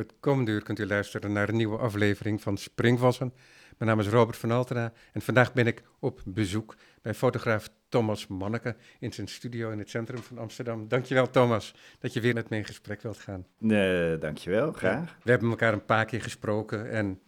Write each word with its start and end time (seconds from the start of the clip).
Het 0.00 0.14
komende 0.20 0.50
uur 0.50 0.62
kunt 0.62 0.78
u 0.78 0.86
luisteren 0.86 1.32
naar 1.32 1.48
een 1.48 1.56
nieuwe 1.56 1.78
aflevering 1.78 2.42
van 2.42 2.56
Springvossen. 2.56 3.32
Mijn 3.78 3.90
naam 3.90 4.00
is 4.00 4.08
Robert 4.12 4.36
van 4.36 4.50
Altena 4.50 4.92
en 5.12 5.20
vandaag 5.22 5.52
ben 5.52 5.66
ik 5.66 5.82
op 5.98 6.20
bezoek 6.24 6.76
bij 7.02 7.14
fotograaf 7.14 7.70
Thomas 7.88 8.26
Manneke 8.26 8.76
in 8.98 9.12
zijn 9.12 9.28
studio 9.28 9.70
in 9.70 9.78
het 9.78 9.90
centrum 9.90 10.18
van 10.22 10.38
Amsterdam. 10.38 10.88
Dankjewel 10.88 11.30
Thomas 11.30 11.74
dat 11.98 12.12
je 12.12 12.20
weer 12.20 12.34
met 12.34 12.48
me 12.48 12.56
in 12.56 12.64
gesprek 12.64 13.02
wilt 13.02 13.18
gaan. 13.18 13.46
Nee, 13.58 14.18
dankjewel, 14.18 14.72
graag. 14.72 15.16
We 15.22 15.30
hebben 15.30 15.50
elkaar 15.50 15.72
een 15.72 15.84
paar 15.84 16.04
keer 16.04 16.22
gesproken 16.22 16.90
en 16.90 17.20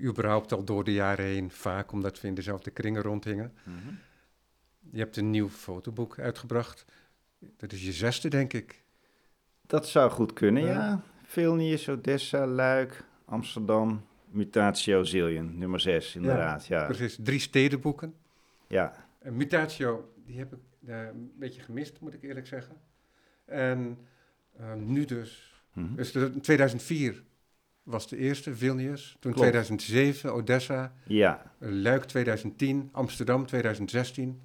überhaupt 0.00 0.52
al 0.52 0.64
door 0.64 0.84
de 0.84 0.92
jaren 0.92 1.24
heen 1.24 1.50
vaak, 1.50 1.92
omdat 1.92 2.20
we 2.20 2.28
in 2.28 2.34
dezelfde 2.34 2.70
kringen 2.70 3.02
rondhingen. 3.02 3.52
Mhm. 3.64 3.94
Je 4.90 4.98
hebt 4.98 5.16
een 5.16 5.30
nieuw 5.30 5.48
fotoboek 5.48 6.18
uitgebracht. 6.18 6.84
Dat 7.56 7.72
is 7.72 7.84
je 7.84 7.92
zesde, 7.92 8.28
denk 8.28 8.52
ik. 8.52 8.82
Dat 9.66 9.88
zou 9.88 10.10
goed 10.10 10.32
kunnen, 10.32 10.62
Ja. 10.62 10.72
ja. 10.72 11.02
Vilnius, 11.32 11.88
Odessa, 11.88 12.46
Luik, 12.46 13.04
Amsterdam, 13.24 14.06
Mutatio 14.30 15.04
Zillion, 15.04 15.58
nummer 15.58 15.80
6, 15.80 16.16
inderdaad. 16.16 16.66
Ja, 16.66 16.80
ja. 16.80 16.86
Precies, 16.86 17.18
drie 17.22 17.40
stedenboeken. 17.40 18.14
En 19.18 19.36
Mutatio, 19.36 20.12
die 20.26 20.38
heb 20.38 20.52
ik 20.52 20.58
eh, 20.86 21.02
een 21.06 21.32
beetje 21.38 21.62
gemist, 21.62 22.00
moet 22.00 22.14
ik 22.14 22.22
eerlijk 22.22 22.46
zeggen. 22.46 22.76
En 23.44 23.98
eh, 24.56 24.74
nu 24.74 25.04
dus. 25.04 25.62
Mhm. 25.72 25.94
Dus 25.94 26.12
de, 26.12 26.40
2004 26.40 27.22
was 27.82 28.08
de 28.08 28.16
eerste, 28.16 28.54
Vilnius. 28.54 29.16
Toen 29.20 29.32
Klopt. 29.32 29.48
2007, 29.48 30.32
Odessa. 30.34 30.94
ja. 31.06 31.52
Luik 31.58 32.04
2010, 32.04 32.88
Amsterdam 32.92 33.46
2016. 33.46 34.40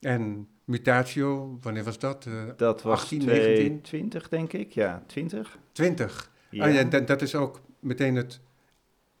En 0.00 0.48
Mutatio, 0.64 1.58
wanneer 1.60 1.84
was 1.84 1.98
dat? 1.98 2.26
Eh, 2.26 2.32
dat 2.56 2.82
was 2.82 3.00
18, 3.00 3.80
20, 3.82 4.28
denk 4.28 4.52
ik. 4.52 4.72
Ja, 4.72 5.02
20. 5.06 5.58
20. 5.72 6.30
Ja. 6.50 6.64
Ah, 6.66 6.74
ja, 6.74 6.82
dat, 6.84 7.06
dat 7.06 7.22
is 7.22 7.34
ook 7.34 7.60
meteen 7.80 8.14
het 8.16 8.40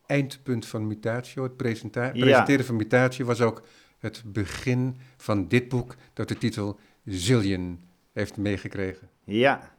eindpunt 0.06 0.66
van 0.66 0.86
Mutatio. 0.86 1.42
Het 1.42 1.56
presenta- 1.56 2.04
Ja. 2.04 2.10
presenteren 2.10 2.64
van 2.64 2.76
Mutatio 2.76 3.24
was 3.26 3.40
ook 3.40 3.62
het 3.98 4.22
begin 4.26 4.96
van 5.16 5.48
dit 5.48 5.68
boek... 5.68 5.94
dat 6.12 6.28
de 6.28 6.38
titel 6.38 6.78
Zillion 7.04 7.80
heeft 8.12 8.36
meegekregen. 8.36 9.08
Ja, 9.24 9.74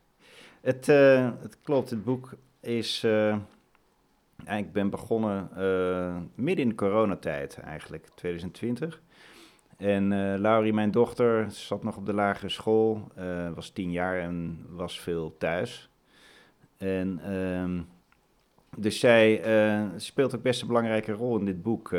het, 0.61 0.89
eh, 0.89 1.31
het 1.41 1.57
klopt. 1.61 1.89
Het 1.89 2.03
boek 2.03 2.33
is. 2.61 3.03
eh 3.03 3.37
ik 4.57 4.71
ben 4.71 4.89
begonnen 4.89 5.49
midden 6.35 6.63
in 6.63 6.69
de 6.69 6.75
coronatijd, 6.75 7.57
eigenlijk, 7.57 8.07
2020. 8.15 9.01
En 9.77 10.11
eh 10.11 10.39
Laurie, 10.39 10.73
mijn 10.73 10.91
dochter, 10.91 11.51
zat 11.51 11.83
nog 11.83 11.97
op 11.97 12.05
de 12.05 12.13
lagere 12.13 12.49
school, 12.49 13.07
eh, 13.15 13.49
was 13.55 13.69
tien 13.69 13.91
jaar 13.91 14.19
en 14.19 14.65
was 14.69 14.99
veel 14.99 15.35
thuis. 15.37 15.89
En 16.77 17.19
ehm, 17.23 17.81
dus 18.77 18.99
zij 18.99 19.41
eh, 19.41 19.83
speelt 19.95 20.35
ook 20.35 20.41
best 20.41 20.61
een 20.61 20.67
belangrijke 20.67 21.11
rol 21.11 21.39
in 21.39 21.45
dit 21.45 21.61
boek 21.61 21.89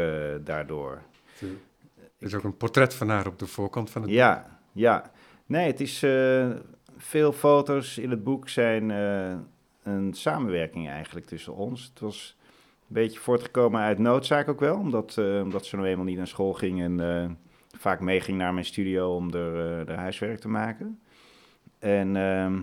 daardoor. 0.45 1.03
Er 2.19 2.27
is 2.27 2.35
ook 2.35 2.45
een 2.45 2.57
portret 2.57 2.95
van 2.95 3.09
haar 3.09 3.27
op 3.27 3.39
de 3.39 3.47
voorkant 3.47 3.91
van 3.91 4.03
het 4.03 4.11
Ja, 4.11 4.59
ja. 4.73 5.11
Nee, 5.47 5.67
het 5.67 5.81
is 5.81 5.99
veel 6.97 7.33
foto's 7.33 7.99
in 7.99 8.11
het 8.11 8.25
boek 8.25 8.49
zijn 8.49 8.91
een 9.83 10.15
samenwerking 10.15 10.89
eigenlijk 10.89 11.27
tussen 11.27 11.55
ons. 11.55 11.85
Het 11.85 12.01
was 12.01 12.37
een 12.81 12.95
beetje 12.95 13.21
voortgekomen 13.21 13.81
uit 13.81 13.99
noodzaak 13.99 14.49
ook 14.49 14.61
wel, 14.61 14.77
omdat, 14.77 15.19
omdat 15.19 15.67
ze 15.67 15.77
nou 15.77 15.89
eenmaal 15.89 16.05
niet 16.05 16.17
naar 16.17 16.27
school 16.27 16.53
ging 16.53 16.83
en 16.83 17.01
vaak 17.79 18.01
meeging 18.01 18.39
naar 18.39 18.55
mijn 18.55 18.67
studio 18.67 19.15
om 19.15 19.35
er, 19.35 19.55
eh, 19.55 19.89
er 19.89 19.99
huiswerk 19.99 20.41
te 20.41 20.49
maken. 20.49 21.01
En 21.79 22.17
ehm, 22.17 22.61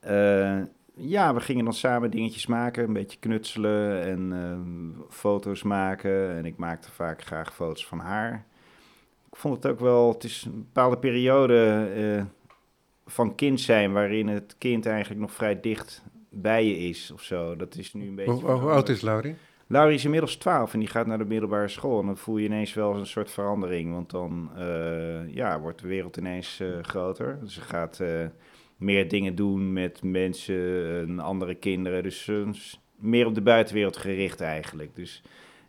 eh, 0.00 0.60
ja, 0.94 1.34
we 1.34 1.40
gingen 1.40 1.64
dan 1.64 1.74
samen 1.74 2.10
dingetjes 2.10 2.46
maken, 2.46 2.84
een 2.84 2.92
beetje 2.92 3.18
knutselen 3.18 4.02
en 4.02 4.32
ehm, 4.32 5.08
foto's 5.10 5.62
maken. 5.62 6.36
En 6.36 6.44
ik 6.44 6.56
maakte 6.56 6.90
vaak 6.90 7.24
graag 7.24 7.54
foto's 7.54 7.86
van 7.86 7.98
haar. 7.98 8.44
Ik 9.30 9.36
vond 9.36 9.62
het 9.62 9.72
ook 9.72 9.80
wel, 9.80 10.12
het 10.12 10.24
is 10.24 10.44
een 10.44 10.58
bepaalde 10.58 10.98
periode 10.98 11.88
eh, 11.96 12.24
van 13.06 13.34
kind 13.34 13.60
zijn 13.60 13.92
waarin 13.92 14.28
het 14.28 14.54
kind 14.58 14.86
eigenlijk 14.86 15.20
nog 15.20 15.32
vrij 15.32 15.60
dicht 15.60 16.02
bij 16.28 16.66
je 16.66 16.76
is 16.76 17.10
of 17.10 17.22
zo. 17.22 17.56
Dat 17.56 17.76
is 17.76 17.92
nu 17.94 18.08
een 18.08 18.14
beetje. 18.14 18.32
Hoe, 18.32 18.50
hoe 18.50 18.70
oud 18.70 18.88
is 18.88 19.00
Laurie? 19.00 19.36
Laurie 19.72 19.94
is 19.94 20.04
inmiddels 20.04 20.36
12 20.36 20.72
en 20.72 20.78
die 20.78 20.88
gaat 20.88 21.06
naar 21.06 21.18
de 21.18 21.24
middelbare 21.24 21.68
school. 21.68 22.00
En 22.00 22.06
dan 22.06 22.16
voel 22.16 22.36
je 22.36 22.46
ineens 22.46 22.74
wel 22.74 22.94
een 22.96 23.06
soort 23.06 23.30
verandering. 23.30 23.92
Want 23.92 24.10
dan 24.10 24.50
eh, 24.56 25.34
ja, 25.34 25.60
wordt 25.60 25.80
de 25.80 25.88
wereld 25.88 26.16
ineens 26.16 26.60
eh, 26.60 26.68
groter. 26.82 27.38
Dus 27.40 27.54
ze 27.54 27.60
gaat 27.60 28.00
eh, 28.00 28.26
meer 28.76 29.08
dingen 29.08 29.34
doen 29.34 29.72
met 29.72 30.02
mensen 30.02 30.98
en 31.00 31.18
andere 31.18 31.54
kinderen. 31.54 32.02
Dus 32.02 32.30
meer 32.96 33.26
op 33.26 33.34
de 33.34 33.42
buitenwereld 33.42 33.96
gericht 33.96 34.40
eigenlijk. 34.40 34.96
Dus 34.96 35.22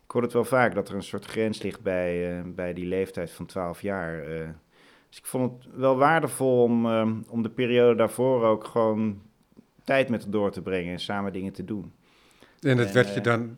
ik 0.04 0.10
hoor 0.10 0.22
het 0.22 0.32
wel 0.32 0.44
vaak 0.44 0.74
dat 0.74 0.88
er 0.88 0.94
een 0.94 1.02
soort 1.02 1.24
grens 1.24 1.62
ligt 1.62 1.82
bij, 1.82 2.38
eh, 2.38 2.44
bij 2.46 2.72
die 2.72 2.86
leeftijd 2.86 3.30
van 3.30 3.46
12 3.46 3.80
jaar. 3.80 4.22
eh. 4.22 4.48
dus 5.08 5.18
ik 5.18 5.26
vond 5.26 5.64
het 5.64 5.74
wel 5.76 5.96
waardevol 5.96 6.62
om, 6.62 6.86
eh, 6.86 7.10
om 7.28 7.42
de 7.42 7.50
periode 7.50 7.94
daarvoor 7.94 8.44
ook 8.44 8.64
gewoon 8.64 9.22
tijd 9.84 10.08
met 10.08 10.22
haar 10.22 10.30
door 10.30 10.50
te 10.50 10.62
brengen 10.62 10.92
en 10.92 11.00
samen 11.00 11.32
dingen 11.32 11.52
te 11.52 11.64
doen. 11.64 11.92
En 12.60 12.76
dat 12.76 12.86
En, 12.86 12.94
werd 12.94 13.14
je 13.14 13.20
dan 13.20 13.56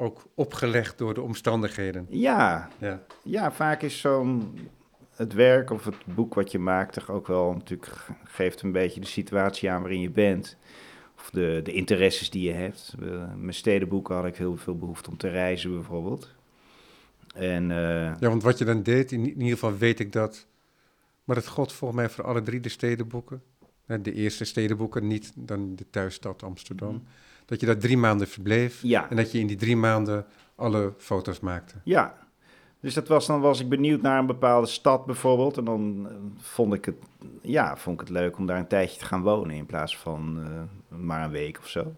ook 0.00 0.26
opgelegd 0.34 0.98
door 0.98 1.14
de 1.14 1.22
omstandigheden. 1.22 2.06
Ja, 2.08 2.68
Ja. 2.78 3.02
Ja, 3.22 3.52
vaak 3.52 3.82
is 3.82 4.00
zo'n 4.00 4.58
het 5.16 5.32
werk 5.32 5.70
of 5.70 5.84
het 5.84 5.96
boek 6.14 6.34
wat 6.34 6.50
je 6.52 6.58
maakt 6.58 6.92
toch 6.92 7.10
ook 7.10 7.26
wel 7.26 7.52
natuurlijk 7.52 7.90
ge- 7.90 8.12
geeft 8.24 8.62
een 8.62 8.72
beetje 8.72 9.00
de 9.00 9.06
situatie 9.06 9.70
aan 9.70 9.80
waarin 9.80 10.00
je 10.00 10.10
bent. 10.10 10.56
Of 11.16 11.30
de, 11.30 11.60
de 11.62 11.72
interesses 11.72 12.30
die 12.30 12.42
je 12.42 12.52
hebt. 12.52 12.94
Mijn 13.36 13.54
stedenboeken 13.54 14.14
had 14.14 14.24
ik 14.26 14.36
heel 14.36 14.56
veel 14.56 14.76
behoefte 14.78 15.10
om 15.10 15.16
te 15.16 15.28
reizen 15.28 15.70
bijvoorbeeld. 15.70 16.34
En 17.34 17.70
eh, 17.70 17.76
ja, 18.20 18.28
want 18.28 18.42
wat 18.42 18.58
je 18.58 18.64
dan 18.64 18.82
deed, 18.82 19.12
in, 19.12 19.20
in 19.20 19.28
ieder 19.28 19.48
geval 19.58 19.76
weet 19.76 20.00
ik 20.00 20.12
dat... 20.12 20.46
Maar 21.24 21.36
het 21.36 21.46
god 21.48 21.72
volgens 21.72 22.00
mij 22.00 22.10
voor 22.10 22.24
alle 22.24 22.42
drie 22.42 22.60
de 22.60 22.68
stedenboeken. 22.68 23.42
De 23.86 24.12
eerste 24.12 24.44
stedenboeken, 24.44 25.06
niet 25.06 25.32
dan 25.36 25.76
de 25.76 25.90
thuisstad 25.90 26.42
Amsterdam. 26.42 27.02
Dat 27.50 27.60
je 27.60 27.66
daar 27.66 27.78
drie 27.78 27.96
maanden 27.96 28.28
verbleef. 28.28 28.82
ja, 28.82 29.10
En 29.10 29.16
dat 29.16 29.32
je 29.32 29.38
in 29.38 29.46
die 29.46 29.56
drie 29.56 29.76
maanden 29.76 30.26
alle 30.54 30.92
foto's 30.98 31.40
maakte. 31.40 31.74
ja. 31.84 32.18
Dus 32.80 32.94
dat 32.94 33.08
was, 33.08 33.26
dan 33.26 33.40
was 33.40 33.60
ik 33.60 33.68
benieuwd 33.68 34.02
naar 34.02 34.18
een 34.18 34.26
bepaalde 34.26 34.66
stad 34.66 35.06
bijvoorbeeld. 35.06 35.56
En 35.56 35.64
dan 35.64 36.06
eh, 36.08 36.14
vond 36.36 36.74
ik 36.74 36.84
het, 36.84 36.94
ja, 37.42 37.76
vond 37.76 38.00
ik 38.00 38.08
het 38.08 38.16
leuk 38.16 38.38
om 38.38 38.46
daar 38.46 38.58
een 38.58 38.66
tijdje 38.66 38.98
te 38.98 39.04
gaan 39.04 39.22
wonen 39.22 39.56
in 39.56 39.66
plaats 39.66 39.96
van 39.96 40.40
eh, 40.44 40.98
maar 40.98 41.24
een 41.24 41.30
week 41.30 41.58
of 41.58 41.68
zo. 41.68 41.94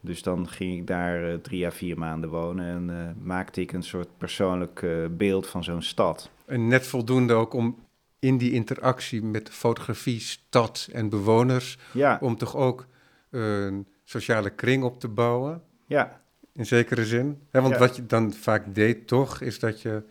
Dus 0.00 0.22
dan 0.22 0.48
ging 0.48 0.78
ik 0.78 0.86
daar 0.86 1.30
eh, 1.30 1.34
drie 1.34 1.66
à 1.66 1.70
vier 1.70 1.98
maanden 1.98 2.30
wonen 2.30 2.66
en 2.66 3.16
maakte 3.22 3.60
ik 3.60 3.72
een 3.72 3.82
soort 3.82 4.08
persoonlijk 4.18 4.86
beeld 5.10 5.46
van 5.46 5.64
zo'n 5.64 5.82
stad. 5.82 6.30
En 6.46 6.68
net 6.68 6.86
voldoende 6.86 7.34
ook 7.34 7.54
om 7.54 7.76
in 8.18 8.38
die 8.38 8.52
interactie 8.52 9.22
met 9.22 9.50
fotografie, 9.50 10.20
stad 10.20 10.88
en 10.92 11.08
bewoners... 11.08 11.78
Ja, 11.92 12.18
om 12.20 12.36
toch 12.36 12.56
ook 12.56 12.86
een 13.30 13.86
sociale 14.20 14.50
kring 14.50 14.82
op 14.82 15.00
te 15.00 15.08
bouwen, 15.08 15.62
ja, 15.86 16.20
in 16.52 16.66
zekere 16.66 17.04
zin. 17.06 17.40
Hè, 17.50 17.60
want 17.60 17.72
Ja. 17.72 17.78
wat 17.80 17.96
je 17.96 18.06
dan 18.06 18.32
vaak 18.32 18.74
deed 18.74 19.06
toch, 19.06 19.40
is 19.40 19.58
dat 19.58 19.82
je 19.82 20.02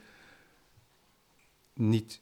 niet 1.73 2.21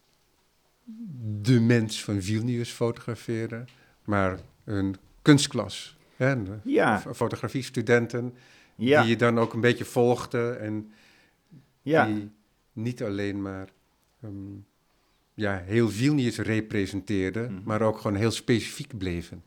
de 1.42 1.60
mens 1.60 2.04
van 2.04 2.22
Vilnius 2.22 2.70
fotografeerde, 2.72 3.66
maar 4.06 4.40
een 4.66 4.96
kunstklas. 5.22 5.98
Hè, 6.16 6.36
ja, 6.64 7.00
fotografiestudenten, 7.00 8.34
ja, 8.76 9.02
die 9.02 9.10
je 9.10 9.16
dan 9.18 9.40
ook 9.40 9.54
een 9.54 9.62
beetje 9.62 9.86
volgde 9.86 10.52
en 10.52 10.92
ja, 11.82 12.06
die 12.06 12.32
niet 12.74 13.04
alleen 13.04 13.42
maar 13.42 13.68
ehm, 14.22 14.34
ja, 15.34 15.58
heel 15.66 15.90
Vilnius 15.90 16.38
representeerden, 16.38 17.54
Mhm. 17.54 17.62
maar 17.66 17.82
ook 17.82 17.98
gewoon 17.98 18.18
heel 18.18 18.32
specifiek 18.32 18.98
bleven. 18.98 19.44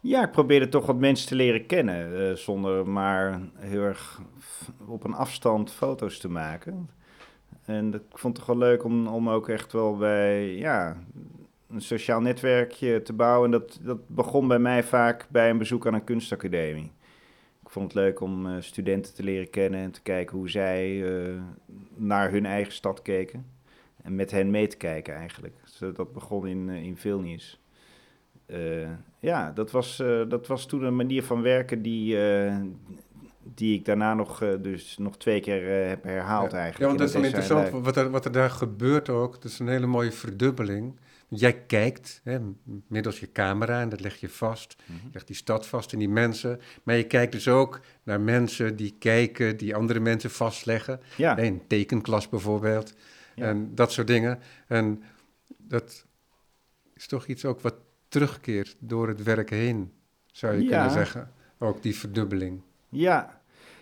Ja. 0.00 0.24
Ik 0.24 0.30
probeerde 0.30 0.68
toch 0.68 0.86
wat 0.86 0.98
mensen 0.98 1.28
te 1.28 1.34
leren 1.34 1.66
kennen, 1.66 2.28
eh, 2.28 2.36
zonder 2.36 2.88
maar 2.88 3.40
heel 3.56 3.82
erg 3.82 4.20
op 4.86 5.04
een 5.04 5.14
afstand 5.14 5.72
foto's 5.72 6.18
te 6.18 6.28
maken. 6.28 6.90
En 7.64 7.90
dat, 7.90 8.00
ik 8.00 8.18
vond 8.18 8.36
het 8.36 8.46
toch 8.46 8.56
wel 8.56 8.68
leuk 8.68 8.84
om, 8.84 9.06
om 9.06 9.28
ook 9.28 9.48
echt 9.48 9.72
wel 9.72 9.96
bij, 9.96 10.54
ja, 10.54 10.96
een 11.68 11.80
sociaal 11.80 12.20
netwerkje 12.20 13.02
te 13.02 13.12
bouwen. 13.12 13.44
En 13.44 13.50
dat, 13.50 13.78
dat 13.82 14.08
begon 14.08 14.48
bij 14.48 14.58
mij 14.58 14.84
vaak 14.84 15.26
bij 15.30 15.50
een 15.50 15.58
bezoek 15.58 15.86
aan 15.86 15.94
een 15.94 16.04
kunstacademie. 16.04 16.92
Ik 17.62 17.70
vond 17.70 17.92
het 17.92 18.02
leuk 18.02 18.20
om 18.20 18.46
eh, 18.46 18.56
studenten 18.60 19.14
te 19.14 19.22
leren 19.22 19.50
kennen 19.50 19.80
en 19.80 19.90
te 19.90 20.02
kijken 20.02 20.36
hoe 20.36 20.50
zij 20.50 21.04
eh, 21.04 21.42
naar 21.94 22.30
hun 22.30 22.46
eigen 22.46 22.72
stad 22.72 23.02
keken. 23.02 23.46
En 24.02 24.14
met 24.14 24.30
hen 24.30 24.50
mee 24.50 24.66
te 24.66 24.76
kijken 24.76 25.14
eigenlijk. 25.14 25.54
Dus 25.62 25.94
dat 25.94 26.12
begon 26.12 26.46
in, 26.46 26.68
in 26.68 26.96
Vilnius. 26.96 27.60
Ja, 29.20 29.50
dat 29.50 29.70
was, 29.70 30.00
eh, 30.00 30.22
dat 30.28 30.46
was 30.46 30.66
toen 30.66 30.82
een 30.82 30.96
manier 30.96 31.22
van 31.22 31.42
werken 31.42 31.82
die, 31.82 32.28
eh, 32.28 32.56
die 33.54 33.78
ik 33.78 33.84
daarna 33.84 34.14
nog, 34.14 34.42
eh, 34.42 34.48
dus 34.60 34.98
nog 34.98 35.16
twee 35.16 35.40
keer 35.40 35.88
heb 35.88 36.04
herhaald 36.04 36.50
Ja. 36.50 36.58
eigenlijk. 36.58 36.78
Ja, 36.78 36.86
want 36.86 36.98
dat 36.98 37.08
is 37.08 37.14
en 37.14 37.24
interessant, 37.24 37.84
wat 37.84 37.96
er, 37.96 38.10
wat 38.10 38.24
er 38.24 38.32
daar 38.32 38.50
gebeurt 38.50 39.08
ook. 39.08 39.32
Dat 39.32 39.50
is 39.50 39.58
een 39.58 39.68
hele 39.68 39.86
mooie 39.86 40.12
verdubbeling. 40.12 40.98
jij 41.32 41.52
kijkt 41.52 42.20
hè, 42.24 42.38
middels 42.86 43.20
je 43.20 43.32
camera 43.32 43.80
en 43.80 43.88
dat 43.88 44.00
leg 44.00 44.16
je 44.16 44.28
vast. 44.28 44.76
Je 44.86 45.08
legt 45.12 45.26
die 45.26 45.36
stad 45.36 45.66
vast 45.66 45.92
en 45.92 45.98
die 45.98 46.08
mensen. 46.08 46.60
Maar 46.82 46.96
je 46.96 47.04
kijkt 47.06 47.32
dus 47.32 47.48
ook 47.48 47.80
naar 48.02 48.20
mensen 48.20 48.76
die 48.76 48.94
kijken, 48.98 49.56
die 49.56 49.74
andere 49.74 50.00
mensen 50.00 50.30
vastleggen. 50.30 51.00
Ja. 51.16 51.38
Een 51.38 51.62
tekenklas 51.66 52.28
bijvoorbeeld. 52.28 52.94
Ja. 53.34 53.44
En 53.46 53.74
dat 53.74 53.92
soort 53.92 54.06
dingen. 54.06 54.38
En 54.66 55.02
dat 55.58 56.06
is 56.94 57.06
toch 57.06 57.26
iets 57.26 57.44
ook 57.44 57.60
wat 57.60 57.74
terugkeert 58.10 58.76
door 58.78 59.08
het 59.08 59.22
werk 59.22 59.50
heen, 59.50 59.92
zou 60.26 60.54
je 60.54 60.62
Ja. 60.62 60.68
kunnen 60.68 60.90
zeggen. 60.90 61.30
Ook 61.58 61.82
die 61.82 61.96
verdubbeling. 61.96 62.60
Ja, 62.88 63.40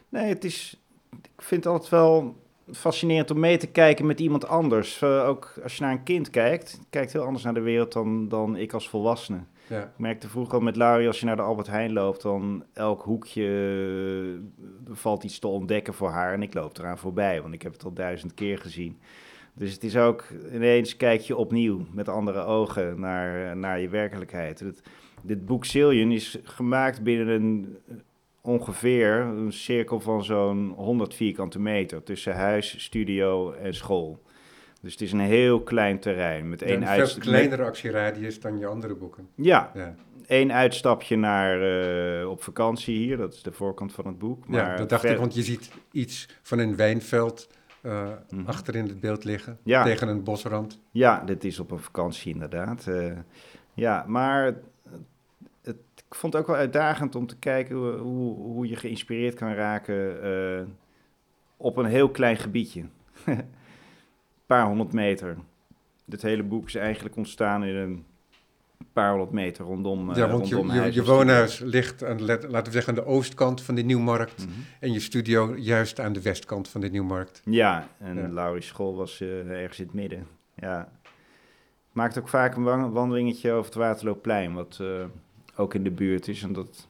nee, 0.08 0.28
het 0.28 0.44
is. 0.44 0.82
Ik 1.22 1.42
vind 1.42 1.64
het 1.64 1.72
altijd 1.72 1.90
wel 1.90 2.36
fascinerend 2.72 3.30
om 3.30 3.38
mee 3.40 3.56
te 3.56 3.66
kijken 3.66 4.06
met 4.06 4.20
iemand 4.20 4.46
anders. 4.46 5.02
Eh, 5.02 5.26
ook 5.28 5.52
als 5.62 5.76
je 5.76 5.82
naar 5.82 5.92
een 5.92 6.02
kind 6.02 6.30
kijkt, 6.30 6.80
kijkt 6.90 7.12
heel 7.12 7.22
anders 7.22 7.44
naar 7.44 7.54
de 7.54 7.60
wereld 7.60 7.92
dan, 7.92 8.28
dan 8.28 8.56
ik 8.56 8.72
als 8.72 8.88
volwassene. 8.88 9.38
Ja. 9.68 9.82
Ik 9.82 9.88
merkte 9.98 10.28
vroeger 10.28 10.54
al 10.54 10.60
met 10.60 10.76
Laurie, 10.76 11.06
als 11.06 11.20
je 11.20 11.26
naar 11.26 11.36
de 11.36 11.42
Albert 11.42 11.66
Heijn 11.66 11.92
loopt, 11.92 12.22
dan 12.22 12.64
elk 12.72 13.02
hoekje 13.02 13.44
eh, 14.86 14.94
valt 14.96 15.24
iets 15.24 15.38
te 15.38 15.48
ontdekken 15.48 15.94
voor 15.94 16.10
haar. 16.10 16.32
En 16.32 16.42
ik 16.42 16.54
loop 16.54 16.78
eraan 16.78 16.98
voorbij, 16.98 17.42
want 17.42 17.54
ik 17.54 17.62
heb 17.62 17.72
het 17.72 17.84
al 17.84 17.92
duizend 17.92 18.34
keer 18.34 18.58
gezien. 18.58 18.98
Dus 19.58 19.72
het 19.72 19.84
is 19.84 19.96
ook, 19.96 20.24
ineens 20.52 20.96
kijk 20.96 21.20
je 21.20 21.36
opnieuw 21.36 21.86
met 21.92 22.08
andere 22.08 22.44
ogen 22.44 23.00
naar, 23.00 23.56
naar 23.56 23.80
je 23.80 23.88
werkelijkheid. 23.88 24.60
Het, 24.60 24.82
dit 25.22 25.46
boek 25.46 25.64
Zillion 25.64 26.10
is 26.10 26.38
gemaakt 26.42 27.02
binnen 27.02 27.28
een 27.28 27.78
ongeveer 28.40 29.12
een 29.14 29.52
cirkel 29.52 30.00
van 30.00 30.24
zo'n 30.24 30.72
100 30.76 31.14
vierkante 31.14 31.60
meter 31.60 32.02
tussen 32.02 32.34
huis, 32.34 32.82
studio 32.84 33.52
en 33.52 33.74
school. 33.74 34.22
Dus 34.80 34.92
het 34.92 35.00
is 35.00 35.12
een 35.12 35.20
heel 35.20 35.60
klein 35.60 35.98
terrein 35.98 36.48
met 36.48 36.62
één 36.62 36.82
Een 36.82 37.06
veel 37.06 37.20
kleinere 37.20 37.62
actieradius 37.62 38.40
dan 38.40 38.58
je 38.58 38.66
andere 38.66 38.94
boeken. 38.94 39.28
Ja, 39.34 39.70
Ja, 39.74 39.94
één 40.26 40.52
uitstapje 40.52 41.16
naar 41.16 41.62
eh, 42.20 42.30
op 42.30 42.42
vakantie 42.42 42.96
hier. 42.96 43.16
Dat 43.16 43.34
is 43.34 43.42
de 43.42 43.52
voorkant 43.52 43.92
van 43.92 44.06
het 44.06 44.18
boek. 44.18 44.48
Maar 44.48 44.70
ja 44.70 44.76
dat 44.76 44.88
dacht 44.88 45.02
ver- 45.02 45.12
ik, 45.12 45.18
want 45.18 45.34
je 45.34 45.42
ziet 45.42 45.70
iets 45.92 46.28
van 46.42 46.58
een 46.58 46.76
wijnveld 46.76 47.48
Mhm. 47.82 48.46
achter 48.46 48.74
in 48.76 48.86
het 48.86 49.00
beeld 49.00 49.24
liggen. 49.24 49.58
Ja. 49.62 49.82
Tegen 49.82 50.08
een 50.08 50.22
bosrand. 50.22 50.80
Ja, 50.90 51.24
dit 51.24 51.44
is 51.44 51.60
op 51.60 51.70
een 51.70 51.78
vakantie 51.78 52.32
inderdaad. 52.32 52.86
Eh, 52.86 53.12
ja, 53.74 54.04
maar 54.06 54.44
het, 54.44 54.56
het- 55.62 55.76
ik 56.08 56.14
vond 56.14 56.32
het 56.32 56.42
ook 56.42 56.48
wel 56.48 56.56
uitdagend 56.58 57.14
om 57.14 57.26
te 57.26 57.36
kijken 57.36 57.76
hoe, 57.76 57.90
hoe, 57.92 58.36
hoe 58.36 58.68
je 58.68 58.76
geïnspireerd 58.76 59.34
kan 59.34 59.52
raken 59.52 60.22
eh, 60.22 60.62
op 61.56 61.76
een 61.76 61.84
heel 61.86 62.10
klein 62.10 62.36
gebiedje. 62.36 62.80
Een 63.26 63.44
paar 64.46 64.66
honderd 64.66 64.92
meter. 64.92 65.36
Dit 66.04 66.22
hele 66.22 66.42
boek 66.42 66.66
is 66.66 66.74
eigenlijk 66.74 67.16
ontstaan 67.16 67.64
in 67.64 67.74
een 67.76 68.04
paar 68.92 69.10
honderd 69.10 69.32
meter 69.32 69.64
rondom, 69.64 70.10
eh, 70.10 70.16
ja, 70.16 70.28
want 70.28 70.48
je, 70.48 70.54
rondom 70.54 70.90
je, 70.90 71.04
woonhuis 71.04 71.58
ligt 71.58 72.04
aan, 72.04 72.24
laten 72.24 72.50
we 72.64 72.70
zeggen, 72.70 72.88
aan 72.96 73.04
de 73.04 73.10
oostkant 73.10 73.62
van 73.62 73.74
de 73.74 73.82
Nieuwmarkt. 73.82 74.46
Mhm. 74.46 74.54
En 74.80 74.92
je 74.92 75.00
studio 75.00 75.54
juist 75.56 76.00
aan 76.00 76.12
de 76.12 76.22
westkant 76.22 76.68
van 76.68 76.80
de 76.80 76.88
Nieuwmarkt. 76.90 77.42
Ja, 77.44 77.88
en 77.98 78.16
Ja. 78.16 78.28
Laurie's 78.28 78.66
school 78.66 78.96
was 78.96 79.20
eh, 79.20 79.50
ergens 79.50 79.78
in 79.78 79.84
het 79.84 79.94
midden. 79.94 80.26
Ja. 80.54 80.92
Ik 81.90 82.04
maakte 82.04 82.20
ook 82.20 82.28
vaak 82.28 82.56
een 82.56 82.62
wan- 82.62 82.92
wandelingetje 82.92 83.50
over 83.52 83.64
het 83.64 83.74
Waterloopplein, 83.74 84.52
wat 84.54 84.78
eh, 84.80 85.04
ook 85.56 85.74
in 85.74 85.82
de 85.84 85.90
buurt 85.90 86.28
is. 86.28 86.42
En 86.42 86.52
dat 86.52 86.88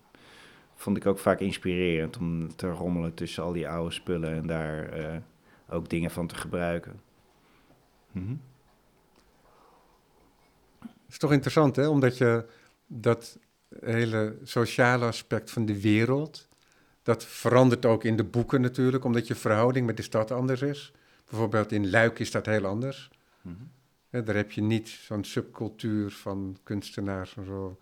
vond 0.75 0.96
ik 0.96 1.06
ook 1.06 1.19
vaak 1.19 1.40
inspirerend 1.40 2.17
om 2.19 2.56
te 2.56 2.70
rommelen 2.70 3.14
tussen 3.14 3.43
al 3.43 3.52
die 3.52 3.69
oude 3.69 3.90
spullen 3.94 4.35
en 4.35 4.46
daar 4.46 4.88
eh, 4.88 5.17
ook 5.70 5.88
dingen 5.88 6.11
van 6.11 6.26
te 6.26 6.35
gebruiken. 6.35 7.00
Mhm. 8.12 8.32
Is 11.08 11.19
toch 11.19 11.32
interessant, 11.32 11.76
hè? 11.76 11.87
Omdat 11.88 12.19
je 12.19 12.44
dat 12.87 13.38
hele 13.81 14.37
sociale 14.43 15.05
aspect 15.05 15.50
van 15.50 15.66
de 15.66 15.81
wereld, 15.81 16.49
dat 17.02 17.25
verandert 17.25 17.87
ook 17.87 18.05
in 18.05 18.16
de 18.16 18.25
boeken 18.25 18.60
natuurlijk, 18.60 19.05
omdat 19.05 19.26
je 19.26 19.34
verhouding 19.34 19.87
met 19.87 19.96
de 19.96 20.02
stad 20.02 20.31
anders 20.31 20.62
is. 20.62 20.93
Bijvoorbeeld 21.31 21.72
in 21.72 21.90
Luik 21.90 22.19
is 22.19 22.31
dat 22.31 22.46
heel 22.46 22.64
anders. 22.66 23.10
Mhm. 23.43 24.25
Daar 24.25 24.37
heb 24.37 24.52
je 24.52 24.60
niet 24.62 24.88
zo'n 24.88 25.25
subcultuur 25.25 26.10
van 26.10 26.58
kunstenaars 26.62 27.37
en 27.37 27.44
zo. 27.44 27.78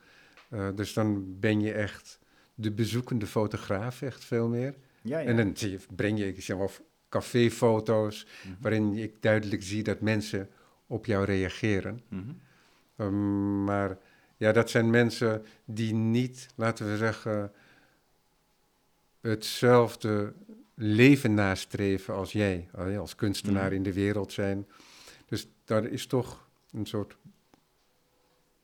Eh, 0.48 0.68
dus 0.74 0.92
dan 0.92 1.38
ben 1.40 1.60
je 1.60 1.72
echt 1.72 2.18
de 2.54 2.70
bezoekende 2.72 3.26
fotograaf, 3.26 4.02
echt 4.02 4.24
veel 4.24 4.48
meer. 4.48 4.74
Ja, 5.02 5.18
ja. 5.18 5.28
En 5.28 5.36
dan 5.36 5.56
zie 5.56 5.70
je, 5.70 5.78
breng 5.96 6.18
je 6.18 6.28
ik 6.28 6.42
zeg 6.42 6.56
maar, 6.56 6.70
caféfoto's, 7.08 8.26
Mhm. 8.42 8.54
waarin 8.60 8.94
ik 8.96 9.14
duidelijk 9.22 9.62
zie 9.62 9.82
dat 9.82 10.00
mensen 10.00 10.48
op 10.86 11.06
jou 11.06 11.24
reageren. 11.24 12.02
Mhm. 12.08 12.30
Um, 12.96 13.64
maar 13.64 13.98
ja, 14.36 14.52
dat 14.52 14.70
zijn 14.70 14.90
mensen 14.90 15.44
die 15.64 15.94
niet, 15.94 16.48
laten 16.54 16.90
we 16.90 16.96
zeggen, 16.96 17.52
hetzelfde 19.20 20.32
leven 20.74 21.34
nastreven 21.34 22.14
als 22.14 22.32
jij, 22.32 22.68
eh, 22.74 22.98
als 22.98 23.14
kunstenaar 23.14 23.64
Mhm. 23.66 23.74
in 23.74 23.82
de 23.82 23.92
wereld 23.92 24.32
zijn. 24.32 24.66
Dus 25.26 25.46
daar 25.64 25.84
is 25.84 26.06
toch 26.06 26.48
een 26.72 26.86
soort 26.86 27.16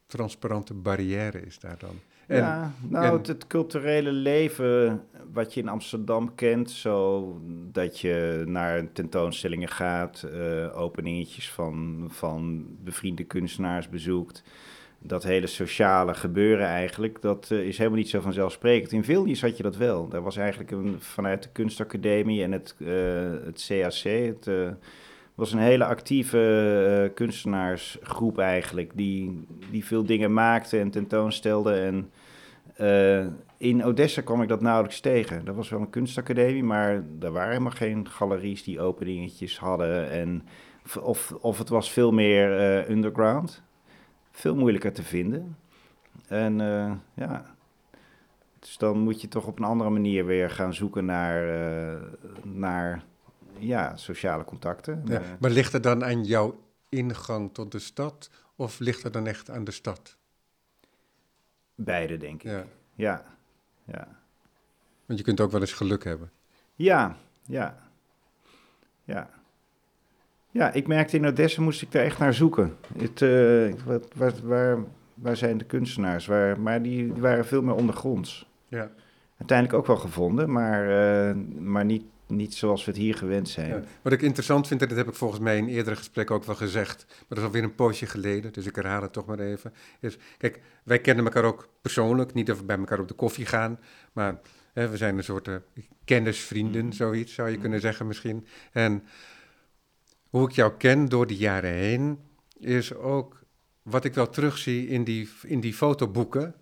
transparante 0.06 0.74
barrière 0.74 1.40
is 1.40 1.58
daar 1.58 1.78
dan. 1.78 2.00
En, 2.26 2.36
ja, 2.36 2.72
nou, 2.88 3.04
en- 3.06 3.12
het, 3.12 3.26
het 3.26 3.46
culturele 3.46 4.12
leven 4.12 5.02
wat 5.32 5.54
je 5.54 5.60
in 5.60 5.68
Amsterdam 5.68 6.34
kent, 6.34 6.70
zo 6.70 7.26
dat 7.72 7.98
je 8.00 8.42
naar 8.46 8.92
tentoonstellingen 8.92 9.68
gaat, 9.68 10.22
eh 10.22 10.80
openingetjes 10.80 11.50
van, 11.50 12.06
van 12.10 12.66
bevriende 12.84 13.24
kunstenaars 13.24 13.88
bezoekt. 13.88 14.42
Dat 15.04 15.22
hele 15.22 15.46
sociale 15.46 16.14
gebeuren 16.14 16.66
eigenlijk, 16.66 17.20
dat 17.20 17.48
eh, 17.50 17.58
is 17.66 17.78
helemaal 17.78 17.98
niet 17.98 18.08
zo 18.10 18.20
vanzelfsprekend. 18.20 18.92
In 18.92 19.04
Vilnius 19.04 19.40
had 19.40 19.56
je 19.56 19.62
dat 19.62 19.76
wel. 19.76 20.08
Daar 20.08 20.22
was 20.22 20.36
eigenlijk 20.36 20.70
een, 20.70 20.96
vanuit 20.98 21.42
de 21.42 21.48
kunstacademie 21.52 22.42
en 22.42 22.52
het, 22.52 22.74
eh, 22.78 23.30
het 23.44 23.64
CAC, 23.68 23.94
het... 24.02 24.50
was 25.34 25.52
een 25.52 25.58
hele 25.58 25.84
actieve 25.84 26.38
eh, 27.08 27.14
kunstenaarsgroep 27.14 28.38
eigenlijk, 28.38 28.90
die, 28.94 29.46
die 29.70 29.84
veel 29.84 30.04
dingen 30.04 30.32
maakte 30.32 30.78
en 30.78 30.90
tentoonstelde. 30.90 31.74
En 31.74 32.10
eh, 32.76 33.26
in 33.56 33.84
Odessa 33.84 34.20
kwam 34.20 34.42
ik 34.42 34.48
dat 34.48 34.60
nauwelijks 34.60 35.00
tegen. 35.00 35.44
Dat 35.44 35.54
was 35.54 35.68
wel 35.68 35.80
een 35.80 35.90
kunstacademie, 35.90 36.64
maar 36.64 37.04
er 37.20 37.32
waren 37.32 37.50
helemaal 37.50 37.70
geen 37.70 38.08
galeries 38.08 38.62
die 38.62 38.80
openingetjes 38.80 39.58
hadden. 39.58 40.10
En, 40.10 40.46
of, 41.00 41.32
of 41.40 41.58
het 41.58 41.68
was 41.68 41.92
veel 41.92 42.12
meer 42.12 42.58
eh, 42.58 42.90
underground, 42.90 43.62
veel 44.30 44.54
moeilijker 44.54 44.92
te 44.92 45.02
vinden. 45.02 45.56
En 46.26 46.56
ja, 47.14 47.44
dus 48.58 48.76
dan 48.76 48.98
moet 48.98 49.20
je 49.20 49.28
toch 49.28 49.46
op 49.46 49.58
een 49.58 49.64
andere 49.64 49.90
manier 49.90 50.26
weer 50.26 50.50
gaan 50.50 50.74
zoeken 50.74 51.04
naar, 51.04 51.44
naar 52.42 53.02
ja, 53.58 53.96
sociale 53.96 54.44
contacten. 54.44 55.02
ja, 55.04 55.20
Eh, 55.20 55.26
maar 55.40 55.50
ligt 55.50 55.72
het 55.72 55.82
dan 55.82 56.04
aan 56.04 56.24
jouw 56.24 56.60
ingang 56.88 57.54
tot 57.54 57.72
de 57.72 57.78
stad 57.78 58.30
of 58.56 58.78
ligt 58.78 59.02
het 59.02 59.12
dan 59.12 59.26
echt 59.26 59.50
aan 59.50 59.64
de 59.64 59.70
stad? 59.70 60.16
beide, 61.74 62.16
denk 62.16 62.42
ik. 62.42 62.50
Ja, 62.50 62.64
Ja, 62.94 63.24
ja. 63.84 64.08
want 65.06 65.18
je 65.18 65.24
kunt 65.24 65.40
ook 65.40 65.50
wel 65.50 65.60
eens 65.60 65.72
geluk 65.72 66.04
hebben. 66.04 66.30
Ja, 66.74 67.16
ja, 67.42 67.78
ja. 69.04 69.30
Ja, 70.50 70.72
ik 70.72 70.86
merkte 70.86 71.16
in 71.16 71.26
Odessa 71.26 71.62
moest 71.62 71.82
ik 71.82 71.92
daar 71.92 72.04
echt 72.04 72.18
naar 72.18 72.34
zoeken. 72.34 72.76
Het, 72.98 73.22
eh, 73.22 73.84
wat, 73.84 74.08
wat, 74.16 74.40
waar, 74.40 74.78
waar 75.14 75.36
zijn 75.36 75.58
de 75.58 75.64
kunstenaars? 75.64 76.26
Waar, 76.26 76.60
maar 76.60 76.82
die, 76.82 77.12
die 77.12 77.22
waren 77.22 77.44
veel 77.44 77.62
meer 77.62 77.74
ondergronds. 77.74 78.50
Ja. 78.68 78.90
Uiteindelijk 79.38 79.78
ook 79.78 79.86
wel 79.86 79.96
gevonden, 79.96 80.52
maar, 80.52 80.82
eh, 81.30 81.36
maar 81.58 81.84
niet, 81.84 82.04
niet 82.36 82.54
zoals 82.54 82.84
we 82.84 82.90
het 82.90 83.00
hier 83.00 83.14
gewend 83.14 83.48
zijn. 83.48 83.68
Ja. 83.68 83.82
Wat 84.02 84.12
ik 84.12 84.22
interessant 84.22 84.66
vind, 84.66 84.82
en 84.82 84.88
dat 84.88 84.96
heb 84.96 85.08
ik 85.08 85.14
volgens 85.14 85.40
mij 85.40 85.56
in 85.56 85.68
eerdere 85.68 85.96
gesprekken 85.96 86.34
ook 86.34 86.44
wel 86.44 86.54
gezegd, 86.54 87.04
maar 87.08 87.24
dat 87.28 87.38
is 87.38 87.44
alweer 87.44 87.62
een 87.62 87.74
poosje 87.74 88.06
geleden, 88.06 88.52
dus 88.52 88.66
ik 88.66 88.76
herhaal 88.76 89.02
het 89.02 89.12
toch 89.12 89.26
maar 89.26 89.38
even. 89.38 89.72
Is, 90.00 90.16
kijk, 90.38 90.60
wij 90.84 90.98
kennen 90.98 91.24
elkaar 91.24 91.44
ook 91.44 91.68
persoonlijk, 91.80 92.34
niet 92.34 92.46
dat 92.46 92.58
we 92.58 92.64
bij 92.64 92.78
elkaar 92.78 93.00
op 93.00 93.08
de 93.08 93.14
koffie 93.14 93.46
gaan, 93.46 93.78
maar 94.12 94.40
hè, 94.72 94.88
we 94.88 94.96
zijn 94.96 95.16
een 95.16 95.24
soort 95.24 95.48
eh, 95.48 95.54
kennisvrienden, 96.04 96.84
Mhm. 96.86 96.94
zoiets 96.94 97.34
zou 97.34 97.50
je 97.50 97.58
kunnen 97.58 97.80
zeggen 97.80 98.06
misschien. 98.06 98.46
En 98.72 99.02
hoe 100.28 100.48
ik 100.48 100.54
jou 100.54 100.72
ken 100.78 101.08
door 101.08 101.26
de 101.26 101.36
jaren 101.36 101.72
heen, 101.72 102.18
is 102.58 102.94
ook 102.94 103.40
wat 103.82 104.04
ik 104.04 104.14
wel 104.14 104.28
terugzie 104.28 104.88
in 104.88 105.04
die, 105.04 105.28
in 105.42 105.60
die 105.60 105.74
fotoboeken, 105.74 106.54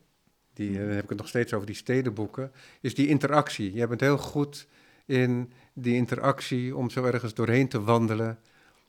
die, 0.54 0.70
eh, 0.70 0.86
dan 0.86 0.94
heb 0.94 1.02
ik 1.02 1.08
het 1.08 1.18
nog 1.18 1.28
steeds 1.28 1.52
over 1.52 1.66
die 1.66 1.74
stedenboeken, 1.76 2.52
is 2.80 2.94
die 2.94 3.08
interactie. 3.08 3.72
Jij 3.72 3.88
bent 3.88 4.00
heel 4.00 4.18
goed 4.18 4.66
in 5.10 5.52
die 5.72 5.94
interactie 5.94 6.76
om 6.76 6.90
zo 6.90 7.04
ergens 7.04 7.34
doorheen 7.34 7.68
te 7.68 7.82
wandelen. 7.82 8.38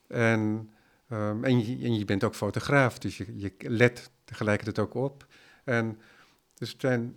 En, 0.08 0.72
ehm, 1.10 1.44
en, 1.44 1.66
je, 1.66 1.86
en 1.86 1.98
je 1.98 2.06
bent 2.06 2.24
ook 2.24 2.36
fotograaf, 2.36 3.00
dus 3.00 3.18
je, 3.18 3.26
je 3.38 3.54
let 3.58 4.12
tegelijkertijd 4.24 4.80
ook 4.80 4.94
op. 4.94 5.26
En 5.64 6.00
dus 6.54 6.72
het 6.72 6.82
zijn, 6.82 7.16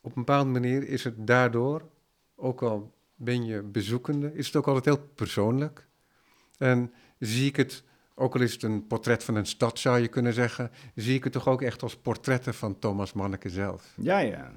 op 0.00 0.16
een 0.16 0.24
bepaalde 0.24 0.50
manier 0.50 0.88
is 0.88 1.04
het 1.04 1.26
daardoor, 1.26 1.88
ook 2.36 2.62
al 2.62 2.94
ben 3.14 3.44
je 3.44 3.62
bezoekende, 3.62 4.34
is 4.34 4.46
het 4.46 4.56
ook 4.56 4.66
altijd 4.66 4.84
heel 4.84 5.08
persoonlijk. 5.14 5.86
En 6.58 6.92
zie 7.18 7.48
ik 7.48 7.56
het 7.56 7.84
ook 8.18 8.34
al 8.34 8.40
is 8.40 8.52
het 8.52 8.62
een 8.62 8.86
portret 8.86 9.24
van 9.24 9.34
een 9.34 9.46
stad, 9.46 9.78
zou 9.78 9.98
je 9.98 10.08
kunnen 10.08 10.32
zeggen, 10.32 10.70
zie 10.94 11.14
ik 11.14 11.24
het 11.24 11.32
toch 11.32 11.48
ook 11.48 11.62
echt 11.62 11.82
als 11.82 11.96
portretten 11.96 12.54
van 12.54 12.78
Thomas 12.78 13.12
Manneke 13.12 13.48
zelf. 13.48 13.92
Ja, 13.96 14.18
ja. 14.18 14.52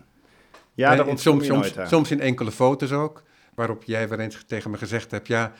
Ja, 0.73 1.05
En 1.07 1.17
soms, 1.17 1.45
soms, 1.45 1.73
soms 1.83 2.11
in 2.11 2.19
enkele 2.19 2.51
foto's 2.51 2.91
ook, 2.91 3.23
waarop 3.59 3.83
jij 3.83 4.09
wel 4.09 4.19
eens 4.19 4.43
tegen 4.43 4.71
me 4.71 4.77
gezegd 4.77 5.11
hebt, 5.11 5.27
ja, 5.27 5.53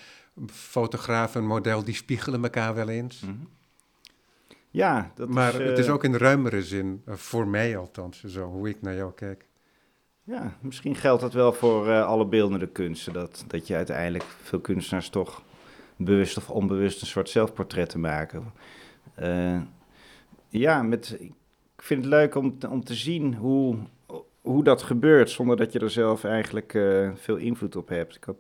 fotograaf 0.47 1.35
en 1.35 1.45
model, 1.45 1.83
die 1.83 1.93
spiegelen 1.93 2.43
elkaar 2.43 2.75
wel 2.75 2.89
eens. 2.89 3.19
Mhm. 3.19 3.33
Ja, 4.69 5.11
dat 5.15 5.29
maar 5.29 5.61
is, 5.61 5.69
het 5.69 5.77
is 5.77 5.87
eh, 5.87 5.93
ook 5.93 6.03
in 6.03 6.15
ruimere 6.15 6.63
zin, 6.63 7.01
eh, 7.05 7.13
voor 7.13 7.47
mij 7.47 7.77
althans, 7.77 8.23
zo 8.23 8.45
hoe 8.45 8.69
ik 8.69 8.81
naar 8.81 8.95
jou 8.95 9.13
kijk. 9.13 9.47
Ja, 10.23 10.57
misschien 10.61 10.95
geldt 10.95 11.21
dat 11.21 11.33
wel 11.33 11.53
voor 11.53 11.89
eh, 11.89 12.05
alle 12.05 12.25
beeldende 12.25 12.67
kunsten. 12.67 13.13
Dat, 13.13 13.43
dat 13.47 13.67
je 13.67 13.75
uiteindelijk 13.75 14.23
veel 14.23 14.59
kunstenaars 14.59 15.09
toch 15.09 15.43
bewust 15.95 16.37
of 16.37 16.49
onbewust 16.49 17.01
een 17.01 17.07
soort 17.07 17.29
zelfportretten 17.29 17.99
maken. 17.99 18.53
Ja, 20.49 20.81
met, 20.81 21.17
ik 21.19 21.81
vind 21.81 22.03
het 22.03 22.13
leuk 22.13 22.35
om, 22.35 22.57
om 22.69 22.83
te 22.83 22.93
zien 22.93 23.35
hoe, 23.35 23.77
hoe 24.49 24.63
dat 24.63 24.83
gebeurt 24.83 25.29
zonder 25.29 25.57
dat 25.57 25.73
je 25.73 25.79
er 25.79 25.89
zelf 25.89 26.23
eigenlijk 26.23 26.73
eh, 26.73 27.09
veel 27.15 27.35
invloed 27.35 27.75
op 27.75 27.89
hebt. 27.89 28.15
Ik, 28.15 28.35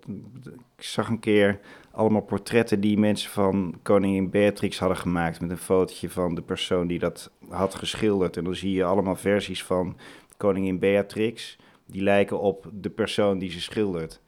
zag 0.77 1.09
een 1.09 1.19
keer 1.19 1.59
allemaal 1.91 2.21
portretten 2.21 2.79
die 2.79 2.97
mensen 2.97 3.31
van 3.31 3.79
koningin 3.81 4.29
Beatrix 4.29 4.79
hadden 4.79 4.97
gemaakt 4.97 5.41
met 5.41 5.49
een 5.49 5.57
fotootje 5.57 6.09
van 6.09 6.35
de 6.35 6.41
persoon 6.41 6.87
die 6.87 6.99
dat 6.99 7.31
had 7.49 7.75
geschilderd. 7.75 8.37
En 8.37 8.43
dan 8.43 8.55
zie 8.55 8.73
je 8.73 8.83
allemaal 8.83 9.15
versies 9.15 9.63
van 9.63 9.97
koningin 10.37 10.79
Beatrix 10.79 11.57
die 11.85 12.01
lijken 12.03 12.39
op 12.39 12.69
de 12.73 12.89
persoon 12.89 13.39
die 13.39 13.51
ze 13.51 13.61
schildert. 13.61 14.21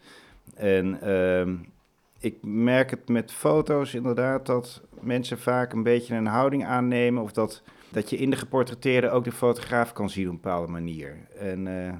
En 0.55 1.01
ehm, 1.01 1.55
ik 2.19 2.35
merk 2.41 2.89
het 2.89 3.09
met 3.09 3.31
foto's 3.31 3.93
inderdaad 3.93 4.45
dat 4.45 4.81
mensen 4.99 5.39
vaak 5.39 5.73
een 5.73 5.83
beetje 5.83 6.15
een 6.15 6.25
houding 6.25 6.65
aannemen. 6.65 7.23
Of 7.23 7.31
dat, 7.31 7.63
dat 7.91 8.09
je 8.09 8.17
in 8.17 8.29
de 8.29 8.35
geportretteerde 8.35 9.09
ook 9.09 9.23
de 9.23 9.31
fotograaf 9.31 9.93
kan 9.93 10.09
zien 10.09 10.25
op 10.27 10.33
een 10.33 10.41
bepaalde 10.41 10.71
manier. 10.71 11.17
En, 11.37 11.67
eh, 11.87 11.93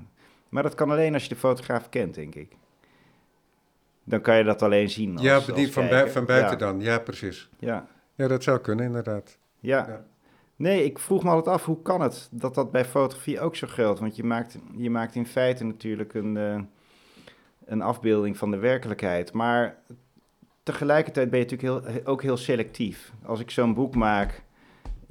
maar 0.50 0.64
dat 0.64 0.76
kan 0.76 0.92
alleen 0.92 1.14
als 1.14 1.24
je 1.24 1.30
de 1.30 1.36
fotograaf 1.36 1.90
kent, 1.90 2.14
denk 2.16 2.36
ik. 2.36 2.56
Dan 4.04 4.22
kan 4.22 4.38
je 4.38 4.44
dat 4.44 4.62
alleen 4.62 4.90
zien. 4.90 5.14
Als, 5.14 5.22
ja, 5.22 5.34
als 5.36 5.44
van, 5.72 5.88
bui- 5.88 6.10
van 6.10 6.26
buiten 6.26 6.52
ja, 6.52 6.56
dan, 6.66 6.80
ja 6.80 7.00
precies. 7.00 7.50
Ja, 7.60 7.88
Ja, 8.16 8.28
dat 8.28 8.44
zou 8.44 8.60
kunnen 8.60 8.86
inderdaad. 8.86 9.38
ja. 9.60 9.86
Ja. 9.88 10.06
Nee, 10.56 10.84
ik 10.86 11.00
vroeg 11.00 11.24
me 11.24 11.30
altijd 11.30 11.56
af, 11.56 11.66
hoe 11.66 11.82
kan 11.82 12.02
het 12.02 12.28
dat 12.32 12.56
dat 12.56 12.72
bij 12.72 12.86
fotografie 12.86 13.40
ook 13.40 13.56
zo 13.56 13.68
geldt? 13.68 14.00
Want 14.00 14.16
je 14.16 14.24
maakt, 14.24 14.58
je 14.78 14.90
maakt 14.90 15.16
in 15.16 15.26
feite 15.26 15.64
natuurlijk 15.64 16.14
een, 16.14 16.38
eh, 16.38 16.62
een 17.66 17.82
afbeelding 17.82 18.38
van 18.38 18.52
de 18.52 18.58
werkelijkheid. 18.58 19.34
Maar 19.34 19.78
tegelijkertijd 20.64 21.30
ben 21.30 21.40
je 21.40 21.46
natuurlijk 21.46 21.84
heel, 21.94 22.04
ook 22.06 22.22
heel 22.22 22.38
selectief. 22.38 23.14
Als 23.26 23.40
ik 23.40 23.52
zo'n 23.52 23.74
boek 23.74 23.96
maak, 23.96 24.44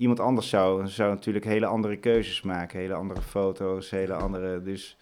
iemand 0.00 0.20
anders 0.20 0.48
zou, 0.48 0.88
zou 0.88 1.14
natuurlijk 1.14 1.44
hele 1.44 1.66
andere 1.66 1.96
keuzes 1.96 2.42
maken. 2.42 2.78
Hele 2.78 2.94
andere 2.94 3.22
foto's, 3.22 3.90
hele 3.90 4.14
andere... 4.14 4.62
Dus, 4.62 4.96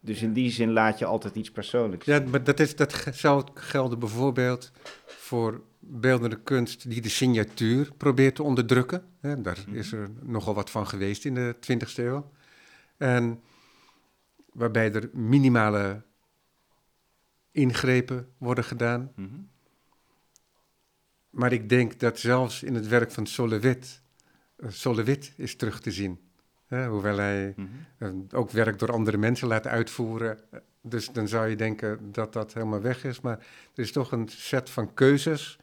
dus 0.00 0.22
in 0.22 0.32
die 0.32 0.50
zin 0.50 0.72
laat 0.72 0.98
je 0.98 1.04
altijd 1.04 1.34
iets 1.34 1.50
persoonlijks 1.50 2.06
Ja, 2.06 2.22
maar 2.30 2.44
dat, 2.44 2.60
is, 2.60 2.76
dat 2.76 3.06
zou 3.12 3.44
gelden 3.54 3.98
bijvoorbeeld 3.98 4.72
voor 5.06 5.62
beeldende 5.78 6.40
kunst 6.42 6.90
die 6.90 7.00
de 7.00 7.08
signatuur 7.08 7.90
probeert 7.96 8.34
te 8.34 8.42
onderdrukken. 8.42 9.04
Hè, 9.20 9.40
daar 9.40 9.64
Mhm. 9.66 9.76
is 9.76 9.92
er 9.92 10.10
nogal 10.22 10.54
wat 10.54 10.70
van 10.70 10.86
geweest 10.86 11.24
in 11.24 11.34
de 11.34 11.56
20e 11.60 12.02
eeuw. 12.04 12.30
En 12.96 13.40
waarbij 14.52 14.92
er 14.92 15.10
minimale 15.12 16.02
ingrepen 17.52 18.28
worden 18.38 18.64
gedaan. 18.64 19.12
Mhm. 19.16 19.28
Maar 21.30 21.52
ik 21.52 21.68
denk 21.68 22.00
dat 22.00 22.18
zelfs 22.18 22.62
in 22.62 22.74
het 22.74 22.88
werk 22.88 23.10
van 23.10 23.26
Solowit, 23.26 23.99
Solowit 24.68 25.32
is 25.36 25.56
terug 25.56 25.80
te 25.80 25.90
zien. 25.90 26.20
Hè, 26.66 26.86
hoewel 26.86 27.16
hij 27.16 27.52
Mhm. 27.56 27.68
eh, 27.98 28.08
ook 28.32 28.50
werk 28.50 28.78
door 28.78 28.92
andere 28.92 29.16
mensen 29.16 29.48
laat 29.48 29.66
uitvoeren. 29.66 30.38
Eh, 30.50 30.58
Dus 30.82 31.08
dan 31.12 31.28
zou 31.28 31.48
je 31.48 31.56
denken 31.56 32.12
dat 32.12 32.32
dat 32.32 32.52
helemaal 32.54 32.80
weg 32.80 33.04
is. 33.04 33.20
Maar 33.20 33.38
er 33.74 33.82
is 33.82 33.92
toch 33.92 34.12
een 34.12 34.28
set 34.28 34.70
van 34.70 34.94
keuzes, 34.94 35.58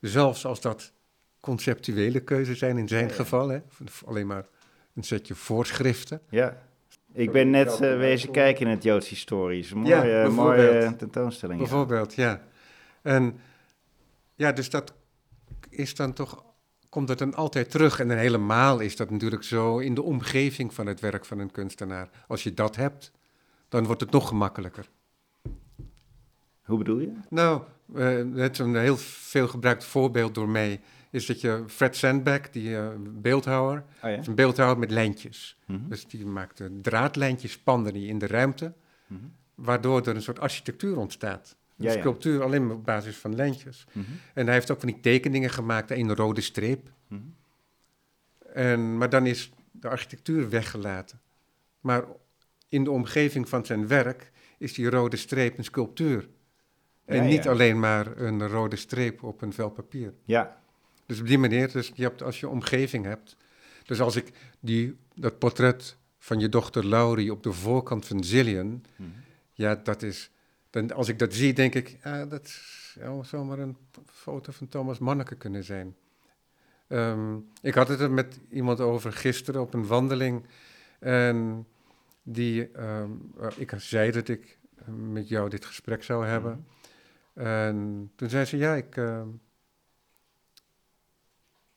zelfs 0.00 0.44
als 0.44 0.60
dat 0.60 0.92
conceptuele 1.40 2.20
keuzes 2.20 2.58
zijn 2.58 2.78
in 2.78 2.88
zijn 2.88 3.02
Ja, 3.04 3.08
ja. 3.10 3.14
geval. 3.14 3.48
Hè, 3.48 3.60
alleen 4.04 4.26
maar 4.26 4.46
een 4.94 5.02
setje 5.02 5.34
voorschriften. 5.34 6.20
Ja. 6.28 6.62
Ik 7.12 7.32
ben 7.32 7.50
net 7.50 7.80
eh, 7.80 7.96
wezen 7.96 8.30
kijken 8.30 8.66
in 8.66 8.72
het 8.72 8.82
Joods 8.82 9.08
historisch. 9.08 9.72
Mooie, 9.72 10.06
Ja, 10.06 10.28
mooie 10.28 10.96
tentoonstelling. 10.96 11.58
Bijvoorbeeld, 11.58 12.14
ja. 12.14 12.42
En 13.02 13.38
ja, 14.34 14.52
dus 14.52 14.70
dat 14.70 14.92
is 15.70 15.94
dan 15.94 16.12
toch, 16.12 16.44
komt 16.88 17.08
dat 17.08 17.18
dan 17.18 17.34
altijd 17.34 17.70
terug. 17.70 18.00
En 18.00 18.08
dan 18.08 18.16
helemaal 18.16 18.78
is 18.80 18.96
dat 18.96 19.10
natuurlijk 19.10 19.42
zo 19.42 19.78
in 19.78 19.94
de 19.94 20.02
omgeving 20.02 20.74
van 20.74 20.86
het 20.86 21.00
werk 21.00 21.24
van 21.24 21.38
een 21.38 21.50
kunstenaar. 21.50 22.08
Als 22.26 22.42
je 22.42 22.54
dat 22.54 22.76
hebt, 22.76 23.12
dan 23.68 23.84
wordt 23.86 24.00
het 24.00 24.10
nog 24.10 24.28
gemakkelijker. 24.28 24.88
Hoe 26.64 26.78
bedoel 26.78 26.98
je? 27.00 27.12
Nou, 27.28 27.62
eh, 27.94 28.16
het 28.34 28.52
is 28.52 28.58
een 28.58 28.76
heel 28.76 28.96
veel 28.96 29.48
gebruikt 29.48 29.84
voorbeeld 29.84 30.34
door 30.34 30.48
mij. 30.48 30.80
Is 31.10 31.26
dat 31.26 31.40
je 31.40 31.64
Fred 31.66 31.96
Sandbeck, 31.96 32.52
die 32.52 32.76
eh, 32.76 32.88
beeldhouwer, 32.98 33.84
Oh 34.02 34.10
ja? 34.10 34.16
is 34.16 34.26
een 34.26 34.34
beeldhouwer 34.34 34.78
met 34.78 34.90
lijntjes. 34.90 35.58
Mhm. 35.66 35.88
Dus 35.88 36.06
die 36.06 36.26
maakt 36.26 36.60
eh, 36.60 36.66
draadlijntjes, 36.82 37.52
spannen 37.52 37.92
die 37.92 38.08
in 38.08 38.18
de 38.18 38.26
ruimte, 38.26 38.72
Mhm. 39.06 39.20
waardoor 39.54 40.00
er 40.06 40.14
een 40.16 40.22
soort 40.22 40.40
architectuur 40.40 40.96
ontstaat. 40.98 41.56
Een 41.78 41.84
Ja, 41.86 41.92
ja. 41.92 41.98
sculptuur 42.00 42.42
alleen 42.42 42.66
maar 42.66 42.76
op 42.76 42.84
basis 42.84 43.16
van 43.16 43.34
lijntjes. 43.34 43.84
Mhm. 43.92 44.04
En 44.34 44.44
hij 44.44 44.54
heeft 44.54 44.70
ook 44.70 44.80
van 44.80 44.88
die 44.88 45.00
tekeningen 45.00 45.50
gemaakt 45.50 45.90
een 45.90 46.14
rode 46.14 46.40
streep. 46.40 46.90
Mhm. 47.08 47.20
En, 48.52 48.98
maar 48.98 49.10
dan 49.10 49.26
is 49.26 49.50
de 49.70 49.88
architectuur 49.88 50.48
weggelaten. 50.48 51.20
Maar 51.80 52.04
in 52.68 52.84
de 52.84 52.90
omgeving 52.90 53.48
van 53.48 53.64
zijn 53.66 53.86
werk 53.86 54.30
is 54.58 54.74
die 54.74 54.90
rode 54.90 55.16
streep 55.16 55.58
een 55.58 55.64
sculptuur. 55.64 56.28
En 57.04 57.16
Ja, 57.16 57.22
niet 57.22 57.48
alleen 57.48 57.78
maar 57.78 58.16
een 58.20 58.48
rode 58.48 58.76
streep 58.76 59.22
op 59.22 59.42
een 59.42 59.52
vel 59.52 59.70
papier. 59.70 60.14
Ja. 60.24 60.60
Dus 61.06 61.20
op 61.20 61.26
die 61.26 61.38
manier, 61.38 61.72
dus 61.72 61.90
je 61.94 62.02
hebt, 62.02 62.22
als 62.22 62.40
je 62.40 62.48
omgeving 62.48 63.04
hebt. 63.04 63.36
Dus 63.84 64.00
als 64.00 64.16
ik 64.16 64.30
die, 64.60 64.96
dat 65.14 65.38
portret 65.38 65.96
van 66.18 66.38
je 66.40 66.48
dochter 66.48 66.86
Laurie 66.86 67.32
op 67.32 67.42
de 67.42 67.52
voorkant 67.52 68.06
van 68.06 68.24
Zillion, 68.24 68.84
Mhm. 68.96 69.08
ja, 69.52 69.74
dat 69.74 70.02
is. 70.02 70.30
Dan, 70.86 70.96
als 70.96 71.08
ik 71.08 71.18
dat 71.18 71.34
zie, 71.34 71.52
denk 71.52 71.74
ik, 71.74 71.98
dat 72.28 72.48
zou 72.94 73.24
zomaar 73.24 73.58
een 73.58 73.76
foto 74.06 74.52
van 74.52 74.68
Thomas 74.68 74.98
Manneke 74.98 75.34
kunnen 75.34 75.64
zijn. 75.64 75.96
Ehm, 76.86 77.36
ik 77.62 77.74
had 77.74 77.88
het 77.88 78.00
er 78.00 78.10
met 78.10 78.40
iemand 78.50 78.80
over 78.80 79.12
gisteren 79.12 79.60
op 79.60 79.74
een 79.74 79.86
wandeling. 79.86 80.46
En 80.98 81.66
die, 82.22 82.70
ehm, 82.70 83.10
eh, 83.40 83.48
ik 83.56 83.72
zei 83.76 84.10
dat 84.10 84.28
ik 84.28 84.58
eh, 84.76 84.88
met 84.88 85.28
jou 85.28 85.48
dit 85.50 85.64
gesprek 85.64 86.02
zou 86.02 86.26
hebben. 86.26 86.66
En 87.34 88.10
toen 88.16 88.28
zei 88.28 88.44
ze, 88.44 88.56
ja, 88.56 88.74
ik, 88.74 88.96
ehm, 88.96 89.28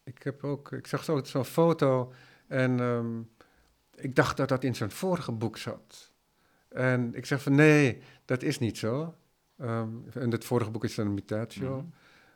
ik 0.03 0.24
heb 0.24 0.43
ook, 0.43 0.72
ik 0.72 0.88
zag 0.88 1.03
zo- 1.03 1.24
zo'n 1.24 1.46
foto 1.46 2.13
en 2.48 3.29
ik 3.96 4.15
dacht 4.15 4.38
dat 4.38 4.50
dat 4.50 4.63
in 4.63 4.75
zijn 4.75 4.91
vorige 4.91 5.31
boek 5.31 5.58
zat. 5.58 6.12
En 6.70 7.15
ik 7.15 7.25
zeg 7.25 7.41
van, 7.41 7.55
nee, 7.55 8.01
dat 8.32 8.44
is 8.44 8.60
niet 8.60 8.78
zo. 8.78 9.16
Ehm, 9.58 9.90
en 10.14 10.32
het 10.32 10.46
vorige 10.46 10.72
boek 10.72 10.84
is 10.84 10.96
dan 10.96 11.06
een 11.06 11.14
mutatio. 11.14 11.86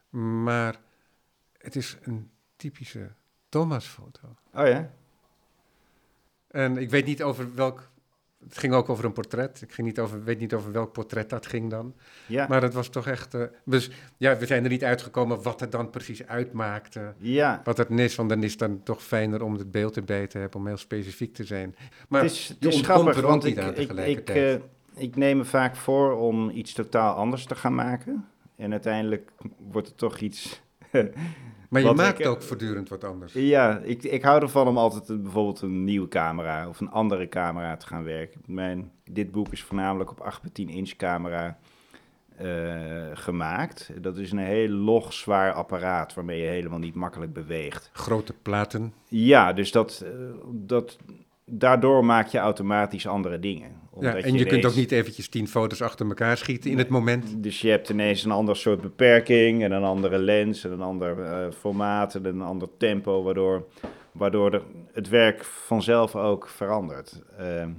Mhm. 0.09 0.43
Maar 0.43 0.79
het 1.57 1.75
is 1.75 1.97
een 2.01 2.29
typische 2.55 3.11
Thomas-foto. 3.49 4.35
Oh 4.53 4.67
ja? 4.67 4.91
En 6.47 6.77
ik 6.77 6.89
weet 6.89 7.05
niet 7.05 7.23
over 7.23 7.55
welk. 7.55 7.89
Het 8.43 8.57
ging 8.57 8.73
ook 8.73 8.89
over 8.89 9.05
een 9.05 9.13
portret. 9.13 9.61
Ik 9.61 9.71
ging 9.73 9.87
niet 9.87 9.99
over, 9.99 10.23
weet 10.23 10.39
niet 10.39 10.53
over 10.53 10.71
welk 10.71 10.91
portret 10.91 11.29
dat 11.29 11.45
ging 11.45 11.69
dan. 11.69 11.95
Ja. 12.27 12.47
Maar 12.47 12.61
het 12.61 12.73
was 12.73 12.89
toch 12.89 13.07
echt. 13.07 13.33
eh, 13.33 13.43
dus 13.65 13.91
ja, 14.17 14.37
we 14.37 14.45
zijn 14.45 14.63
er 14.63 14.69
niet 14.69 14.83
uitgekomen 14.83 15.41
wat 15.41 15.59
het 15.59 15.71
dan 15.71 15.89
precies 15.89 16.25
uitmaakte. 16.25 17.13
ja. 17.17 17.61
Wat 17.63 17.77
het 17.77 17.89
is, 17.89 18.15
want 18.15 18.29
dan 18.29 18.43
is 18.43 18.51
het 18.51 18.59
dan 18.59 18.83
toch 18.83 19.03
fijner 19.03 19.43
om 19.43 19.53
het 19.53 19.71
beeld 19.71 19.95
erbij 19.95 20.27
te 20.27 20.37
hebben, 20.37 20.59
om 20.59 20.67
heel 20.67 20.77
specifiek 20.77 21.33
te 21.33 21.43
zijn. 21.43 21.75
Maar 22.09 22.21
het 22.21 22.31
is, 22.31 22.47
het 22.47 22.65
is 22.65 22.81
grappig, 22.81 23.21
want 23.21 23.45
ik, 23.45 23.57
ik. 23.91 24.61
Ik 24.95 25.15
neem 25.15 25.37
me 25.37 25.45
vaak 25.45 25.75
voor 25.75 26.17
om 26.17 26.49
iets 26.49 26.73
totaal 26.73 27.15
anders 27.15 27.45
te 27.45 27.55
gaan 27.55 27.75
maken. 27.75 28.25
En 28.55 28.71
uiteindelijk 28.71 29.31
wordt 29.71 29.87
het 29.87 29.97
toch 29.97 30.19
iets... 30.19 30.61
maar 31.69 31.81
je 31.81 31.93
maakt 31.93 32.19
ik, 32.19 32.27
ook 32.27 32.41
voortdurend 32.41 32.89
wat 32.89 33.03
anders. 33.03 33.33
Ja, 33.33 33.79
ik, 33.79 34.03
ik 34.03 34.23
hou 34.23 34.41
ervan 34.41 34.67
om 34.67 34.77
altijd 34.77 35.09
een, 35.09 35.21
bijvoorbeeld 35.21 35.61
een 35.61 35.83
nieuwe 35.83 36.07
camera 36.07 36.67
of 36.67 36.79
een 36.79 36.89
andere 36.89 37.29
camera 37.29 37.77
te 37.77 37.87
gaan 37.87 38.03
werken. 38.03 38.41
Mijn, 38.45 38.91
dit 39.03 39.31
boek 39.31 39.51
is 39.51 39.63
voornamelijk 39.63 40.11
op 40.11 40.19
8 40.19 40.41
bij 40.41 40.51
10 40.51 40.69
inch 40.69 40.95
camera 40.95 41.57
eh, 42.37 43.07
gemaakt. 43.13 43.91
Dat 44.01 44.17
is 44.17 44.31
een 44.31 44.37
heel 44.37 44.69
log, 44.69 45.13
zwaar 45.13 45.53
apparaat 45.53 46.13
waarmee 46.13 46.41
je 46.41 46.47
helemaal 46.47 46.79
niet 46.79 46.95
makkelijk 46.95 47.33
beweegt. 47.33 47.89
Grote 47.93 48.33
platen. 48.41 48.93
Ja, 49.07 49.53
dus 49.53 49.71
dat, 49.71 50.03
eh, 50.05 50.11
dat, 50.51 50.97
daardoor 51.45 52.05
maak 52.05 52.27
je 52.27 52.37
automatisch 52.37 53.07
andere 53.07 53.39
dingen. 53.39 53.69
Ja, 53.69 53.87
Omdat 53.91 54.23
en 54.23 54.33
je, 54.33 54.45
kunt 54.45 54.65
ook 54.65 54.75
niet 54.75 54.91
eventjes 54.91 55.29
tien 55.29 55.47
foto's 55.47 55.81
achter 55.81 56.07
elkaar 56.07 56.37
schieten 56.37 56.71
in 56.71 56.77
het 56.77 56.89
moment. 56.89 57.43
Dus 57.43 57.61
je 57.61 57.69
hebt 57.69 57.89
ineens 57.89 58.23
een 58.23 58.31
ander 58.31 58.55
soort 58.55 58.81
beperking 58.81 59.63
en 59.63 59.71
een 59.71 59.83
andere 59.83 60.17
lens 60.17 60.63
en 60.63 60.71
een 60.71 60.81
ander 60.81 61.23
eh, 61.23 61.51
formaat 61.51 62.15
en 62.15 62.25
een 62.25 62.41
ander 62.41 62.67
tempo, 62.77 63.23
waardoor, 63.23 63.65
waardoor 64.11 64.63
het 64.93 65.09
werk 65.09 65.43
vanzelf 65.43 66.15
ook 66.15 66.47
verandert. 66.47 67.21
Ehm, 67.37 67.69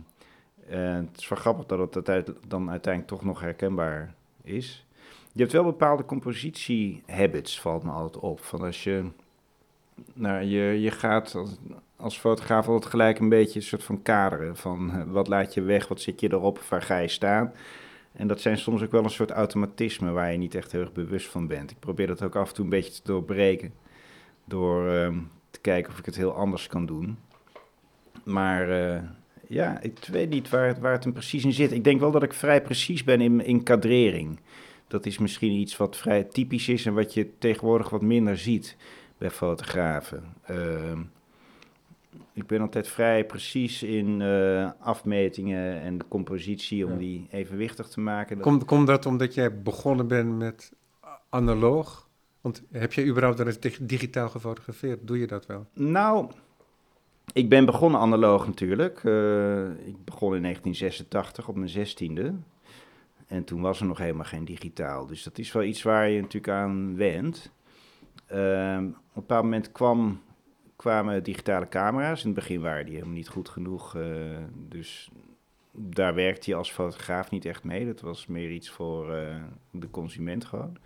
het 0.66 1.18
is 1.18 1.28
wel 1.28 1.38
grappig 1.38 1.66
dat 1.66 1.94
het 1.94 2.32
dan 2.48 2.70
uiteindelijk 2.70 3.12
toch 3.12 3.24
nog 3.24 3.40
herkenbaar 3.40 4.14
is. 4.42 4.86
Je 5.32 5.40
hebt 5.42 5.54
wel 5.54 5.64
bepaalde 5.64 6.04
compositie-habits, 6.04 7.60
valt 7.60 7.82
me 7.82 7.90
altijd 7.90 8.22
op. 8.22 8.40
Van 8.40 8.60
als 8.60 8.84
je, 8.84 9.04
nou, 10.14 10.42
je, 10.44 10.80
je 10.80 10.90
gaat 10.90 11.34
als, 11.34 11.56
als 11.96 12.18
fotograaf 12.18 12.68
altijd 12.68 12.90
gelijk 12.90 13.18
een 13.18 13.28
beetje 13.28 13.58
een 13.58 13.66
soort 13.66 13.84
van 13.84 14.02
kaderen. 14.02 14.56
Van 14.56 14.90
eh, 14.92 15.02
wat 15.06 15.28
laat 15.28 15.54
je 15.54 15.62
weg, 15.62 15.88
wat 15.88 16.00
zit 16.00 16.20
je 16.20 16.32
erop, 16.32 16.58
waar 16.68 16.82
ga 16.82 16.98
je 16.98 17.08
staan. 17.08 17.52
En 18.12 18.26
dat 18.26 18.40
zijn 18.40 18.58
soms 18.58 18.82
ook 18.82 18.90
wel 18.90 19.04
een 19.04 19.10
soort 19.10 19.30
automatisme 19.30 20.10
waar 20.10 20.32
je 20.32 20.38
niet 20.38 20.54
echt 20.54 20.72
heel 20.72 20.80
erg 20.80 20.92
bewust 20.92 21.26
van 21.28 21.46
bent. 21.46 21.70
Ik 21.70 21.78
probeer 21.78 22.06
dat 22.06 22.22
ook 22.22 22.36
af 22.36 22.48
en 22.48 22.54
toe 22.54 22.64
een 22.64 22.70
beetje 22.70 22.92
te 22.92 23.00
doorbreken. 23.04 23.72
Door 24.44 24.88
ehm, 24.90 25.18
te 25.50 25.60
kijken 25.60 25.92
of 25.92 25.98
ik 25.98 26.04
het 26.04 26.16
heel 26.16 26.32
anders 26.34 26.66
kan 26.66 26.86
doen. 26.86 27.18
Maar 28.24 28.70
eh, 28.70 29.02
ja, 29.48 29.80
ik 29.80 29.98
weet 30.10 30.28
niet 30.30 30.48
waar, 30.50 30.66
het- 30.66 30.78
waar 30.78 30.92
het 30.92 31.04
hem 31.04 31.12
precies 31.12 31.44
in 31.44 31.52
zit. 31.52 31.72
Ik 31.72 31.84
denk 31.84 32.00
wel 32.00 32.10
dat 32.10 32.22
ik 32.22 32.32
vrij 32.32 32.62
precies 32.62 33.04
ben 33.04 33.20
in, 33.20 33.44
in 33.44 33.62
kadrering. 33.62 34.40
Dat 34.88 35.06
is 35.06 35.18
misschien 35.18 35.52
iets 35.52 35.76
wat 35.76 35.96
vrij 35.96 36.24
typisch 36.24 36.68
is 36.68 36.86
en 36.86 36.94
wat 36.94 37.14
je 37.14 37.38
tegenwoordig 37.38 37.90
wat 37.90 38.02
minder 38.02 38.38
ziet 38.38 38.76
bij 39.18 39.30
fotografen. 39.30 40.24
Ehm, 40.44 41.00
ik 42.32 42.46
ben 42.46 42.60
altijd 42.60 42.88
vrij 42.88 43.24
precies 43.26 43.82
in 43.82 44.20
eh, 44.22 44.70
afmetingen 44.80 45.80
en 45.80 45.98
de 45.98 46.04
compositie 46.08 46.84
om 46.86 46.92
Ja. 46.92 46.98
die 46.98 47.26
evenwichtig 47.30 47.88
te 47.88 48.00
maken. 48.00 48.40
Komt 48.66 48.86
dat 48.86 49.06
omdat 49.06 49.34
jij 49.34 49.62
begonnen 49.62 50.08
bent 50.08 50.38
met 50.38 50.72
analoog? 51.28 52.08
Want 52.40 52.62
heb 52.70 52.92
je 52.92 53.06
überhaupt 53.06 53.38
wel 53.38 53.46
eens 53.46 53.60
dig- 53.60 53.78
digitaal 53.82 54.28
gefotografeerd? 54.28 55.06
Doe 55.06 55.18
je 55.18 55.26
dat 55.26 55.46
wel? 55.46 55.66
Nou, 55.72 56.30
ik 57.32 57.48
ben 57.48 57.64
begonnen 57.64 58.00
analoog 58.00 58.46
natuurlijk. 58.46 59.04
Eh, 59.04 59.70
ik 59.70 60.04
begon 60.04 60.34
in 60.34 60.42
1986 60.42 61.48
op 61.48 61.56
mijn 61.56 61.68
zestiende. 61.68 62.34
En 63.26 63.44
toen 63.44 63.60
was 63.60 63.80
er 63.80 63.86
nog 63.86 63.98
helemaal 63.98 64.24
geen 64.24 64.44
digitaal. 64.44 65.06
Dus 65.06 65.22
dat 65.22 65.38
is 65.38 65.52
wel 65.52 65.62
iets 65.62 65.82
waar 65.82 66.08
je 66.08 66.20
natuurlijk 66.20 66.52
aan 66.52 66.96
went. 66.96 67.52
Ehm, 68.26 68.86
op 68.86 68.94
een 68.94 69.22
bepaald 69.22 69.44
moment 69.44 69.72
kwam, 69.72 70.22
kwamen 70.76 71.22
digitale 71.22 71.68
camera's. 71.68 72.20
In 72.20 72.26
het 72.26 72.38
begin 72.38 72.60
waren 72.60 72.84
die 72.84 72.94
helemaal 72.94 73.14
niet 73.14 73.28
goed 73.28 73.48
genoeg. 73.48 73.94
eh, 73.94 74.04
dus 74.68 75.10
daar 75.72 76.14
werkte 76.14 76.50
je 76.50 76.56
als 76.56 76.72
fotograaf 76.72 77.30
niet 77.30 77.44
echt 77.44 77.64
mee. 77.64 77.86
Dat 77.86 78.00
was 78.00 78.26
meer 78.26 78.50
iets 78.50 78.70
voor 78.70 79.14
eh, 79.14 79.42
de 79.70 79.90
consument 79.90 80.44
gewoon. 80.44 80.76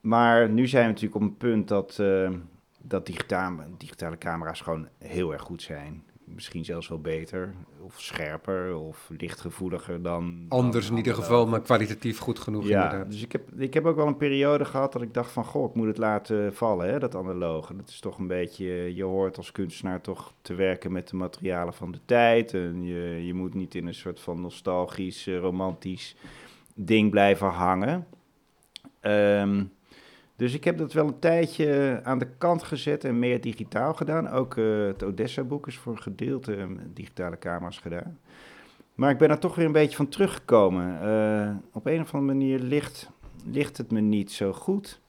Maar 0.00 0.48
nu 0.48 0.66
zijn 0.66 0.82
we 0.82 0.88
natuurlijk 0.88 1.14
op 1.14 1.22
een 1.22 1.36
punt 1.36 1.68
dat, 1.68 1.98
eh, 1.98 2.30
dat 2.78 3.06
digitale, 3.06 3.64
digitale 3.78 4.18
camera's 4.18 4.60
gewoon 4.60 4.88
heel 4.98 5.32
erg 5.32 5.42
goed 5.42 5.62
zijn. 5.62 6.04
Misschien 6.34 6.64
zelfs 6.64 6.88
wel 6.88 7.00
beter, 7.00 7.54
of 7.80 8.00
scherper, 8.00 8.76
of 8.76 9.10
lichtgevoeliger 9.18 10.02
dan... 10.02 10.44
Anders 10.48 10.84
dan 10.86 10.92
in 10.92 11.04
ieder 11.04 11.22
geval, 11.22 11.46
maar 11.46 11.60
kwalitatief 11.60 12.18
goed 12.18 12.38
genoeg 12.38 12.68
Ja, 12.68 12.84
inderdaad. 12.84 13.10
dus 13.10 13.22
ik 13.22 13.32
heb, 13.32 13.52
ik 13.56 13.74
heb 13.74 13.86
ook 13.86 13.96
wel 13.96 14.06
een 14.06 14.16
periode 14.16 14.64
gehad 14.64 14.92
dat 14.92 15.02
ik 15.02 15.14
dacht 15.14 15.32
van... 15.32 15.44
goh, 15.44 15.68
ik 15.68 15.74
moet 15.74 15.86
het 15.86 15.98
laten 15.98 16.54
vallen, 16.54 16.88
hè, 16.88 16.98
dat 16.98 17.14
analoge. 17.14 17.76
Dat 17.76 17.88
is 17.88 18.00
toch 18.00 18.18
een 18.18 18.26
beetje... 18.26 18.94
Je 18.94 19.04
hoort 19.04 19.36
als 19.36 19.52
kunstenaar 19.52 20.00
toch 20.00 20.34
te 20.42 20.54
werken 20.54 20.92
met 20.92 21.08
de 21.08 21.16
materialen 21.16 21.74
van 21.74 21.92
de 21.92 22.00
tijd. 22.04 22.54
En 22.54 22.84
je, 22.84 23.26
je 23.26 23.34
moet 23.34 23.54
niet 23.54 23.74
in 23.74 23.86
een 23.86 23.94
soort 23.94 24.20
van 24.20 24.40
nostalgisch, 24.40 25.26
eh, 25.26 25.38
romantisch 25.38 26.16
ding 26.74 27.10
blijven 27.10 27.48
hangen. 27.48 28.06
Ehm, 29.00 29.64
dus 30.42 30.54
ik 30.54 30.64
heb 30.64 30.78
dat 30.78 30.92
wel 30.92 31.06
een 31.06 31.18
tijdje 31.18 32.00
aan 32.02 32.18
de 32.18 32.28
kant 32.38 32.62
gezet 32.62 33.04
en 33.04 33.18
meer 33.18 33.40
digitaal 33.40 33.94
gedaan. 33.94 34.28
Ook 34.28 34.56
eh, 34.56 34.86
het 34.86 35.02
Odessa-boek 35.02 35.66
is 35.66 35.76
voor 35.76 35.92
een 35.92 36.02
gedeelte 36.02 36.56
eh, 36.56 36.66
met 36.66 36.96
digitale 36.96 37.38
camera's 37.38 37.78
gedaan. 37.78 38.18
Maar 38.94 39.10
ik 39.10 39.18
ben 39.18 39.30
er 39.30 39.38
toch 39.38 39.54
weer 39.54 39.66
een 39.66 39.72
beetje 39.72 39.96
van 39.96 40.08
teruggekomen. 40.08 41.00
Eh, 41.02 41.54
op 41.72 41.86
een 41.86 42.00
of 42.00 42.14
andere 42.14 42.38
manier 42.38 42.58
ligt, 42.58 43.10
ligt 43.44 43.76
het 43.76 43.90
me 43.90 44.00
niet 44.00 44.32
zo 44.32 44.52
goed. 44.52 45.00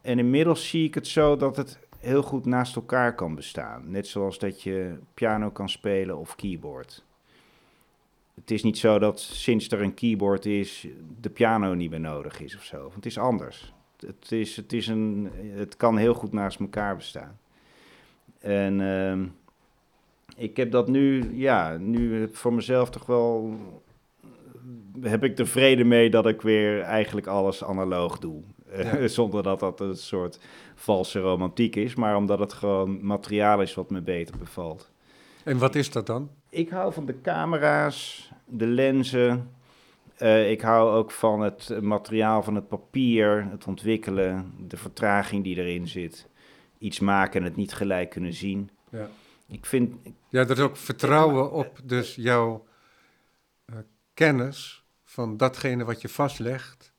En 0.00 0.18
inmiddels 0.18 0.68
zie 0.68 0.86
ik 0.86 0.94
het 0.94 1.06
zo 1.06 1.36
dat 1.36 1.56
het 1.56 1.78
heel 1.98 2.22
goed 2.22 2.44
naast 2.46 2.76
elkaar 2.76 3.14
kan 3.14 3.34
bestaan. 3.34 3.90
Net 3.90 4.06
zoals 4.06 4.38
dat 4.38 4.62
je 4.62 4.98
piano 5.14 5.50
kan 5.50 5.68
spelen 5.68 6.18
of 6.18 6.34
keyboard. 6.34 7.04
Het 8.34 8.50
is 8.50 8.62
niet 8.62 8.78
zo 8.78 8.98
dat 8.98 9.20
sinds 9.20 9.70
er 9.70 9.82
een 9.82 9.94
keyboard 9.94 10.46
is, 10.46 10.86
de 11.20 11.30
piano 11.30 11.74
niet 11.74 11.90
meer 11.90 12.00
nodig 12.00 12.40
is 12.40 12.56
of 12.56 12.62
zo. 12.62 12.80
Want 12.80 12.94
het 12.94 13.06
is 13.06 13.18
anders. 13.18 13.76
Het, 14.06 14.32
is, 14.32 14.56
het, 14.56 14.72
is 14.72 14.86
een, 14.86 15.30
het 15.54 15.76
kan 15.76 15.96
heel 15.96 16.14
goed 16.14 16.32
naast 16.32 16.60
elkaar 16.60 16.96
bestaan. 16.96 17.38
En 18.38 18.80
ehm, 18.80 19.26
ik 20.36 20.56
heb 20.56 20.70
dat 20.70 20.88
nu, 20.88 21.36
ja, 21.36 21.76
nu 21.76 22.28
voor 22.32 22.52
mezelf 22.52 22.90
toch 22.90 23.06
wel. 23.06 23.56
Heb 25.00 25.24
ik 25.24 25.38
er 25.38 25.46
vrede 25.46 25.84
mee 25.84 26.10
dat 26.10 26.26
ik 26.26 26.42
weer 26.42 26.80
eigenlijk 26.80 27.26
alles 27.26 27.64
analoog 27.64 28.18
doe. 28.18 28.42
Eh, 28.70 28.92
Ja. 28.92 29.08
Zonder 29.18 29.42
dat 29.42 29.60
dat 29.60 29.80
een 29.80 29.96
soort 29.96 30.38
valse 30.74 31.20
romantiek 31.20 31.76
is, 31.76 31.94
maar 31.94 32.16
omdat 32.16 32.38
het 32.38 32.52
gewoon 32.52 33.06
materiaal 33.06 33.62
is 33.62 33.74
wat 33.74 33.90
me 33.90 34.00
beter 34.00 34.38
bevalt. 34.38 34.90
En 35.44 35.58
wat 35.58 35.74
is 35.74 35.90
dat 35.90 36.06
dan? 36.06 36.30
Ik 36.48 36.68
hou 36.68 36.92
van 36.92 37.06
de 37.06 37.20
camera's, 37.20 38.30
de 38.44 38.66
lenzen. 38.66 39.50
Eh, 40.18 40.50
ik 40.50 40.60
hou 40.60 40.90
ook 40.96 41.10
van 41.10 41.40
het 41.40 41.80
materiaal 41.82 42.42
van 42.42 42.54
het 42.54 42.68
papier, 42.68 43.46
het 43.50 43.66
ontwikkelen, 43.66 44.52
de 44.68 44.76
vertraging 44.76 45.44
die 45.44 45.56
erin 45.56 45.88
zit. 45.88 46.28
Iets 46.78 46.98
maken 47.00 47.40
en 47.40 47.46
het 47.46 47.56
niet 47.56 47.72
gelijk 47.74 48.10
kunnen 48.10 48.32
zien. 48.32 48.70
Ja. 48.90 49.08
Ik 49.48 49.66
vind, 49.66 49.94
Ja, 50.28 50.44
dat 50.44 50.58
is 50.58 50.62
ook 50.64 50.76
vertrouwen 50.76 51.52
op 51.52 51.80
dus 51.84 52.14
jouw 52.14 52.66
eh, 53.64 53.74
kennis 54.14 54.84
van 55.04 55.36
datgene 55.36 55.84
wat 55.84 56.00
je 56.00 56.08
vastlegt 56.08 56.92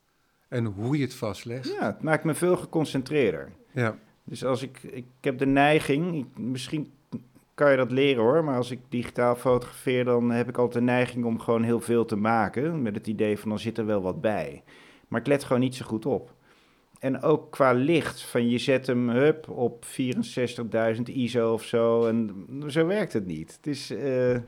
en 0.48 0.64
hoe 0.64 0.96
je 0.96 1.02
het 1.04 1.14
vastlegt. 1.14 1.68
ja, 1.80 1.86
het 1.86 2.02
maakt 2.02 2.24
me 2.24 2.34
veel 2.34 2.56
geconcentreerder. 2.56 3.52
Ja, 3.72 3.98
Dus 4.24 4.44
als 4.44 4.62
ik, 4.62 4.82
ik 4.82 5.06
heb 5.20 5.38
de 5.38 5.46
neiging, 5.46 6.14
ik- 6.16 6.38
misschien 6.38 6.92
kan 7.60 7.70
je 7.70 7.76
dat 7.76 7.90
leren 7.90 8.22
hoor, 8.22 8.44
maar 8.44 8.56
als 8.56 8.70
ik 8.70 8.80
digitaal 8.88 9.36
fotografeer, 9.36 10.04
dan 10.04 10.30
heb 10.30 10.48
ik 10.48 10.58
altijd 10.58 10.74
de 10.74 10.90
neiging 10.90 11.24
om 11.24 11.40
gewoon 11.40 11.62
heel 11.62 11.80
veel 11.80 12.04
te 12.04 12.16
maken. 12.16 12.82
Met 12.82 12.94
het 12.94 13.06
idee 13.06 13.38
van 13.38 13.48
dan 13.48 13.58
zit 13.58 13.78
er 13.78 13.86
wel 13.86 14.02
wat 14.02 14.20
bij. 14.20 14.62
Maar 15.08 15.20
ik 15.20 15.26
let 15.26 15.44
gewoon 15.44 15.60
niet 15.60 15.74
zo 15.74 15.86
goed 15.86 16.06
op. 16.06 16.34
En 16.98 17.22
ook 17.22 17.50
qua 17.50 17.72
licht, 17.72 18.22
van 18.22 18.48
je 18.48 18.58
zet 18.58 18.86
hem 18.86 19.10
hup, 19.10 19.48
op 19.48 19.84
64.000 19.84 21.02
ISO 21.02 21.52
of 21.52 21.64
zo. 21.64 22.06
En 22.06 22.46
zo 22.68 22.86
werkt 22.86 23.12
het 23.12 23.26
niet. 23.26 23.56
Het 23.56 23.66
is, 23.66 23.90
eh, 23.90 24.38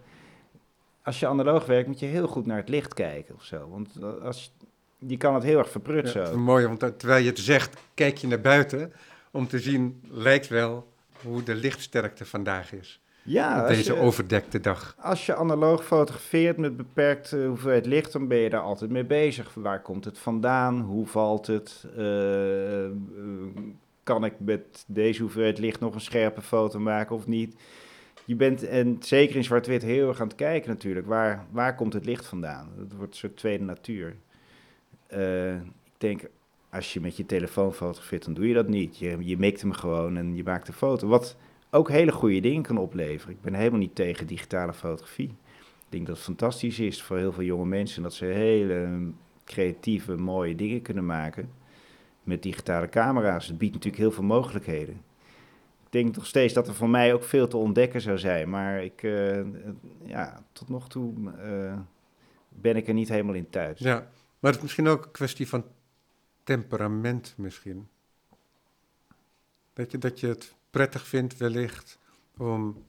als 1.02 1.20
je 1.20 1.26
analoog 1.26 1.66
werkt, 1.66 1.88
moet 1.88 2.00
je 2.00 2.06
heel 2.06 2.26
goed 2.26 2.46
naar 2.46 2.56
het 2.56 2.68
licht 2.68 2.94
kijken 2.94 3.34
of 3.34 3.44
zo. 3.44 3.68
Want 3.68 4.02
als, 4.22 4.52
je 4.98 5.16
kan 5.16 5.34
het 5.34 5.42
heel 5.42 5.58
erg 5.58 5.66
ja 5.66 5.72
verprutsen. 5.72 6.20
dat 6.20 6.28
is 6.28 6.34
ook. 6.34 6.40
mooi, 6.40 6.66
want 6.66 6.98
terwijl 6.98 7.22
je 7.22 7.30
het 7.30 7.38
zegt, 7.38 7.80
kijk 7.94 8.16
je 8.16 8.26
naar 8.26 8.40
buiten 8.40 8.92
om 9.30 9.46
te 9.46 9.58
zien, 9.58 10.00
lijkt 10.10 10.48
wel 10.48 10.91
hoe 11.22 11.42
de 11.42 11.54
lichtsterkte 11.54 12.24
vandaag 12.24 12.72
is. 12.72 13.00
Ja, 13.24 13.66
deze 13.66 13.94
je- 13.94 14.00
overdekte 14.00 14.60
dag. 14.60 14.94
Als 14.98 15.26
je 15.26 15.34
analoog 15.34 15.84
fotografeert 15.84 16.56
met 16.56 16.76
beperkte 16.76 17.44
hoeveelheid 17.44 17.86
licht, 17.86 18.12
dan 18.12 18.28
ben 18.28 18.38
je 18.38 18.50
daar 18.50 18.60
altijd 18.60 18.90
mee 18.90 19.04
bezig. 19.04 19.54
Waar 19.54 19.82
komt 19.82 20.04
het 20.04 20.18
vandaan? 20.18 20.80
Hoe 20.80 21.06
valt 21.06 21.46
het? 21.46 21.84
Eh, 21.96 22.84
eh, 22.84 22.90
kan 24.02 24.24
ik 24.24 24.32
met 24.38 24.84
deze 24.86 25.22
hoeveelheid 25.22 25.58
licht 25.58 25.80
nog 25.80 25.94
een 25.94 26.00
scherpe 26.00 26.42
foto 26.42 26.78
maken 26.78 27.16
of 27.16 27.26
niet? 27.26 27.56
Je 28.24 28.34
bent, 28.36 28.62
en 28.68 28.96
zeker 29.00 29.36
in 29.36 29.44
zwart-wit, 29.44 29.82
heel 29.82 30.08
erg 30.08 30.20
aan 30.20 30.26
het 30.26 30.36
kijken 30.36 30.70
natuurlijk. 30.70 31.06
Waar, 31.06 31.46
waar 31.50 31.74
komt 31.74 31.92
het 31.92 32.04
licht 32.04 32.26
vandaan? 32.26 32.68
Dat 32.76 32.92
wordt 32.96 33.12
een 33.12 33.18
soort 33.18 33.36
tweede 33.36 33.64
natuur. 33.64 34.16
Eh, 35.06 35.54
ik 35.54 35.62
denk, 35.98 36.22
als 36.72 36.92
je 36.92 37.00
met 37.00 37.16
je 37.16 37.26
telefoon 37.26 37.74
fotografeert, 37.74 38.24
dan 38.24 38.34
doe 38.34 38.48
je 38.48 38.54
dat 38.54 38.68
niet. 38.68 38.98
Je, 38.98 39.16
je 39.20 39.38
mikt 39.38 39.60
hem 39.60 39.72
gewoon 39.72 40.16
en 40.16 40.36
je 40.36 40.42
maakt 40.42 40.68
een 40.68 40.74
foto. 40.74 41.08
Wat 41.08 41.36
ook 41.70 41.88
hele 41.88 42.12
goede 42.12 42.40
dingen 42.40 42.62
kan 42.62 42.78
opleveren. 42.78 43.34
Ik 43.34 43.40
ben 43.40 43.54
helemaal 43.54 43.78
niet 43.78 43.94
tegen 43.94 44.26
digitale 44.26 44.72
fotografie. 44.72 45.28
Ik 45.58 45.88
denk 45.88 46.06
dat 46.06 46.16
het 46.16 46.24
fantastisch 46.24 46.78
is 46.78 47.02
voor 47.02 47.16
heel 47.16 47.32
veel 47.32 47.44
jonge 47.44 47.66
mensen 47.66 48.02
dat 48.02 48.14
ze 48.14 48.24
hele 48.24 49.10
creatieve, 49.44 50.16
mooie 50.16 50.54
dingen 50.54 50.82
kunnen 50.82 51.06
maken 51.06 51.50
met 52.22 52.42
digitale 52.42 52.88
camera's. 52.88 53.46
Het 53.46 53.58
biedt 53.58 53.72
natuurlijk 53.72 54.02
heel 54.02 54.12
veel 54.12 54.24
mogelijkheden. 54.24 54.94
Ik 55.84 55.92
denk 56.02 56.16
nog 56.16 56.26
steeds 56.26 56.54
dat 56.54 56.68
er 56.68 56.74
voor 56.74 56.90
mij 56.90 57.14
ook 57.14 57.24
veel 57.24 57.48
te 57.48 57.56
ontdekken 57.56 58.00
zou 58.00 58.18
zijn, 58.18 58.50
maar 58.50 58.84
ik, 58.84 59.02
eh, 59.02 59.40
ja, 60.04 60.44
tot 60.52 60.68
nog 60.68 60.88
toe 60.88 61.14
eh, 61.38 61.78
ben 62.48 62.76
ik 62.76 62.88
er 62.88 62.94
niet 62.94 63.08
helemaal 63.08 63.34
in 63.34 63.50
thuis. 63.50 63.78
Ja, 63.78 63.94
maar 64.38 64.50
het 64.50 64.54
is 64.54 64.62
misschien 64.62 64.88
ook 64.88 65.04
een 65.04 65.10
kwestie 65.10 65.48
van 65.48 65.64
temperament 66.44 67.34
misschien. 67.36 67.88
Dat 69.72 69.90
je, 69.90 69.98
dat 69.98 70.20
je 70.20 70.26
het 70.26 70.54
prettig 70.70 71.06
vindt 71.06 71.36
wellicht 71.36 71.98
om 72.36 72.84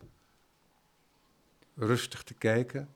rustig 1.75 2.23
te 2.23 2.33
kijken. 2.33 2.89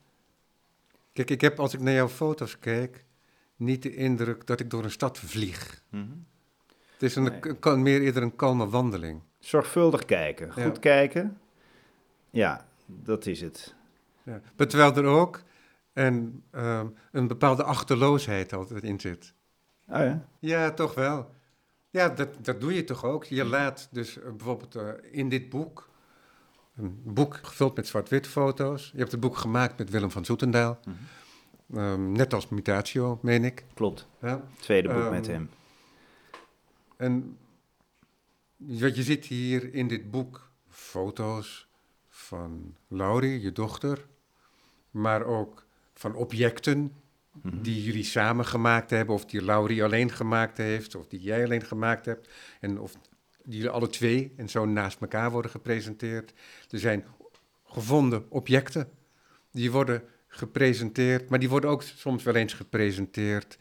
Kijk, 1.13 1.30
ik 1.30 1.41
heb 1.41 1.60
als 1.60 1.74
ik 1.74 1.80
naar 1.80 1.93
jouw 1.93 2.08
foto's 2.10 2.60
kijk, 2.60 3.06
niet 3.56 3.84
de 3.84 3.96
indruk 3.96 4.48
dat 4.48 4.60
ik 4.60 4.70
door 4.70 4.84
een 4.84 4.91
stad 4.91 5.17
vlieg. 5.20 5.84
Mhm. 5.89 6.06
Het 6.93 7.04
is 7.04 7.15
een, 7.15 7.24
Nee. 7.24 7.38
een- 7.41 7.60
kan 7.60 7.82
meer 7.82 8.02
eerder 8.02 8.24
een 8.24 8.36
kalme 8.36 8.70
wandeling. 8.70 9.22
Zorgvuldig 9.39 10.06
kijken, 10.06 10.54
goed 10.54 10.63
Ja. 10.63 10.80
kijken. 10.80 11.39
Ja, 12.30 12.67
dat 12.86 13.26
is 13.26 13.41
het. 13.41 13.76
Ja. 14.24 14.41
Maar 14.58 14.67
terwijl 14.67 14.96
er 14.96 15.06
ook 15.06 15.41
een, 15.93 16.43
ehm, 16.52 16.88
een 17.12 17.28
bepaalde 17.28 17.63
achterloosheid 17.63 18.54
altijd 18.54 18.84
in 18.84 19.00
zit. 19.00 19.34
Oh 19.88 19.97
ja? 19.97 20.28
Ja, 20.39 20.71
toch 20.71 20.93
wel. 20.93 21.36
Ja, 21.89 22.10
dat, 22.10 22.45
dat 22.45 22.62
doe 22.62 22.73
je 22.73 22.84
toch 22.84 23.04
ook. 23.04 23.23
Je 23.23 23.45
laat 23.45 23.88
dus 23.91 24.19
eh, 24.19 24.30
bijvoorbeeld 24.30 24.76
eh, 24.76 24.89
in 25.12 25.30
dit 25.30 25.50
boek, 25.50 25.89
een 26.76 27.02
boek 27.04 27.39
gevuld 27.41 27.76
met 27.76 27.88
zwart-wit 27.88 28.28
foto's. 28.28 28.89
Je 28.91 28.97
hebt 28.97 29.12
het 29.12 29.19
boek 29.19 29.38
gemaakt 29.38 29.78
met 29.78 29.89
Willem 29.89 30.12
van 30.12 30.26
Zoetendaal. 30.26 30.80
Mhm. 30.86 30.95
Ehm, 31.80 32.12
net 32.12 32.34
als 32.34 32.47
Mutatio, 32.47 33.19
meen 33.21 33.43
ik. 33.43 33.65
Klopt. 33.73 34.08
Ja. 34.21 34.41
Tweede 34.60 34.88
boek 34.88 34.97
Ehm, 34.97 35.10
met 35.12 35.28
hem. 35.28 35.50
En 36.97 37.38
wat 38.56 38.95
je 38.95 39.04
ziet 39.04 39.26
hier 39.26 39.73
in 39.73 39.88
dit 39.88 40.12
boek, 40.12 40.52
foto's 40.69 41.67
van 42.10 42.76
Laurie, 42.88 43.41
je 43.41 43.52
dochter, 43.52 44.06
maar 44.91 45.23
ook 45.23 45.65
van 45.93 46.15
objecten 46.15 46.93
Mhm. 47.41 47.62
die 47.62 47.84
jullie 47.84 48.04
samen 48.04 48.45
gemaakt 48.45 48.89
hebben, 48.89 49.15
of 49.15 49.26
die 49.26 49.43
Laurie 49.43 49.84
alleen 49.84 50.12
gemaakt 50.12 50.58
heeft, 50.58 50.95
of 50.95 51.08
die 51.08 51.19
jij 51.19 51.43
alleen 51.43 51.65
gemaakt 51.65 52.06
hebt, 52.06 52.30
en 52.60 52.80
of 52.80 52.93
die 53.43 53.58
jullie 53.58 53.69
alle 53.69 53.89
twee 53.89 54.34
en 54.38 54.50
zo 54.50 54.65
naast 54.65 55.02
elkaar 55.02 55.32
worden 55.32 55.52
gepresenteerd. 55.52 56.34
Er 56.69 56.80
zijn 56.80 57.06
gevonden 57.65 58.26
objecten, 58.30 58.89
die 59.52 59.71
worden 59.71 60.04
gepresenteerd, 60.28 61.30
maar 61.30 61.39
die 61.39 61.50
worden 61.50 61.69
ook 61.69 61.84
soms 61.84 62.23
wel 62.23 62.36
eens 62.36 62.54
gepresenteerd 62.54 63.58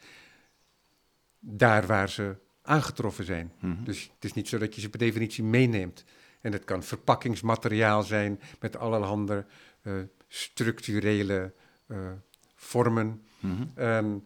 daar 1.39 1.85
waar 1.85 2.09
ze 2.09 2.35
aangetroffen 2.61 3.25
zijn. 3.25 3.51
Mhm. 3.59 3.83
Dus 3.83 4.11
het 4.15 4.25
is 4.25 4.33
niet 4.33 4.47
zo 4.47 4.57
dat 4.57 4.75
je 4.75 4.81
ze 4.81 4.89
per 4.89 4.99
definitie 4.99 5.43
meeneemt. 5.43 6.03
En 6.41 6.51
het 6.51 6.63
kan 6.63 6.83
verpakkingsmateriaal 6.83 8.03
zijn 8.03 8.39
met 8.59 8.77
allerhande 8.77 9.45
eh, 9.81 9.93
structurele 10.27 11.53
eh, 11.87 11.97
vormen. 12.57 13.21
Ehm, 13.75 14.17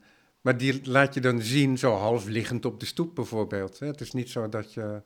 maar 0.42 0.58
die 0.58 0.90
laat 0.90 1.14
je 1.14 1.20
dan 1.22 1.42
zien 1.42 1.78
zo 1.78 1.94
half 1.96 2.26
liggend 2.26 2.66
op 2.66 2.80
de 2.80 2.86
stoep 2.86 3.16
bijvoorbeeld. 3.16 3.80
Hè. 3.80 3.88
Het 3.88 4.02
is 4.02 4.12
niet 4.12 4.30
zo 4.30 4.50
dat 4.50 4.74
je 4.74 5.02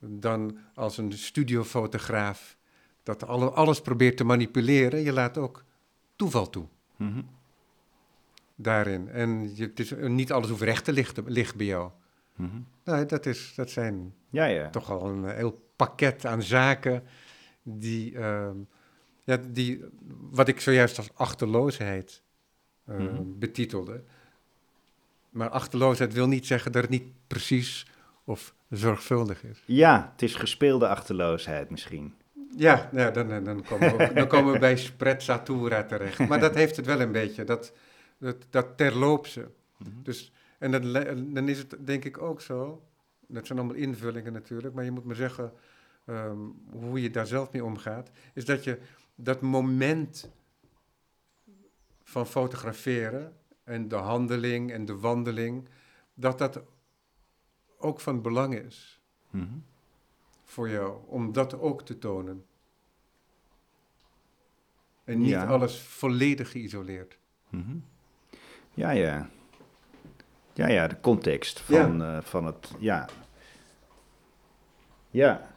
dan 0.00 0.58
als 0.74 0.98
een 0.98 1.12
studiofotograaf 1.12 2.56
dat 3.02 3.26
alle, 3.26 3.50
alles 3.50 3.80
probeert 3.80 4.16
te 4.16 4.24
manipuleren. 4.24 5.00
Je 5.02 5.12
laat 5.12 5.38
ook 5.38 5.64
toeval 6.16 6.50
toe 6.50 6.66
Mhm. 6.96 7.20
daarin. 8.54 9.08
En 9.08 9.56
je, 9.56 9.62
het 9.64 9.80
is, 9.80 9.92
niet 9.98 10.32
alles 10.32 10.48
hoeft 10.48 10.62
recht 10.62 10.84
te 10.84 10.92
lichten, 10.92 11.30
ligt 11.30 11.56
bij 11.56 11.66
jou. 11.66 11.90
Nee, 12.84 13.06
dat, 13.06 13.26
is, 13.26 13.52
dat 13.56 13.70
zijn 13.70 14.14
Ja, 14.30 14.44
ja. 14.44 14.70
toch 14.70 14.90
al 14.90 15.08
een 15.08 15.28
heel 15.28 15.70
pakket 15.76 16.26
aan 16.26 16.42
zaken 16.42 17.02
die, 17.62 18.18
ehm, 18.18 18.56
ja, 19.24 19.36
die 19.50 19.84
wat 20.30 20.48
ik 20.48 20.60
zojuist 20.60 20.98
als 20.98 21.10
achterloosheid 21.14 22.22
eh, 22.86 22.96
Mhm. 22.98 23.22
betitelde. 23.24 24.02
Maar 25.30 25.48
achterloosheid 25.48 26.12
wil 26.12 26.26
niet 26.28 26.46
zeggen 26.46 26.72
dat 26.72 26.82
het 26.82 26.90
niet 26.90 27.06
precies 27.26 27.86
of 28.24 28.54
zorgvuldig 28.70 29.44
is. 29.44 29.62
Ja, 29.66 30.08
het 30.12 30.22
is 30.22 30.34
gespeelde 30.34 30.88
achterloosheid 30.88 31.70
misschien. 31.70 32.14
Ja, 32.56 32.88
ja 32.92 33.10
dan, 33.10 33.28
dan, 33.28 33.44
dan, 33.44 33.62
komen 33.62 33.96
we, 33.96 34.12
dan 34.14 34.26
komen 34.26 34.52
we 34.52 34.58
bij 34.58 34.76
sprezzatura 34.76 35.84
terecht. 35.84 36.28
Maar 36.28 36.40
dat 36.40 36.54
heeft 36.54 36.76
het 36.76 36.86
wel 36.86 37.00
een 37.00 37.12
beetje, 37.12 37.44
dat, 37.44 37.72
dat, 38.18 38.36
dat 38.50 38.76
terloopse. 38.76 39.50
Mhm. 39.78 39.90
Dus, 40.02 40.32
en 40.58 40.70
dan 41.34 41.48
is 41.48 41.58
het 41.58 41.76
denk 41.80 42.04
ik 42.04 42.22
ook 42.22 42.40
zo, 42.40 42.82
dat 43.26 43.46
zijn 43.46 43.58
allemaal 43.58 43.76
invullingen 43.76 44.32
natuurlijk, 44.32 44.74
maar 44.74 44.84
je 44.84 44.90
moet 44.90 45.04
me 45.04 45.14
zeggen 45.14 45.52
ehm, 46.04 46.38
hoe 46.70 47.02
je 47.02 47.10
daar 47.10 47.26
zelf 47.26 47.52
mee 47.52 47.64
omgaat, 47.64 48.10
is 48.34 48.44
dat 48.44 48.64
je 48.64 48.78
dat 49.14 49.40
moment 49.40 50.30
van 52.16 52.26
fotograferen 52.26 53.36
en 53.64 53.88
de 53.88 53.96
handeling 53.96 54.72
en 54.72 54.84
de 54.84 54.98
wandeling, 54.98 55.68
dat 56.14 56.38
dat 56.38 56.60
ook 57.78 58.00
van 58.00 58.22
belang 58.22 58.54
is 58.54 59.00
Mhm. 59.30 59.54
voor 60.44 60.68
jou, 60.68 60.98
om 61.06 61.32
dat 61.32 61.58
ook 61.58 61.82
te 61.82 61.98
tonen. 61.98 62.46
En 65.04 65.18
niet 65.18 65.28
Ja. 65.28 65.44
alles 65.46 65.80
volledig 65.80 66.50
geïsoleerd. 66.50 67.18
Mhm. 67.48 67.76
Ja, 68.74 68.90
ja. 68.90 69.28
Ja, 70.52 70.68
ja, 70.68 70.86
de 70.88 71.00
context 71.00 71.60
van, 71.60 72.02
eh, 72.02 72.22
van 72.22 72.44
het, 72.46 72.70
ja. 72.78 73.08
Ja. 75.10 75.54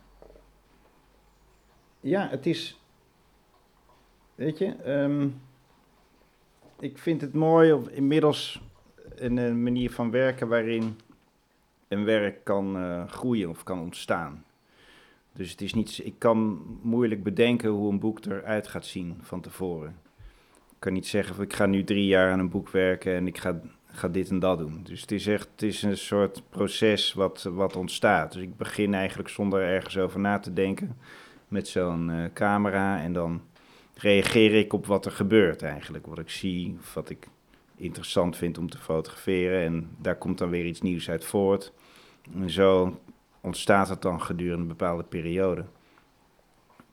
Ja, 2.00 2.30
het 2.30 2.46
is, 2.46 2.82
weet 4.36 4.58
je, 4.58 4.74
ehm, 4.76 5.30
ik 6.80 6.98
vind 6.98 7.22
het 7.22 7.34
mooi 7.34 7.74
of 7.74 7.88
inmiddels 7.88 8.62
een, 9.16 9.38
een 9.38 9.64
manier 9.64 9.92
van 9.92 10.12
werken 10.12 10.48
waarin 10.48 11.00
een 11.88 12.06
werk 12.06 12.44
kan 12.44 12.78
eh, 12.78 13.08
groeien 13.08 13.50
of 13.50 13.64
kan 13.64 13.80
ontstaan. 13.80 14.44
Dus 15.34 15.52
het 15.52 15.62
is 15.62 15.74
niet, 15.74 16.02
ik 16.04 16.16
kan 16.18 16.66
moeilijk 16.82 17.24
bedenken 17.24 17.70
hoe 17.70 17.92
een 17.92 18.00
boek 18.00 18.26
eruit 18.26 18.68
gaat 18.68 18.86
zien 18.86 19.18
van 19.22 19.42
tevoren. 19.42 19.96
Ik 20.70 20.80
kan 20.80 20.94
niet 20.94 21.08
zeggen 21.08 21.36
van 21.36 21.44
ik 21.44 21.54
ga 21.54 21.66
nu 21.66 21.84
drie 21.84 22.06
jaar 22.06 22.32
aan 22.32 22.40
een 22.40 22.50
boek 22.50 22.70
werken 22.70 23.16
en 23.16 23.28
ik 23.28 23.38
ga, 23.38 23.62
ga 23.86 24.08
dit 24.08 24.30
en 24.30 24.40
dat 24.40 24.58
doen. 24.58 24.80
Dus 24.84 25.02
het 25.02 25.12
is 25.12 25.28
echt 25.28 25.50
het 25.52 25.62
is 25.62 25.82
een 25.82 25.98
soort 25.98 26.44
proces 26.50 27.14
wat, 27.14 27.44
wat 27.44 27.76
ontstaat. 27.76 28.34
Dus 28.34 28.42
ik 28.42 28.58
begin 28.58 28.94
eigenlijk 28.94 29.30
zonder 29.30 29.62
ergens 29.62 29.98
over 29.98 30.20
na 30.20 30.40
te 30.40 30.54
denken 30.54 30.98
met 31.48 31.68
zo'n 31.68 32.10
eh, 32.10 32.24
camera 32.34 33.02
en 33.02 33.14
dan 33.14 33.42
reageer 34.02 34.56
ik 34.56 34.74
op 34.74 34.86
wat 34.86 35.06
er 35.06 35.12
gebeurt 35.12 35.62
eigenlijk. 35.62 36.08
Wat 36.08 36.20
ik 36.20 36.30
zie, 36.30 36.78
of 36.80 36.94
wat 36.94 37.10
ik 37.10 37.28
interessant 37.76 38.38
vind 38.38 38.58
om 38.58 38.70
te 38.70 38.78
fotograferen 38.78 39.66
en 39.66 39.90
daar 39.98 40.16
komt 40.16 40.38
dan 40.38 40.50
weer 40.50 40.66
iets 40.66 40.82
nieuws 40.82 41.10
uit 41.10 41.26
voort. 41.26 41.74
En 42.34 42.50
zo 42.50 43.00
ontstaat 43.42 43.90
het 43.90 44.02
dan 44.02 44.22
gedurende 44.22 44.62
een 44.62 44.68
bepaalde 44.68 45.04
periode. 45.04 45.66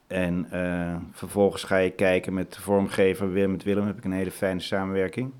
En 0.06 0.46
eh, 0.50 0.96
vervolgens 1.12 1.62
ga 1.62 1.76
je 1.76 1.90
kijken 1.90 2.34
met 2.34 2.54
de 2.54 2.60
vormgever 2.60 3.32
Willem. 3.32 3.50
Met 3.50 3.62
Willem 3.62 3.86
heb 3.86 3.98
ik 3.98 4.04
een 4.04 4.12
hele 4.12 4.30
fijne 4.30 4.60
samenwerking. 4.60 5.32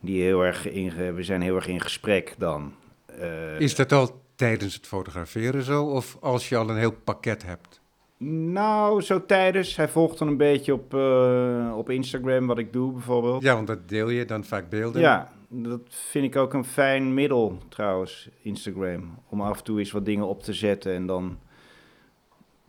Die 0.00 0.22
heel 0.22 0.44
erg 0.44 0.62
we 0.62 1.22
zijn 1.22 1.42
heel 1.42 1.56
erg 1.56 1.66
in 1.66 1.80
gesprek 1.80 2.34
dan. 2.38 2.74
Eh, 3.06 3.60
Is 3.60 3.74
dat 3.74 3.92
al 3.92 4.22
tijdens 4.34 4.74
het 4.74 4.86
fotograferen 4.86 5.62
zo, 5.62 5.84
of 5.84 6.16
als 6.20 6.48
je 6.48 6.56
al 6.56 6.70
een 6.70 6.76
heel 6.76 6.96
pakket 7.04 7.42
hebt? 7.42 7.81
Nou, 8.24 9.00
zo 9.00 9.26
tijdens. 9.26 9.76
Hij 9.76 9.88
volgt 9.88 10.18
dan 10.18 10.28
een 10.28 10.36
beetje 10.36 10.72
op, 10.72 10.94
eh, 10.94 11.72
op 11.76 11.90
Instagram 11.90 12.46
wat 12.46 12.58
ik 12.58 12.72
doe 12.72 12.92
bijvoorbeeld. 12.92 13.42
Ja, 13.42 13.54
want 13.54 13.66
dat 13.66 13.88
deel 13.88 14.08
je 14.08 14.24
dan 14.24 14.44
vaak 14.44 14.68
beelden. 14.68 15.00
Ja, 15.00 15.32
dat 15.48 15.80
vind 15.88 16.24
ik 16.24 16.36
ook 16.36 16.54
een 16.54 16.64
fijn 16.64 17.14
middel 17.14 17.58
trouwens, 17.68 18.28
Instagram. 18.42 19.18
Om 19.28 19.40
af 19.40 19.58
en 19.58 19.64
toe 19.64 19.78
eens 19.78 19.90
wat 19.90 20.04
dingen 20.04 20.26
op 20.26 20.42
te 20.42 20.52
zetten 20.52 20.92
en 20.92 21.06
dan 21.06 21.38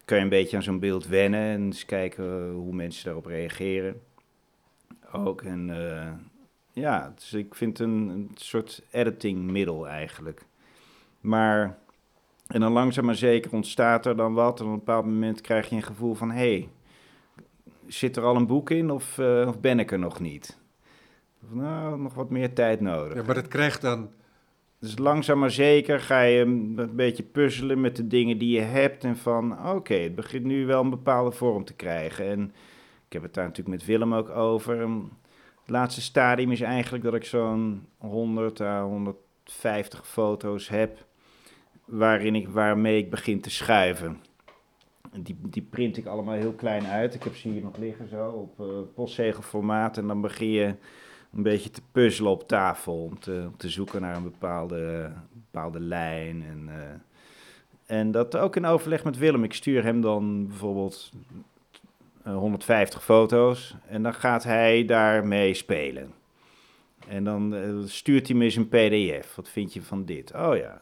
kan 0.06 0.18
je 0.18 0.24
een 0.24 0.30
beetje 0.30 0.58
aan 0.58 0.64
zo'n 0.64 0.80
beeld 0.80 1.08
wennen 1.08 1.40
en 1.40 1.62
eens 1.62 1.86
kijken 1.86 2.52
hoe 2.52 2.74
mensen 2.74 3.06
daarop 3.06 3.26
reageren. 3.26 4.02
Ook 5.12 5.42
en 5.42 5.70
eh, 5.70 6.12
ja, 6.72 7.14
dus 7.16 7.34
ik 7.34 7.56
vind 7.56 7.78
het 7.78 7.88
een, 7.88 8.10
een 8.10 8.32
soort 8.36 8.82
editingmiddel 8.92 9.88
eigenlijk. 9.88 10.46
Maar, 11.20 11.78
en 12.54 12.60
dan 12.60 12.72
langzaam 12.72 13.06
maar 13.06 13.16
zeker 13.16 13.54
ontstaat 13.54 14.06
er 14.06 14.16
dan 14.16 14.34
wat 14.34 14.60
en 14.60 14.66
op 14.66 14.72
een 14.72 14.78
bepaald 14.78 15.06
moment 15.06 15.42
krijg 15.42 15.70
je 15.70 15.76
een 15.76 15.84
gevoel 15.84 16.14
van, 16.14 16.32
hé, 16.32 16.54
hey, 16.54 16.70
zit 17.88 18.18
er 18.18 18.24
al 18.24 18.36
een 18.36 18.48
boek 18.48 18.70
in 18.70 18.92
of, 18.92 19.18
eh, 19.18 19.46
of 19.48 19.60
ben 19.60 19.80
ik 19.80 19.92
er 19.92 20.00
nog 20.00 20.20
niet? 20.20 20.58
Nou, 21.50 22.00
nog 22.00 22.14
wat 22.14 22.30
meer 22.30 22.54
tijd 22.54 22.82
nodig. 22.82 23.18
Ja, 23.18 23.24
maar 23.24 23.36
dat 23.36 23.48
krijgt 23.48 23.82
dan... 23.82 24.10
Dus 24.80 24.98
langzaam 24.98 25.40
maar 25.40 25.52
zeker 25.52 26.00
ga 26.00 26.22
je 26.22 26.40
een 26.40 26.96
beetje 26.96 27.24
puzzelen 27.24 27.82
met 27.82 27.96
de 27.96 28.08
dingen 28.08 28.38
die 28.38 28.56
je 28.56 28.62
hebt. 28.62 29.04
En 29.04 29.18
van, 29.18 29.70
oké, 29.70 29.96
het 29.96 30.16
begint 30.16 30.44
nu 30.44 30.66
wel 30.66 30.82
een 30.82 30.90
bepaalde 30.90 31.32
vorm 31.32 31.66
te 31.66 31.74
krijgen. 31.74 32.26
En 32.26 32.54
ik 33.08 33.14
heb 33.14 33.22
het 33.22 33.34
daar 33.34 33.46
natuurlijk 33.48 33.78
met 33.78 33.86
Willem 33.86 34.14
ook 34.14 34.30
over. 34.30 34.80
Het 34.80 35.70
laatste 35.70 36.02
stadium 36.02 36.52
is 36.52 36.62
eigenlijk 36.62 37.04
dat 37.04 37.14
ik 37.14 37.26
zo'n 37.26 37.86
100 37.98 38.62
à 38.62 38.84
150 38.84 40.08
foto's 40.08 40.68
heb. 40.68 41.06
Waarin 41.86 42.36
ik, 42.36 42.48
waarmee 42.48 42.98
ik 42.98 43.10
begin 43.10 43.42
te 43.42 43.50
schuiven. 43.50 44.22
En 45.12 45.22
Die, 45.22 45.38
die 45.42 45.62
print 45.62 45.98
ik 45.98 46.06
allemaal 46.06 46.36
heel 46.36 46.54
klein 46.54 46.86
uit. 46.86 47.14
Ik 47.14 47.24
heb 47.24 47.36
ze 47.36 47.50
hier 47.50 47.62
nog 47.62 47.78
liggen 47.78 48.10
zo 48.10 48.30
op 48.30 48.60
eh, 48.60 48.66
postzegelformaat. 48.94 49.98
En 49.98 50.08
dan 50.08 50.22
begin 50.22 50.50
je 50.50 50.76
een 51.34 51.44
beetje 51.44 51.70
te 51.70 51.82
puzzelen 51.92 52.32
op 52.32 52.48
tafel. 52.48 53.04
Om 53.04 53.20
te, 53.20 53.50
te 53.58 53.70
zoeken 53.70 54.02
naar 54.02 54.16
een 54.16 54.24
bepaalde, 54.24 55.12
bepaalde 55.34 55.80
lijn. 55.80 56.44
En, 56.44 56.70
eh, 56.70 57.98
en 57.98 58.12
dat 58.12 58.38
ook 58.38 58.56
in 58.56 58.66
overleg 58.66 59.04
met 59.04 59.18
Willem. 59.18 59.44
Ik 59.44 59.54
stuur 59.54 59.84
hem 59.84 60.02
dan 60.02 60.48
bijvoorbeeld 60.48 61.12
eh, 62.24 62.36
150 62.36 63.04
foto's. 63.04 63.76
En 63.88 64.04
dan 64.04 64.14
gaat 64.14 64.44
hij 64.44 64.86
daarmee 64.86 65.54
spelen. 65.54 66.14
En 67.08 67.24
dan 67.24 67.56
eh, 67.56 67.70
stuurt 67.86 68.28
hij 68.28 68.38
me 68.38 68.44
eens 68.44 68.56
een 68.56 68.68
pdf. 68.68 69.36
Wat 69.36 69.50
vind 69.50 69.74
je 69.74 69.82
van 69.82 70.06
dit? 70.06 70.34
Oh 70.36 70.58
ja. 70.58 70.82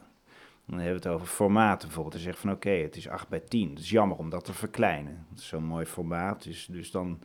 Dan 0.66 0.78
hebben 0.78 1.00
we 1.02 1.08
het 1.08 1.16
over 1.16 1.26
formaten 1.26 1.86
bijvoorbeeld. 1.88 2.14
Hij 2.14 2.22
zegt 2.24 2.38
van 2.38 2.50
oké, 2.50 2.70
het 2.70 2.96
is 2.96 3.08
8 3.08 3.28
bij 3.28 3.40
10. 3.40 3.70
Het 3.70 3.78
is 3.78 3.90
jammer 3.90 4.16
om 4.16 4.30
dat 4.30 4.44
te 4.44 4.52
verkleinen. 4.52 5.26
Het 5.30 5.38
is 5.38 5.46
zo'n 5.48 5.64
mooi 5.64 5.84
formaat. 5.86 6.42
Dus, 6.44 6.66
dus 6.70 6.90
dan 6.90 7.18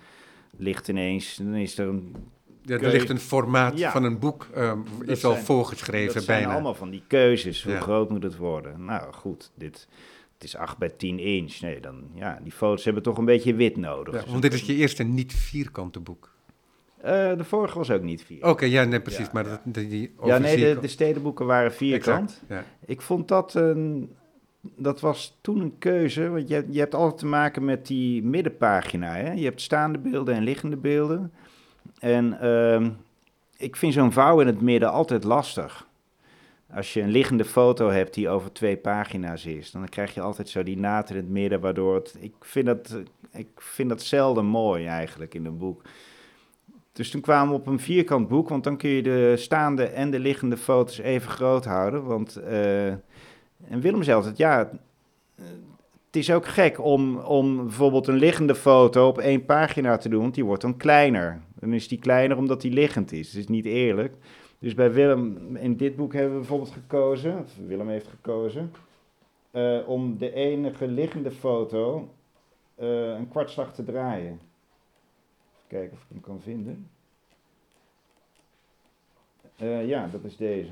ligt 0.58 0.88
ineens, 0.88 1.36
dan 1.36 1.56
is 1.56 1.78
er 1.78 1.88
een 1.88 2.16
Ja, 2.62 2.78
er 2.78 2.92
ligt 2.92 3.10
een 3.10 3.20
formaat 3.20 3.78
Ja. 3.78 3.92
van 3.92 4.04
een 4.04 4.20
boek, 4.20 4.48
ehm, 4.54 4.80
Dat 5.00 5.08
is 5.08 5.26
al 5.26 5.32
zijn- 5.32 5.46
voorgeschreven 5.46 6.14
dat 6.14 6.24
zijn 6.24 6.38
bijna. 6.40 6.54
allemaal 6.54 6.76
van 6.76 6.90
die 6.90 7.04
keuzes. 7.08 7.64
Hoe 7.64 7.74
Ja. 7.74 7.80
groot 7.80 8.10
moet 8.10 8.24
het 8.24 8.36
worden? 8.38 8.86
Nou 8.86 9.14
goed, 9.14 9.52
dit, 9.56 9.88
het 10.34 10.44
is 10.44 10.56
8 10.56 10.78
bij 10.78 10.90
10 10.90 11.20
inch. 11.20 11.60
Nee, 11.62 11.80
dan, 11.80 12.04
ja, 12.14 12.40
die 12.44 12.52
foto's 12.52 12.84
hebben 12.86 13.04
toch 13.04 13.18
een 13.18 13.26
beetje 13.26 13.54
wit 13.56 13.78
nodig. 13.78 14.14
Ja, 14.14 14.22
Dus 14.22 14.30
want 14.30 14.42
dit 14.42 14.54
is 14.54 14.62
je 14.62 14.76
eerste 14.76 15.04
niet 15.04 15.34
vierkante 15.34 16.00
boek. 16.00 16.36
Eh, 17.08 17.38
de 17.38 17.44
vorige 17.44 17.78
was 17.78 17.92
ook 17.92 18.02
niet 18.02 18.24
vier. 18.24 18.46
Oké, 18.46 18.66
ja, 18.66 18.84
nee, 18.84 19.02
precies. 19.02 19.26
Ja, 19.26 19.32
maar. 19.34 19.44
Dat, 19.44 19.60
die, 19.74 20.14
ja, 20.24 20.38
nee, 20.38 20.80
de, 20.80 20.88
stedenboeken 20.88 21.46
waren 21.46 21.74
vierkant. 21.74 22.42
Exact. 22.48 22.68
Ik 22.86 23.02
vond 23.02 23.28
dat 23.28 23.54
een. 23.54 24.16
Dat 24.62 25.00
was 25.00 25.38
toen 25.42 25.60
een 25.60 25.76
keuze, 25.78 26.30
want 26.30 26.48
je, 26.48 26.66
je 26.70 26.80
hebt 26.80 26.96
altijd 26.96 27.18
te 27.18 27.26
maken 27.26 27.66
met 27.66 27.88
die 27.88 28.24
middenpagina. 28.24 29.14
Hè? 29.14 29.32
Je 29.32 29.44
hebt 29.44 29.62
staande 29.62 29.98
beelden 29.98 30.36
en 30.36 30.44
liggende 30.44 30.76
beelden. 30.76 31.34
En 32.00 32.40
ehm, 32.40 32.90
ik 33.58 33.76
vind 33.76 33.94
zo'n 33.94 34.12
vouw 34.12 34.40
in 34.40 34.48
het 34.48 34.62
midden 34.62 34.92
altijd 34.92 35.24
lastig. 35.24 35.88
Als 36.74 36.94
je 36.94 37.02
een 37.02 37.12
liggende 37.12 37.46
foto 37.46 37.90
hebt 37.90 38.14
die 38.14 38.30
over 38.30 38.52
twee 38.52 38.78
pagina's 38.78 39.46
is, 39.46 39.72
dan 39.72 39.90
krijg 39.90 40.14
je 40.14 40.22
altijd 40.22 40.50
zo 40.50 40.64
die 40.64 40.78
naad 40.78 41.10
in 41.10 41.16
het 41.16 41.30
midden, 41.30 41.60
waardoor 41.60 41.96
het. 41.96 42.16
Ik 42.20 42.34
vind 42.40 42.66
dat, 42.66 42.98
ik 43.32 43.48
vind 43.56 43.90
dat 43.90 44.02
zelden 44.02 44.46
mooi 44.46 44.86
eigenlijk 44.86 45.34
in 45.34 45.46
een 45.46 45.58
boek. 45.58 45.82
Dus 46.98 47.10
toen 47.10 47.22
kwamen 47.22 47.54
we 47.54 47.60
op 47.60 47.68
een 47.68 47.80
vierkant 47.80 48.28
boek, 48.28 48.50
want 48.50 48.64
dan 48.64 48.78
kun 48.78 48.90
je 48.90 49.04
de 49.04 49.34
staande 49.38 49.84
en 49.84 50.12
de 50.12 50.20
liggende 50.20 50.58
foto's 50.58 50.98
even 50.98 51.32
groot 51.32 51.66
houden. 51.66 52.04
Want, 52.04 52.36
eh, 52.36 52.88
en 52.88 53.80
Willem 53.82 54.04
zei 54.04 54.16
altijd, 54.16 54.38
ja, 54.38 54.60
eh, 54.70 55.46
het 56.06 56.16
is 56.16 56.32
ook 56.32 56.46
gek 56.46 56.84
om, 56.84 57.18
om 57.18 57.56
bijvoorbeeld 57.56 58.08
een 58.08 58.16
liggende 58.16 58.56
foto 58.56 59.08
op 59.08 59.18
één 59.18 59.46
pagina 59.46 59.98
te 59.98 60.10
doen, 60.10 60.22
want 60.22 60.36
die 60.36 60.46
wordt 60.46 60.62
dan 60.62 60.78
kleiner. 60.78 61.42
Dan 61.60 61.74
is 61.74 61.88
die 61.88 62.00
kleiner 62.00 62.38
omdat 62.38 62.62
die 62.62 62.72
liggend 62.72 63.12
is. 63.12 63.32
Dat 63.32 63.42
is 63.42 63.48
niet 63.48 63.66
eerlijk. 63.66 64.14
Dus 64.60 64.74
bij 64.74 64.92
Willem, 64.92 65.56
in 65.56 65.78
dit 65.78 65.96
boek 65.96 66.14
hebben 66.14 66.32
we 66.32 66.40
bijvoorbeeld 66.40 66.72
gekozen, 66.72 67.40
of 67.40 67.52
Willem 67.68 67.90
heeft 67.90 68.08
gekozen, 68.08 68.72
eh, 69.52 69.78
om 69.86 70.18
de 70.18 70.34
enige 70.34 70.88
liggende 70.88 71.32
foto 71.32 72.10
een 72.78 73.28
kwartslag 73.30 73.74
te 73.74 73.84
draaien. 73.84 74.47
Kijken 75.68 75.94
of 75.98 76.02
ik 76.04 76.08
hem 76.10 76.20
kan 76.22 76.42
vinden. 76.42 76.90
Eh, 79.58 79.88
ja, 79.88 80.08
dat 80.08 80.24
is 80.24 80.36
deze. 80.38 80.70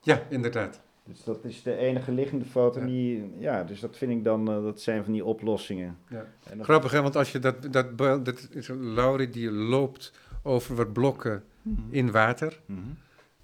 ja, 0.00 0.22
inderdaad. 0.28 0.80
Dus 1.04 1.24
dat 1.24 1.44
is 1.44 1.62
de 1.62 1.76
enige 1.76 2.12
liggende 2.12 2.44
foto 2.44 2.80
Ja. 2.80 2.86
die, 2.86 3.32
ja, 3.38 3.64
dus 3.64 3.80
dat 3.80 3.96
vind 3.96 4.12
ik 4.12 4.24
dan, 4.24 4.48
eh, 4.50 4.62
dat 4.62 4.80
zijn 4.80 5.04
van 5.04 5.12
die 5.12 5.24
oplossingen. 5.24 5.98
Ja. 6.08 6.26
Dat- 6.56 6.64
Grappig, 6.64 6.90
hè? 6.92 7.02
Want 7.02 7.16
als 7.16 7.32
je 7.32 7.38
dat, 7.38 7.72
dat, 7.72 7.98
dat 7.98 8.48
is 8.50 8.68
een 8.68 8.94
Laurie 8.94 9.28
die 9.28 9.50
loopt 9.50 10.12
over 10.42 10.74
wat 10.76 10.92
blokken 10.92 11.44
Mhm. 11.62 11.80
in 11.90 12.10
water. 12.10 12.60
Mhm. 12.66 12.80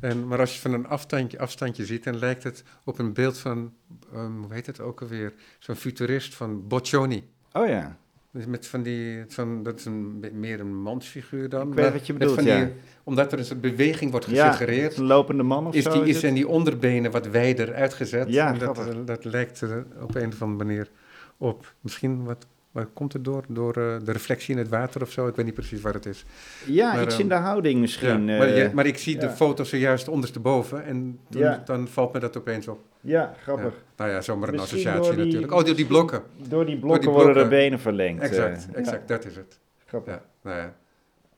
En, 0.01 0.27
maar 0.27 0.39
als 0.39 0.55
je 0.55 0.61
van 0.61 0.73
een 0.73 0.87
afstandje, 0.87 1.39
afstandje 1.39 1.85
ziet, 1.87 2.05
dan 2.05 2.17
lijkt 2.19 2.43
het 2.43 2.65
op 2.85 2.99
een 2.99 3.13
beeld 3.13 3.39
van, 3.39 3.75
ehm, 4.13 4.33
hoe 4.33 4.53
heet 4.55 4.67
het 4.67 4.81
ook 4.81 5.01
alweer? 5.01 5.33
Zo'n 5.59 5.75
futurist 5.75 6.35
van 6.35 6.69
Boccioni. 6.69 7.29
Oh 7.53 7.67
ja, 7.69 7.97
Dus 8.31 8.47
met 8.47 8.67
van 8.67 8.83
die, 8.83 9.25
van, 9.29 9.63
dat 9.63 9.79
is 9.79 9.85
een, 9.85 10.25
meer 10.33 10.61
een 10.61 10.77
mansfiguur 10.83 11.49
dan. 11.49 11.69
Ik 11.69 11.75
weet 11.75 11.93
wat 11.93 12.07
je 12.07 12.13
bedoelt, 12.13 12.43
ja. 12.43 12.65
die- 12.65 12.73
omdat 13.05 13.33
er 13.33 13.39
een 13.39 13.45
soort 13.45 13.61
beweging 13.61 14.11
wordt 14.11 14.27
ja 14.27 14.47
gesuggereerd, 14.51 14.97
een 14.97 15.05
lopende 15.05 15.43
man 15.43 15.67
of 15.67 15.75
is, 15.75 15.85
zo. 15.85 15.93
die, 15.93 16.03
is 16.05 16.21
zijn 16.21 16.35
die 16.35 16.49
onderbenen 16.49 17.11
wat 17.11 17.27
wijder 17.27 17.75
uitgezet. 17.75 18.29
Ja, 18.29 18.53
en 18.53 18.59
dat, 18.59 18.77
grappig. 18.77 19.05
dat 19.05 19.25
lijkt 19.25 19.61
er 19.61 19.87
op 20.01 20.15
een 20.15 20.29
of 20.33 20.43
andere 20.43 20.65
manier 20.65 20.91
op. 21.37 21.75
Misschien, 21.81 22.25
wat, 22.25 22.47
komt 22.93 23.13
het 23.13 23.25
door? 23.25 23.45
Door 23.49 23.77
eh, 23.77 23.97
de 24.05 24.13
reflectie 24.13 24.53
in 24.55 24.59
het 24.59 24.69
water 24.69 25.03
of 25.03 25.11
zo? 25.11 25.27
Ik 25.27 25.35
weet 25.37 25.45
niet 25.45 25.55
precies 25.55 25.81
waar 25.81 25.93
het 25.95 26.07
is. 26.07 26.25
ja, 26.67 26.93
maar, 26.93 27.03
iets 27.03 27.13
ehm, 27.15 27.23
in 27.23 27.29
de 27.29 27.35
houding 27.35 27.81
misschien. 27.81 28.27
ja, 28.27 28.39
maar, 28.39 28.49
je- 28.49 28.71
maar 28.75 28.87
ik 28.87 28.99
zie 28.99 29.19
de 29.19 29.31
foto 29.31 29.65
zojuist 29.65 30.09
ondersteboven 30.09 30.85
en 30.85 31.19
toen- 31.31 31.57
dan 31.65 31.89
valt 31.89 32.13
me 32.13 32.19
dat 32.21 32.37
opeens 32.37 32.69
op. 32.69 32.81
ja 33.01 33.35
grappig. 33.43 33.75
Nou 33.97 34.11
ja, 34.11 34.21
zomaar 34.21 34.49
een 34.49 34.55
Misschien 34.55 34.79
associatie 34.89 35.15
die- 35.17 35.25
natuurlijk. 35.25 35.53
Oh, 35.53 35.65
door 35.65 35.75
die 35.77 35.87
blokken. 35.87 36.23
Door 36.49 36.67
die 36.67 36.79
blokken, 36.79 37.01
die 37.01 37.11
worden 37.11 37.43
de 37.43 37.49
benen 37.49 37.81
verlengd. 37.81 38.23
eh, 38.23 38.29
Exact, 38.29 38.67
ja. 38.73 38.79
exact, 38.79 39.09
dat 39.09 39.25
is 39.25 39.37
het. 39.37 39.59
Grappig. 39.87 40.13
Ja, 40.15 40.23
nou 40.43 40.57
ja. 40.57 40.75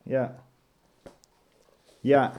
Ja. 0.03 0.35
Ja. 1.99 2.33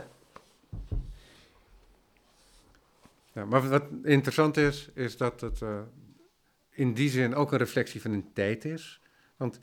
Ja, 3.35 3.45
maar 3.45 3.69
wat 3.69 3.83
interessant 4.03 4.57
is, 4.57 4.91
is 4.95 5.17
dat 5.17 5.41
het 5.41 5.63
eh, 5.63 5.69
in 6.73 6.95
die 6.95 7.11
zin 7.11 7.35
ook 7.35 7.53
een 7.53 7.59
reflectie 7.59 8.01
van 8.01 8.13
een 8.13 8.33
tijd 8.33 8.65
is. 8.65 9.01
Want 9.37 9.59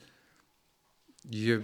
je 1.30 1.62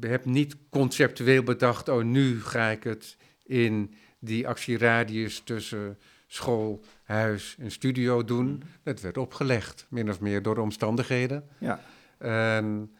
hebt 0.00 0.24
niet 0.24 0.56
conceptueel 0.70 1.42
bedacht, 1.42 1.88
oh 1.88 2.04
nu 2.04 2.42
ga 2.42 2.68
ik 2.68 2.84
het 2.84 3.16
in 3.44 3.94
die 4.18 4.48
actieradius 4.48 5.40
tussen 5.40 5.98
school, 6.26 6.84
huis 7.02 7.56
en 7.58 7.70
studio 7.70 8.24
doen. 8.24 8.62
Dat 8.82 9.00
werd 9.00 9.18
opgelegd, 9.18 9.86
min 9.88 10.10
of 10.10 10.20
meer 10.20 10.42
door 10.42 10.54
de 10.54 10.60
omstandigheden. 10.60 11.48
Ja. 11.58 11.80
En, 12.18 12.96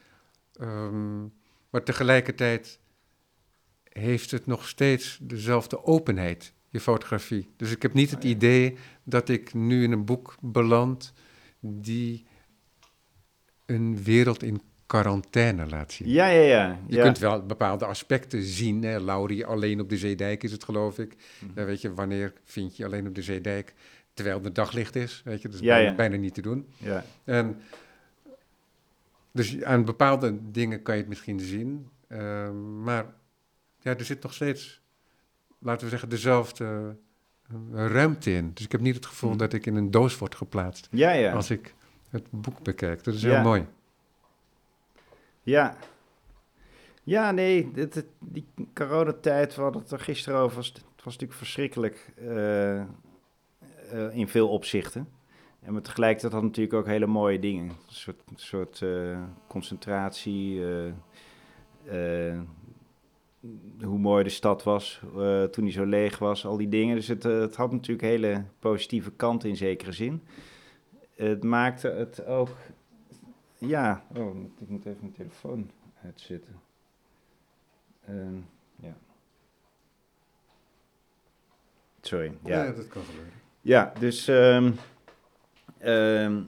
ehm, 0.52 1.20
maar 1.70 1.82
tegelijkertijd 1.82 2.78
heeft 3.82 4.30
het 4.30 4.46
nog 4.46 4.68
steeds 4.68 5.18
dezelfde 5.22 5.84
openheid, 5.84 6.52
je 6.68 6.80
fotografie. 6.80 7.50
Dus 7.56 7.70
ik 7.72 7.82
heb 7.82 7.92
niet 7.92 8.10
het 8.10 8.24
Oh 8.24 8.30
idee 8.30 8.76
dat 9.04 9.28
ik 9.28 9.54
nu 9.54 9.82
in 9.82 9.92
een 9.92 10.04
boek 10.04 10.36
beland 10.40 11.12
die 11.60 12.26
een 13.66 14.02
wereld 14.02 14.42
in 14.42 14.60
quarantaine 14.86 15.66
laat 15.66 15.92
zien. 15.92 16.08
Ja, 16.08 16.26
ja, 16.26 16.40
ja. 16.42 16.78
Je 16.86 16.96
ja. 16.96 17.02
kunt 17.02 17.18
wel 17.18 17.46
bepaalde 17.46 17.84
aspecten 17.84 18.42
zien. 18.42 18.82
Hè. 18.82 19.00
Laurie 19.00 19.46
alleen 19.46 19.80
op 19.80 19.88
de 19.88 19.96
Zeedijk 19.96 20.42
is 20.42 20.52
het, 20.52 20.64
geloof 20.64 20.98
ik. 20.98 21.16
Mhm. 21.40 21.58
Ja, 21.60 21.64
weet 21.64 21.80
je, 21.80 21.94
wanneer 21.94 22.32
vind 22.44 22.76
je 22.76 22.84
alleen 22.84 23.06
op 23.06 23.14
de 23.14 23.22
Zeedijk? 23.22 23.74
Terwijl 24.14 24.42
het 24.42 24.54
daglicht 24.54 24.96
is, 24.96 25.22
weet 25.24 25.42
je. 25.42 25.48
Dat 25.48 25.56
is 25.60 25.64
Ja, 25.66 25.74
bijna, 25.74 25.90
ja. 25.90 25.94
bijna 25.96 26.16
niet 26.16 26.34
te 26.34 26.42
doen. 26.42 26.66
Ja. 26.76 27.04
En 27.24 27.60
dus 29.32 29.62
aan 29.62 29.84
bepaalde 29.84 30.38
dingen 30.50 30.82
kan 30.82 30.94
je 30.94 31.00
het 31.00 31.08
misschien 31.08 31.40
zien. 31.40 31.88
ehm, 32.08 32.82
maar 32.82 33.06
ja, 33.80 33.96
er 33.96 34.04
zit 34.04 34.22
nog 34.22 34.34
steeds, 34.34 34.80
laten 35.58 35.84
we 35.84 35.90
zeggen, 35.90 36.08
dezelfde 36.08 36.96
eh, 37.74 37.86
ruimte 37.86 38.30
in. 38.32 38.50
Dus 38.54 38.64
ik 38.64 38.72
heb 38.72 38.80
niet 38.80 38.94
het 38.94 39.06
gevoel 39.06 39.30
Mhm. 39.30 39.38
dat 39.38 39.52
ik 39.52 39.66
in 39.66 39.76
een 39.76 39.90
doos 39.90 40.18
word 40.18 40.34
geplaatst 40.34 40.88
Ja, 40.90 41.10
ja. 41.10 41.32
als 41.32 41.50
ik 41.50 41.74
het 42.10 42.26
boek 42.30 42.62
bekijk. 42.62 43.04
Dat 43.04 43.14
is 43.14 43.22
Ja. 43.22 43.30
heel 43.34 43.42
mooi. 43.42 43.66
Ja. 45.42 45.76
Ja, 47.02 47.30
nee, 47.30 47.70
dit, 47.72 47.92
dit- 47.92 48.06
die 48.18 48.46
coronatijd, 48.74 49.54
we 49.54 49.62
hadden 49.62 49.82
het 49.82 49.90
er 49.90 50.00
gisteren 50.00 50.38
over, 50.38 50.56
was, 50.56 50.66
het 50.66 51.04
was 51.04 51.12
natuurlijk 51.12 51.32
verschrikkelijk 51.38 52.12
eh, 52.16 52.80
eh, 52.80 52.86
in 54.12 54.28
veel 54.28 54.48
opzichten. 54.48 55.08
En 55.60 55.72
maar 55.72 55.82
tegelijkertijd 55.82 56.32
had 56.32 56.42
natuurlijk 56.42 56.74
ook 56.74 56.86
hele 56.86 57.06
mooie 57.06 57.38
dingen. 57.38 57.68
Een 57.68 57.76
soort, 57.86 58.20
soort 58.34 58.82
eh, 58.82 59.18
concentratie, 59.48 60.62
hoe 63.80 63.98
mooi 63.98 64.24
de 64.24 64.30
stad 64.30 64.62
was 64.62 65.00
eh, 65.16 65.44
toen 65.44 65.64
die 65.64 65.72
zo 65.72 65.84
leeg 65.84 66.18
was, 66.18 66.46
al 66.46 66.56
die 66.56 66.68
dingen. 66.68 66.94
Dus 66.94 67.08
het, 67.08 67.24
eh, 67.24 67.40
het 67.40 67.56
had 67.56 67.72
natuurlijk 67.72 68.08
hele 68.08 68.44
positieve 68.58 69.10
kanten 69.10 69.48
in 69.48 69.56
zekere 69.56 69.92
zin. 69.92 70.22
Het 71.14 71.44
maakte 71.44 71.88
het 71.88 72.26
ook 72.26 72.56
ja, 73.58 74.04
oh, 74.16 74.36
ik 74.58 74.68
moet 74.68 74.86
even 74.86 74.98
mijn 75.00 75.12
telefoon 75.12 75.70
uitzetten. 76.04 76.60
Ehm, 78.04 78.36
ja. 78.76 78.96
Sorry. 82.00 82.32
Ja, 82.44 82.64
ja, 82.64 82.72
dat 82.72 82.88
kan 82.88 83.02
gebeuren. 83.02 84.00
dus, 84.00 84.28
ehm, 84.28 84.72
ehm, 85.78 86.42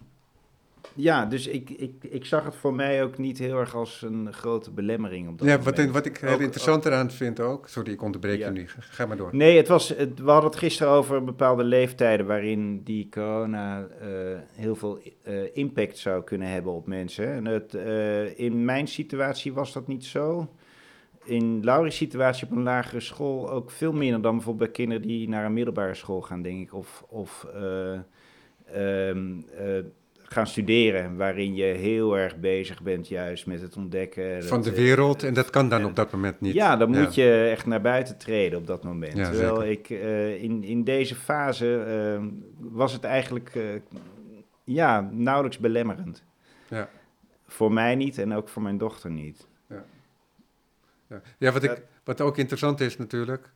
ja, 1.02 1.26
dus 1.26 1.46
ik, 1.46 1.70
ik, 1.70 1.92
ik 2.10 2.24
zag 2.24 2.44
het 2.44 2.54
voor 2.54 2.74
mij 2.74 3.02
ook 3.02 3.18
niet 3.18 3.38
heel 3.38 3.58
erg 3.58 3.74
als 3.74 4.02
een 4.02 4.32
grote 4.32 4.70
belemmering. 4.70 5.28
Op 5.28 5.38
dat 5.38 5.48
Ja, 5.48 5.58
wat, 5.58 5.84
wat 5.86 6.06
ik 6.06 6.16
heel 6.16 6.30
Ook- 6.34 6.40
interessant 6.40 6.84
eraan 6.86 7.10
vind 7.10 7.40
ook... 7.40 7.68
Sorry, 7.68 7.92
ik 7.92 8.02
onderbreek 8.02 8.38
Ja. 8.38 8.46
je 8.46 8.52
nu. 8.52 8.66
Ga- 8.78 9.06
maar 9.06 9.16
door. 9.16 9.28
Nee, 9.32 9.56
het 9.56 9.68
was, 9.68 9.88
het, 9.88 10.18
we 10.20 10.30
hadden 10.30 10.50
het 10.50 10.58
gisteren 10.58 10.92
over 10.92 11.24
bepaalde 11.24 11.64
leeftijden 11.64 12.26
waarin 12.26 12.82
die 12.82 13.08
corona 13.10 13.86
eh, 14.00 14.08
heel 14.52 14.76
veel 14.76 14.98
eh, 15.22 15.34
impact 15.56 15.98
zou 15.98 16.24
kunnen 16.24 16.48
hebben 16.48 16.72
op 16.72 16.86
mensen. 16.86 17.32
En 17.32 17.44
het, 17.44 17.74
eh, 17.74 18.38
in 18.38 18.64
mijn 18.64 18.88
situatie 18.88 19.52
was 19.52 19.72
dat 19.72 19.86
niet 19.86 20.04
zo. 20.04 20.48
In 21.24 21.64
Laurie's 21.64 21.96
situatie 21.96 22.46
op 22.46 22.52
een 22.56 22.62
lagere 22.62 23.00
school 23.00 23.50
ook 23.50 23.70
veel 23.70 23.92
minder 23.92 24.22
dan 24.22 24.34
bijvoorbeeld 24.34 24.72
bij 24.72 24.84
kinderen 24.84 25.08
die 25.08 25.28
naar 25.28 25.44
een 25.44 25.52
middelbare 25.52 25.94
school 25.94 26.20
gaan, 26.20 26.42
denk 26.42 26.60
ik. 26.60 26.74
Of, 26.74 27.04
of 27.08 27.46
eh, 27.54 27.92
ehm, 28.72 29.32
eh, 29.56 29.66
gaan 30.32 30.46
studeren, 30.46 31.16
waarin 31.16 31.54
je 31.54 31.64
heel 31.64 32.18
erg 32.18 32.36
bezig 32.36 32.82
bent 32.82 33.08
juist 33.08 33.46
met 33.46 33.60
het 33.60 33.76
ontdekken. 33.76 34.44
Van 34.44 34.62
dat, 34.62 34.64
de 34.64 34.80
eh, 34.80 34.84
wereld, 34.84 35.22
en 35.22 35.34
dat 35.34 35.50
kan 35.50 35.68
dan 35.68 35.84
op 35.84 35.96
dat 35.96 36.12
moment 36.12 36.40
niet. 36.40 36.54
Ja, 36.54 36.76
dan 36.76 36.90
moet 36.90 37.14
je 37.14 37.48
echt 37.50 37.66
naar 37.66 37.80
buiten 37.80 38.18
treden 38.18 38.58
op 38.58 38.66
dat 38.66 38.82
moment. 38.82 39.16
Ja, 39.16 39.30
Terwijl 39.30 39.60
zeker. 39.60 39.70
ik 39.70 40.02
eh, 40.02 40.42
in, 40.42 40.64
in 40.64 40.84
deze 40.84 41.14
fase 41.14 41.82
eh, 41.82 42.26
was 42.58 42.92
het 42.92 43.04
eigenlijk 43.04 43.54
eh, 43.54 43.62
ja, 44.64 45.00
nauwelijks 45.12 45.58
belemmerend. 45.58 46.22
Ja. 46.68 46.88
Voor 47.46 47.72
mij 47.72 47.94
niet 47.94 48.18
en 48.18 48.32
ook 48.32 48.48
voor 48.48 48.62
mijn 48.62 48.78
dochter 48.78 49.10
niet. 49.10 49.46
Ja, 49.66 49.84
ja 51.38 51.52
wat, 51.52 51.62
ik, 51.62 51.82
wat 52.04 52.20
ook 52.20 52.38
interessant 52.38 52.80
is 52.80 52.96
natuurlijk, 52.96 53.50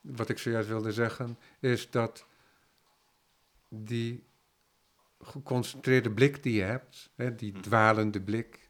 wat 0.00 0.28
ik 0.28 0.38
zojuist 0.38 0.68
wilde 0.68 0.92
zeggen, 0.92 1.38
is 1.60 1.90
dat 1.90 2.26
die 3.68 4.22
geconcentreerde 5.20 6.10
blik 6.10 6.42
die 6.42 6.54
je 6.54 6.62
hebt, 6.62 7.10
hè, 7.14 7.34
die 7.34 7.52
Hm. 7.52 7.60
dwalende 7.60 8.20
blik, 8.20 8.68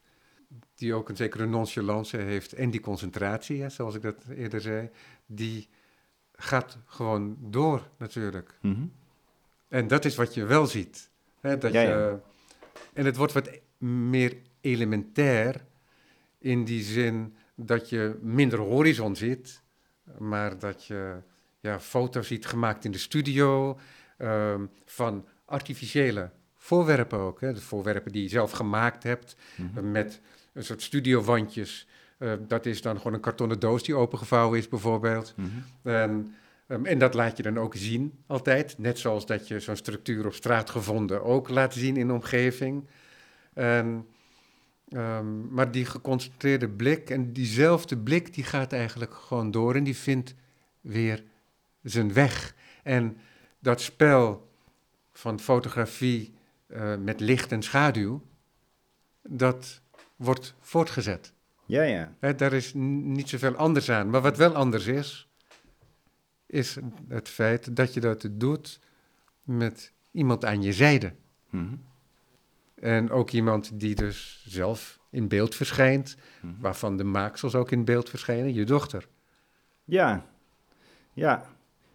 die 0.74 0.94
ook 0.94 1.08
een 1.08 1.16
zekere 1.16 1.46
nonchalance 1.46 2.16
heeft 2.16 2.52
en 2.52 2.70
die 2.70 2.80
concentratie, 2.80 3.62
hè, 3.62 3.68
zoals 3.68 3.94
ik 3.94 4.02
dat 4.02 4.24
eerder 4.36 4.60
zei, 4.60 4.90
die 5.26 5.68
gaat 6.32 6.78
gewoon 6.86 7.36
door 7.40 7.88
natuurlijk. 7.96 8.58
En 9.68 9.88
dat 9.88 10.04
is 10.04 10.16
wat 10.16 10.34
je 10.34 10.44
wel 10.44 10.66
ziet. 10.66 11.10
Hè, 11.40 11.58
dat 11.58 11.72
Ja, 11.72 11.80
ja. 11.80 11.88
Je, 11.88 12.18
en 12.92 13.04
het 13.04 13.16
wordt 13.16 13.32
wat 13.32 13.50
meer 13.78 14.36
elementair 14.60 15.64
in 16.38 16.64
die 16.64 16.82
zin 16.82 17.36
dat 17.54 17.88
je 17.88 18.18
minder 18.22 18.58
horizon 18.58 19.16
ziet, 19.16 19.62
maar 20.18 20.58
dat 20.58 20.84
je 20.84 21.16
ja, 21.60 21.80
foto's 21.80 22.26
ziet 22.26 22.46
gemaakt 22.46 22.84
in 22.84 22.90
de 22.90 22.98
studio 22.98 23.78
ehm, 24.16 24.66
van 24.84 25.26
artificiële 25.44 26.30
voorwerpen 26.68 27.18
ook. 27.18 27.40
Hè, 27.40 27.52
de 27.52 27.60
voorwerpen 27.60 28.12
die 28.12 28.22
je 28.22 28.28
zelf 28.28 28.50
gemaakt 28.50 29.02
hebt 29.02 29.36
Mhm. 29.56 29.78
eh, 29.78 29.84
met 29.84 30.20
een 30.52 30.64
soort 30.64 30.82
studiowandjes. 30.82 31.86
Eh, 32.18 32.32
dat 32.48 32.66
is 32.66 32.82
dan 32.82 32.96
gewoon 32.96 33.12
een 33.14 33.20
kartonnen 33.20 33.58
doos 33.60 33.82
die 33.82 33.94
opengevouwen 33.94 34.58
is 34.58 34.68
bijvoorbeeld. 34.68 35.34
Mhm. 35.36 35.48
En, 35.82 36.34
ehm, 36.66 36.84
en 36.84 36.98
dat 36.98 37.14
laat 37.14 37.36
je 37.36 37.42
dan 37.42 37.58
ook 37.58 37.74
zien 37.76 38.12
altijd. 38.26 38.78
Net 38.78 38.98
zoals 38.98 39.26
dat 39.26 39.48
je 39.48 39.60
zo'n 39.60 39.76
structuur 39.76 40.26
op 40.26 40.34
straat 40.34 40.70
gevonden 40.70 41.24
ook 41.24 41.48
laat 41.48 41.74
zien 41.74 41.96
in 41.96 42.06
de 42.06 42.12
omgeving. 42.12 42.84
Ehm, 43.54 43.98
maar 45.50 45.70
die 45.70 45.84
geconcentreerde 45.84 46.68
blik 46.68 47.10
en 47.10 47.32
diezelfde 47.32 47.96
blik 47.98 48.34
die 48.34 48.44
gaat 48.44 48.72
eigenlijk 48.72 49.14
gewoon 49.14 49.50
door 49.50 49.74
en 49.74 49.84
die 49.84 49.96
vindt 49.96 50.34
weer 50.80 51.22
zijn 51.82 52.12
weg. 52.12 52.54
En 52.82 53.16
dat 53.58 53.80
spel 53.80 54.48
van 55.12 55.40
fotografie 55.40 56.34
eh, 56.68 56.96
met 56.96 57.20
licht 57.20 57.52
en 57.52 57.62
schaduw, 57.62 58.22
dat 59.22 59.80
wordt 60.16 60.54
voortgezet. 60.60 61.32
Ja, 61.66 61.82
ja. 61.82 62.12
Hè, 62.18 62.34
daar 62.34 62.52
is 62.52 62.72
niet 62.74 63.28
zoveel 63.28 63.54
anders 63.54 63.90
aan. 63.90 64.10
Maar 64.10 64.20
wat 64.20 64.36
wel 64.36 64.54
anders 64.54 64.86
is, 64.86 65.28
is 66.46 66.76
het 67.08 67.28
feit 67.28 67.76
dat 67.76 67.94
je 67.94 68.00
dat 68.00 68.28
doet 68.30 68.80
met 69.42 69.92
iemand 70.10 70.44
aan 70.44 70.62
je 70.62 70.72
zijde. 70.72 71.12
Mhm. 71.50 71.74
En 72.74 73.10
ook 73.10 73.30
iemand 73.30 73.80
die 73.80 73.94
dus 73.94 74.44
zelf 74.46 74.98
in 75.10 75.28
beeld 75.28 75.54
verschijnt, 75.54 76.16
Mhm. 76.40 76.52
waarvan 76.60 76.96
de 76.96 77.04
maaksels 77.04 77.54
ook 77.54 77.70
in 77.70 77.84
beeld 77.84 78.10
verschijnen, 78.10 78.54
je 78.54 78.64
dochter. 78.64 79.08
Ja, 79.84 80.26
ja. 81.12 81.46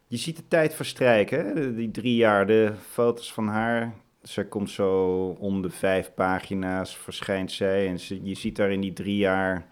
Je 0.08 0.18
ziet 0.18 0.36
de 0.36 0.48
tijd 0.48 0.74
verstrijken, 0.74 1.46
hè? 1.46 1.76
die 1.76 1.92
drie 1.92 2.16
jaar, 2.16 2.48
de 2.48 2.74
foto's 2.90 3.34
van 3.34 3.48
haar. 3.48 3.94
Zij 4.24 4.46
komt 4.46 4.70
zo 4.70 5.26
om 5.40 5.62
de 5.62 5.70
vijf 5.70 6.14
pagina's, 6.14 6.98
verschijnt 6.98 7.52
zij. 7.52 7.88
En 7.88 8.00
ze, 8.00 8.24
je 8.24 8.36
ziet 8.36 8.58
haar 8.58 8.72
in 8.72 8.82
die 8.82 8.94
drie 8.94 9.18
jaar 9.18 9.68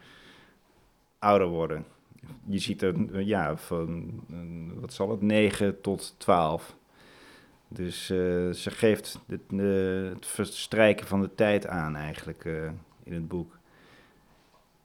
ouder 1.20 1.48
worden. 1.48 1.86
Je 2.46 2.60
ziet 2.60 2.82
er, 2.82 3.22
ja, 3.22 3.58
van, 3.58 4.22
eh, 4.30 4.80
wat 4.80 4.94
zal 4.94 5.10
het, 5.10 5.22
9 5.22 5.82
tot 5.82 6.16
12. 6.18 6.76
Dus 7.68 8.10
eh, 8.10 8.18
ze 8.50 8.72
geeft 8.72 9.20
het, 9.28 9.42
eh, 9.50 10.14
het 10.14 10.26
verstrijken 10.26 11.08
van 11.08 11.22
de 11.22 11.36
tijd 11.36 11.68
aan 11.68 11.96
eigenlijk 11.96 12.46
in 13.04 13.14
het 13.14 13.28
boek. 13.28 13.60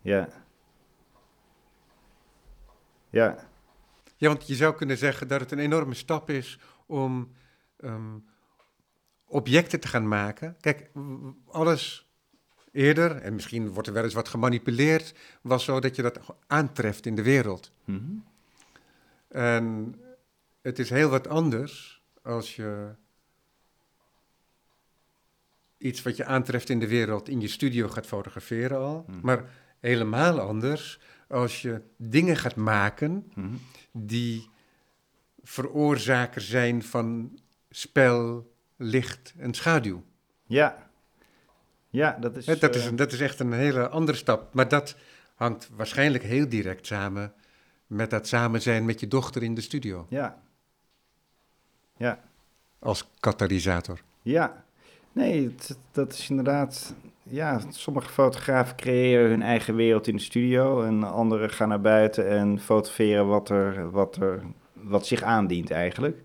Ja. 0.00 0.29
Ja. 3.11 3.37
Ja, 4.16 4.29
want 4.29 4.46
je 4.46 4.55
zou 4.55 4.74
kunnen 4.74 4.98
zeggen 4.98 5.29
dat 5.29 5.40
het 5.40 5.52
een 5.52 5.59
enorme 5.59 5.94
stap 5.94 6.31
is 6.31 6.59
om 6.87 7.33
ehm, 7.76 8.18
objecten 9.27 9.81
te 9.81 9.89
gaan 9.89 10.09
maken. 10.09 10.57
Kijk, 10.61 10.91
alles 11.47 12.11
eerder, 12.73 13.17
en 13.17 13.35
misschien 13.35 13.71
wordt 13.73 13.89
er 13.89 13.95
wel 13.95 14.05
eens 14.05 14.15
wat 14.15 14.29
gemanipuleerd, 14.29 15.15
was 15.41 15.65
zo 15.65 15.81
dat 15.81 15.97
je 15.97 16.03
dat 16.03 16.21
aantreft 16.47 17.07
in 17.07 17.15
de 17.15 17.23
wereld. 17.23 17.71
Mhm. 17.85 18.03
En 19.29 19.95
het 20.62 20.79
is 20.79 20.91
heel 20.91 21.09
wat 21.09 21.29
anders 21.29 22.03
als 22.23 22.57
je 22.57 22.95
iets 25.79 26.03
wat 26.03 26.17
je 26.17 26.25
aantreft 26.25 26.69
in 26.69 26.79
de 26.79 26.89
wereld 26.89 27.29
in 27.29 27.41
je 27.41 27.49
studio 27.49 27.89
gaat 27.89 28.07
fotograferen 28.07 28.79
al. 28.79 29.05
Mhm. 29.07 29.19
Maar 29.23 29.51
helemaal 29.81 30.41
anders 30.41 31.01
als 31.29 31.62
je 31.62 31.83
dingen 31.97 32.37
gaat 32.37 32.57
maken 32.57 33.31
Mhm. 33.35 33.55
die 33.93 34.49
veroorzaker 35.43 36.41
zijn 36.41 36.83
van 36.83 37.39
spel, 37.71 38.55
licht 38.77 39.35
en 39.39 39.55
schaduw. 39.55 40.03
Ja. 40.47 40.89
Ja, 41.89 42.17
dat 42.21 42.37
is... 42.37 42.45
Dat, 42.45 42.75
is 42.75 42.87
eh, 42.87 42.97
dat 42.97 43.12
is 43.12 43.21
echt 43.21 43.41
een 43.41 43.53
hele 43.53 43.89
andere 43.89 44.19
stap. 44.19 44.55
Maar 44.55 44.69
dat 44.69 44.97
hangt 45.35 45.71
waarschijnlijk 45.77 46.25
heel 46.25 46.49
direct 46.49 46.87
samen 46.87 47.33
met 47.87 48.11
dat 48.11 48.27
samen 48.29 48.62
zijn 48.62 48.85
met 48.85 49.01
je 49.01 49.09
dochter 49.09 49.43
in 49.43 49.55
de 49.55 49.61
studio. 49.61 50.07
Ja. 50.09 50.39
Ja. 51.97 52.21
Als 52.79 53.09
katalysator. 53.21 54.01
Ja. 54.23 54.65
Nee, 55.12 55.45
het- 55.45 55.79
dat 55.93 56.12
is 56.12 56.29
inderdaad... 56.31 56.95
Ja, 57.23 57.61
sommige 57.71 58.09
fotografen 58.09 58.77
creëren 58.77 59.31
hun 59.31 59.43
eigen 59.43 59.75
wereld 59.75 60.07
in 60.07 60.17
de 60.17 60.23
studio... 60.23 60.83
en 60.83 61.03
anderen 61.05 61.51
gaan 61.51 61.69
naar 61.69 61.81
buiten 61.81 62.29
en 62.29 62.61
fotograferen 62.61 63.27
wat, 63.27 63.49
er, 63.49 63.91
wat, 63.91 64.17
er, 64.17 64.43
wat 64.73 65.07
zich 65.07 65.23
aandient 65.23 65.71
eigenlijk. 65.71 66.21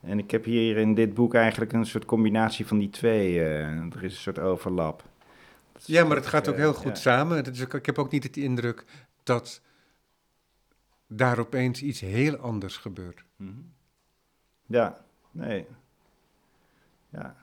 En 0.00 0.18
ik 0.18 0.30
heb 0.30 0.44
hier 0.44 0.76
in 0.76 0.94
dit 0.94 1.14
boek 1.14 1.34
eigenlijk 1.34 1.72
een 1.72 1.86
soort 1.86 2.04
combinatie 2.04 2.66
van 2.66 2.78
die 2.78 2.90
twee. 2.90 3.38
eh, 3.40 3.66
er 3.66 4.04
is 4.04 4.12
een 4.12 4.20
soort 4.20 4.38
overlap. 4.38 5.02
Ja, 5.84 6.04
maar 6.04 6.16
het 6.16 6.26
gaat 6.26 6.48
ook 6.48 6.54
eh, 6.54 6.60
heel 6.60 6.74
goed 6.74 6.84
ja. 6.88 6.94
samen. 6.94 7.36
Het 7.36 7.46
is 7.46 7.62
ook- 7.64 7.74
ik 7.74 7.86
heb 7.86 7.98
ook 7.98 8.10
niet 8.10 8.34
de 8.34 8.42
indruk 8.42 8.84
dat 9.22 9.60
daar 11.06 11.38
opeens 11.38 11.82
iets 11.82 12.00
heel 12.00 12.36
anders 12.36 12.76
gebeurt. 12.76 13.24
Mhm. 13.36 13.52
Ja, 14.66 15.04
nee. 15.30 15.66
Ja. 17.08 17.36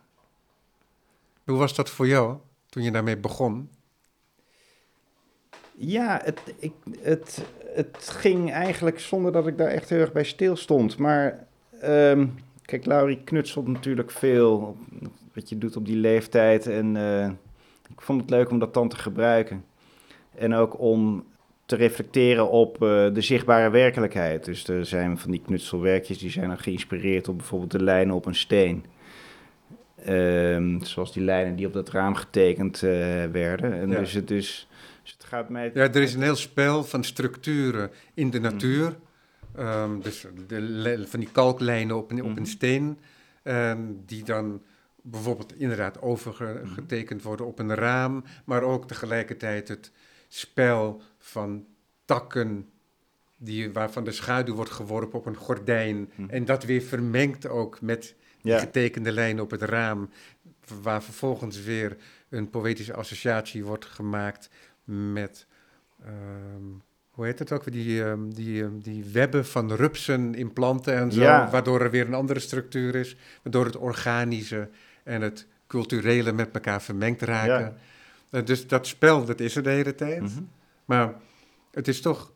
Hoe 1.43 1.57
was 1.57 1.75
dat 1.75 1.89
voor 1.89 2.07
jou 2.07 2.37
toen 2.69 2.83
je 2.83 2.91
daarmee 2.91 3.17
begon? 3.17 3.69
Ja, 5.77 6.21
het, 6.23 6.41
ik, 6.59 6.73
het, 6.99 7.45
het 7.73 8.09
ging 8.09 8.51
eigenlijk 8.51 8.99
zonder 8.99 9.31
dat 9.31 9.47
ik 9.47 9.57
daar 9.57 9.67
echt 9.67 9.89
heel 9.89 9.99
erg 9.99 10.11
bij 10.11 10.23
stil 10.23 10.55
stond. 10.55 10.97
Maar 10.97 11.47
ehm, 11.81 12.27
kijk, 12.65 12.85
Laurie 12.85 13.21
knutselt 13.23 13.67
natuurlijk 13.67 14.11
veel 14.11 14.57
op 14.57 14.77
wat 15.33 15.49
je 15.49 15.57
doet 15.57 15.75
op 15.75 15.85
die 15.85 15.95
leeftijd. 15.95 16.67
En 16.67 16.95
eh, 16.95 17.29
ik 17.89 18.01
vond 18.01 18.21
het 18.21 18.29
leuk 18.29 18.49
om 18.49 18.59
dat 18.59 18.73
dan 18.73 18.89
te 18.89 18.97
gebruiken. 18.97 19.65
En 20.35 20.53
ook 20.53 20.79
om 20.79 21.25
te 21.65 21.75
reflecteren 21.75 22.49
op 22.49 22.73
eh, 22.83 23.13
de 23.13 23.21
zichtbare 23.21 23.69
werkelijkheid. 23.69 24.45
Dus 24.45 24.67
er 24.67 24.85
zijn 24.85 25.17
van 25.17 25.31
die 25.31 25.41
knutselwerkjes 25.45 26.17
die 26.17 26.29
zijn 26.29 26.47
dan 26.47 26.59
geïnspireerd 26.59 27.27
op 27.27 27.37
bijvoorbeeld 27.37 27.71
de 27.71 27.83
lijnen 27.83 28.15
op 28.15 28.25
een 28.25 28.35
steen. 28.35 28.85
Ehm, 30.03 30.81
zoals 30.81 31.13
die 31.13 31.23
lijnen 31.23 31.55
die 31.55 31.67
op 31.67 31.73
dat 31.73 31.89
raam 31.89 32.15
getekend 32.15 32.83
eh, 32.83 32.89
werden. 33.31 33.73
En 33.73 33.89
Ja. 33.89 33.99
dus, 33.99 34.13
het, 34.13 34.27
dus 34.27 34.67
het 35.03 35.23
gaat 35.23 35.49
mij... 35.49 35.71
Ja, 35.73 35.81
er 35.81 36.01
is 36.01 36.13
een 36.13 36.21
heel 36.21 36.35
spel 36.35 36.83
van 36.83 37.03
structuren 37.03 37.91
in 38.13 38.29
de 38.29 38.39
natuur. 38.39 38.95
Ehm, 39.57 39.99
dus 39.99 40.25
de, 40.47 41.03
van 41.07 41.19
die 41.19 41.31
kalklijnen 41.31 41.95
op 41.95 42.11
een, 42.11 42.21
op 42.23 42.29
Mhm. 42.29 42.37
een 42.37 42.45
steen, 42.45 42.99
ehm, 43.43 43.81
die 44.05 44.23
dan 44.23 44.61
bijvoorbeeld 45.01 45.53
inderdaad 45.59 46.01
overgetekend 46.01 47.21
worden 47.21 47.45
op 47.45 47.59
een 47.59 47.75
raam, 47.75 48.23
maar 48.45 48.61
ook 48.63 48.87
tegelijkertijd 48.87 49.67
het 49.67 49.91
spel 50.27 51.01
van 51.17 51.65
takken 52.05 52.69
die, 53.37 53.71
waarvan 53.73 54.03
de 54.03 54.11
schaduw 54.11 54.55
wordt 54.55 54.71
geworpen 54.71 55.19
op 55.19 55.25
een 55.25 55.35
gordijn. 55.35 56.09
Mhm. 56.15 56.29
En 56.29 56.45
dat 56.45 56.63
weer 56.63 56.81
vermengt 56.81 57.47
ook 57.47 57.81
met 57.81 58.15
die 58.41 58.51
Ja. 58.51 58.59
getekende 58.59 59.11
lijnen 59.11 59.43
op 59.43 59.51
het 59.51 59.61
raam, 59.61 60.09
waar 60.81 61.03
vervolgens 61.03 61.61
weer 61.63 61.97
een 62.29 62.49
poëtische 62.49 62.93
associatie 62.93 63.65
wordt 63.65 63.85
gemaakt 63.85 64.49
met, 64.83 65.47
ehm, 66.03 66.63
hoe 67.15 67.25
heet 67.25 67.39
het 67.39 67.51
ook, 67.51 67.71
die, 67.71 68.03
ehm, 68.03 68.29
die, 68.29 68.63
ehm, 68.63 68.77
die 68.79 69.03
webben 69.05 69.45
van 69.45 69.73
rupsen 69.73 70.35
in 70.35 70.53
planten 70.53 70.95
en 70.95 71.11
zo, 71.11 71.21
Ja. 71.21 71.49
waardoor 71.49 71.81
er 71.81 71.91
weer 71.91 72.07
een 72.07 72.13
andere 72.13 72.39
structuur 72.39 72.95
is, 72.95 73.15
waardoor 73.43 73.65
het 73.65 73.75
organische 73.75 74.69
en 75.03 75.21
het 75.21 75.47
culturele 75.67 76.31
met 76.31 76.51
elkaar 76.53 76.81
vermengd 76.81 77.21
raken. 77.21 77.77
Uh, 78.31 78.45
dus 78.45 78.67
dat 78.67 78.87
spel, 78.87 79.25
dat 79.25 79.39
is 79.39 79.55
er 79.55 79.63
de 79.63 79.69
hele 79.69 79.95
tijd. 79.95 80.21
Mhm. 80.21 80.43
Maar 80.85 81.15
het 81.71 81.87
is 81.87 82.01
toch 82.01 82.31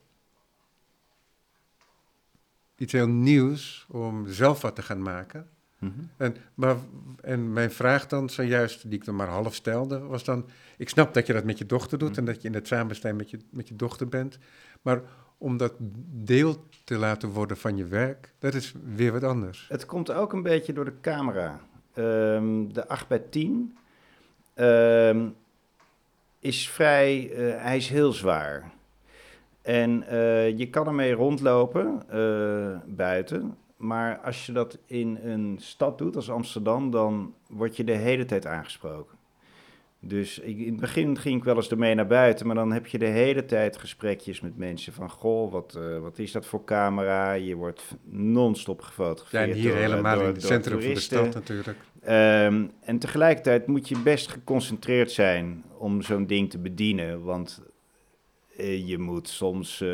iets 2.75 2.93
heel 2.93 3.07
nieuws 3.07 3.85
om 3.89 4.27
zelf 4.27 4.61
wat 4.61 4.75
te 4.75 4.81
gaan 4.81 5.01
maken. 5.01 5.49
Mhm. 5.79 5.93
En, 6.17 6.35
maar, 6.53 6.75
en 7.21 7.53
mijn 7.53 7.71
vraag 7.71 8.07
dan, 8.07 8.29
zojuist, 8.29 8.81
die 8.89 8.99
ik 8.99 9.05
dan 9.05 9.15
maar 9.15 9.27
half 9.27 9.55
stelde, 9.55 9.99
was 9.99 10.23
dan... 10.23 10.45
Ik 10.77 10.89
snap 10.89 11.13
dat 11.13 11.27
je 11.27 11.33
dat 11.33 11.43
met 11.43 11.57
je 11.57 11.65
dochter 11.65 11.97
doet 11.97 12.09
Mhm. 12.09 12.19
en 12.19 12.25
dat 12.25 12.41
je 12.41 12.47
in 12.47 12.53
het 12.53 12.67
samenstijn 12.67 13.15
met 13.15 13.29
je, 13.29 13.39
met 13.49 13.67
je 13.67 13.75
dochter 13.75 14.07
bent. 14.07 14.37
Maar 14.81 15.01
om 15.37 15.57
dat 15.57 15.73
deel 16.11 16.65
te 16.83 16.97
laten 16.97 17.29
worden 17.29 17.57
van 17.57 17.77
je 17.77 17.85
werk, 17.85 18.33
dat 18.39 18.53
is 18.53 18.73
weer 18.95 19.11
wat 19.11 19.23
anders. 19.23 19.65
Het 19.69 19.85
komt 19.85 20.11
ook 20.11 20.33
een 20.33 20.43
beetje 20.43 20.73
door 20.73 20.85
de 20.85 20.99
camera. 21.01 21.59
Ehm, 21.93 22.67
de 22.67 22.87
8 22.87 23.07
bij 23.07 23.19
10 23.19 23.77
ehm, 24.53 25.27
is 26.39 26.69
vrij, 26.69 27.31
eh, 27.31 27.63
hij 27.63 27.77
is 27.77 27.89
heel 27.89 28.11
zwaar. 28.11 28.71
En 29.61 30.03
eh, 30.07 30.57
je 30.57 30.69
kan 30.69 30.87
ermee 30.87 31.13
rondlopen 31.13 32.03
eh, 32.09 32.77
buiten. 32.85 33.57
Maar 33.79 34.17
als 34.17 34.45
je 34.45 34.51
dat 34.51 34.77
in 34.85 35.19
een 35.23 35.57
stad 35.59 35.97
doet 35.97 36.15
als 36.15 36.29
Amsterdam, 36.29 36.91
dan 36.91 37.33
word 37.47 37.77
je 37.77 37.83
de 37.83 37.91
hele 37.91 38.25
tijd 38.25 38.45
aangesproken. 38.45 39.17
Dus 39.99 40.39
ik, 40.39 40.57
in 40.57 40.71
het 40.71 40.79
begin 40.79 41.17
ging 41.17 41.37
ik 41.37 41.43
wel 41.43 41.55
eens 41.55 41.69
ermee 41.69 41.95
naar 41.95 42.07
buiten, 42.07 42.47
maar 42.47 42.55
dan 42.55 42.71
heb 42.71 42.87
je 42.87 42.97
de 42.97 43.05
hele 43.05 43.45
tijd 43.45 43.77
gesprekjes 43.77 44.41
met 44.41 44.57
mensen 44.57 44.93
van... 44.93 45.09
Goh, 45.09 45.51
wat, 45.51 45.75
eh, 45.75 45.99
wat 45.99 46.19
is 46.19 46.31
dat 46.31 46.45
voor 46.45 46.63
camera? 46.63 47.31
Je 47.33 47.55
wordt 47.55 47.83
non-stop 48.03 48.79
Ja, 48.79 48.85
gefotografeerd 48.85 49.49
en 49.49 49.61
hier 49.61 49.71
door, 49.71 49.79
helemaal 49.79 50.15
door- 50.15 50.27
in 50.27 50.33
het 50.33 50.43
centrum 50.43 50.81
van 50.81 50.93
de 50.93 50.99
stad 50.99 51.33
natuurlijk. 51.33 51.77
Ehm, 52.01 52.65
en 52.81 52.99
tegelijkertijd 52.99 53.67
moet 53.67 53.89
je 53.89 53.99
best 53.99 54.29
geconcentreerd 54.29 55.11
zijn 55.11 55.63
om 55.77 56.01
zo'n 56.01 56.25
ding 56.25 56.49
te 56.49 56.57
bedienen. 56.57 57.23
Want 57.23 57.61
je 58.65 58.97
moet 58.97 59.27
soms 59.27 59.81
eh, 59.81 59.89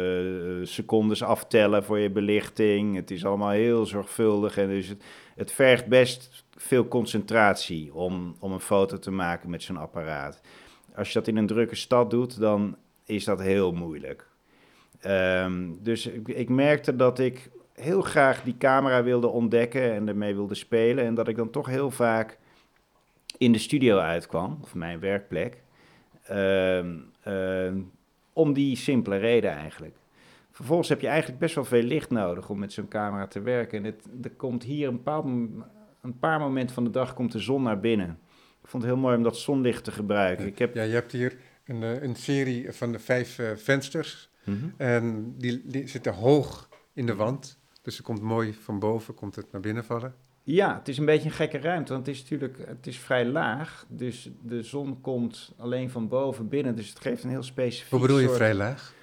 secondes 0.64 1.24
aftellen 1.24 1.84
voor 1.84 2.00
je 2.00 2.10
belichting. 2.10 2.96
Het 2.96 3.12
is 3.12 3.26
allemaal 3.26 3.50
heel 3.50 3.86
zorgvuldig. 3.86 4.58
En 4.58 4.68
dus 4.68 4.88
het, 4.88 5.04
het 5.36 5.52
vergt 5.52 5.86
best 5.86 6.46
veel 6.56 6.88
concentratie 6.88 7.94
om, 7.94 8.36
om 8.40 8.52
een 8.52 8.60
foto 8.60 9.00
te 9.00 9.12
maken 9.12 9.50
met 9.50 9.64
zo'n 9.64 9.78
apparaat. 9.78 10.42
Als 10.96 11.08
je 11.08 11.14
dat 11.14 11.28
in 11.28 11.38
een 11.38 11.48
drukke 11.48 11.76
stad 11.76 12.10
doet, 12.10 12.40
dan 12.40 12.78
is 13.06 13.24
dat 13.24 13.42
heel 13.42 13.72
moeilijk. 13.72 14.28
Ehm, 15.00 15.72
dus 15.80 16.06
ik, 16.06 16.28
ik 16.28 16.50
merkte 16.50 16.96
dat 16.96 17.20
ik 17.20 17.50
heel 17.74 18.02
graag 18.02 18.44
die 18.44 18.58
camera 18.58 19.04
wilde 19.04 19.28
ontdekken 19.28 19.94
en 19.94 20.08
ermee 20.08 20.36
wilde 20.36 20.56
spelen. 20.56 21.06
En 21.06 21.16
dat 21.16 21.28
ik 21.28 21.36
dan 21.36 21.50
toch 21.50 21.68
heel 21.68 21.92
vaak 21.92 22.38
in 23.38 23.52
de 23.52 23.58
studio 23.58 23.98
uitkwam, 23.98 24.60
of 24.62 24.76
mijn 24.76 25.00
werkplek. 25.00 25.64
Ehm, 26.24 26.98
ehm, 27.24 27.80
om 28.36 28.54
die 28.54 28.76
simpele 28.76 29.18
reden 29.18 29.52
eigenlijk. 29.52 29.96
Vervolgens 30.52 30.90
heb 30.90 31.02
je 31.02 31.08
eigenlijk 31.08 31.40
best 31.40 31.56
wel 31.56 31.66
veel 31.66 31.84
licht 31.84 32.10
nodig 32.10 32.50
om 32.50 32.60
met 32.60 32.74
zo'n 32.74 32.88
camera 32.88 33.28
te 33.28 33.42
werken. 33.42 33.78
En 33.78 33.84
het, 33.84 34.04
er 34.24 34.32
komt 34.32 34.64
hier 34.64 34.88
een, 34.88 34.96
bepaald 34.96 35.26
een 36.02 36.20
paar 36.20 36.40
momenten 36.40 36.76
van 36.76 36.84
de 36.84 36.90
dag 36.90 37.14
komt 37.14 37.32
de 37.32 37.40
zon 37.40 37.64
naar 37.64 37.80
binnen. 37.80 38.20
Ik 38.62 38.70
vond 38.70 38.84
het 38.84 38.92
heel 38.92 39.02
mooi 39.02 39.18
om 39.18 39.24
dat 39.24 39.38
zonlicht 39.38 39.84
te 39.84 39.92
gebruiken. 39.92 40.46
Ik 40.46 40.58
heb... 40.58 40.76
Ja, 40.76 40.84
je 40.84 40.94
hebt 40.94 41.12
hier 41.12 41.38
een, 41.66 41.84
eh, 41.84 42.02
een 42.02 42.16
serie 42.16 42.72
van 42.72 42.92
de 42.92 43.00
vijf 43.00 43.40
eh, 43.40 43.56
vensters. 43.56 44.30
Mhm. 44.44 44.66
En 44.78 45.34
die, 45.38 45.62
die 45.66 45.88
zitten 45.88 46.14
hoog 46.14 46.70
in 46.94 47.06
de 47.06 47.16
wand. 47.16 47.60
Dus 47.82 47.98
er 47.98 48.04
komt 48.04 48.22
mooi 48.22 48.54
van 48.54 48.80
boven 48.80 49.14
komt 49.14 49.36
het 49.36 49.52
naar 49.52 49.62
binnen 49.62 49.86
vallen. 49.86 50.16
Ja, 50.48 50.78
het 50.78 50.88
is 50.88 50.98
een 50.98 51.06
beetje 51.06 51.30
een 51.30 51.36
gekke 51.36 51.58
ruimte, 51.58 51.94
want 51.94 52.06
het 52.06 52.16
is 52.16 52.22
natuurlijk 52.22 52.58
het 52.68 52.88
is 52.88 53.00
vrij 53.00 53.26
laag. 53.26 53.86
Dus 53.90 54.30
de 54.42 54.64
zon 54.64 55.02
komt 55.02 55.54
alleen 55.58 55.90
van 55.90 56.08
boven 56.08 56.48
binnen, 56.50 56.76
dus 56.76 56.90
het 56.90 57.00
geeft 57.00 57.24
een 57.24 57.30
heel 57.30 57.44
specifiek 57.44 57.92
Hoe 57.92 58.00
bedoel 58.00 58.18
je 58.20 58.26
soort- 58.26 58.38
vrij 58.38 58.54
laag? 58.54 58.94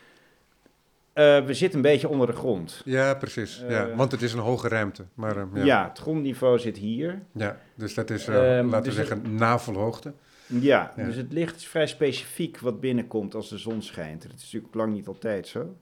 Eh, 1.12 1.44
we 1.44 1.54
zitten 1.54 1.76
een 1.78 1.84
beetje 1.84 2.08
onder 2.08 2.26
de 2.26 2.32
grond. 2.32 2.82
Ja, 2.84 3.14
precies. 3.14 3.64
ja, 3.68 3.86
Eh. 3.88 3.96
want 3.96 4.12
het 4.12 4.22
is 4.22 4.32
een 4.32 4.38
hoge 4.38 4.68
ruimte. 4.68 5.04
Maar, 5.14 5.36
eh, 5.36 5.44
Ja. 5.54 5.64
ja. 5.64 5.88
het 5.88 5.98
grondniveau 5.98 6.58
zit 6.58 6.76
hier. 6.76 7.22
Ja, 7.32 7.58
dus 7.74 7.94
dat 7.94 8.10
is, 8.10 8.26
eh, 8.28 8.58
Ehm, 8.58 8.66
laten 8.68 8.84
dus 8.84 8.96
we 8.96 9.04
zeggen, 9.06 9.34
navelhoogte. 9.34 10.12
Ja, 10.46 10.92
Ja. 10.96 11.04
dus 11.04 11.16
het 11.16 11.32
licht 11.32 11.56
is 11.56 11.66
vrij 11.66 11.86
specifiek 11.86 12.58
wat 12.58 12.80
binnenkomt 12.80 13.34
als 13.34 13.48
de 13.48 13.58
zon 13.58 13.82
schijnt. 13.82 14.22
Dat 14.22 14.32
is 14.36 14.42
natuurlijk 14.42 14.74
lang 14.74 14.92
niet 14.92 15.06
altijd 15.06 15.46
zo. 15.48 15.76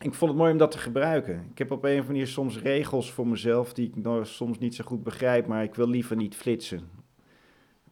Ik 0.00 0.14
vond 0.14 0.30
het 0.30 0.40
mooi 0.40 0.52
om 0.52 0.58
dat 0.58 0.70
te 0.70 0.78
gebruiken. 0.78 1.46
Ik 1.50 1.58
heb 1.58 1.70
op 1.70 1.82
een 1.82 1.90
of 1.90 1.96
andere 1.96 2.12
manier 2.12 2.26
soms 2.26 2.58
regels 2.58 3.12
voor 3.12 3.26
mezelf 3.26 3.72
die 3.72 3.88
ik 3.88 3.96
nou 3.96 4.24
soms 4.24 4.58
niet 4.58 4.74
zo 4.74 4.84
goed 4.84 5.02
begrijp, 5.02 5.46
maar 5.46 5.62
ik 5.62 5.74
wil 5.74 5.88
liever 5.88 6.16
niet 6.16 6.34
flitsen. 6.34 6.88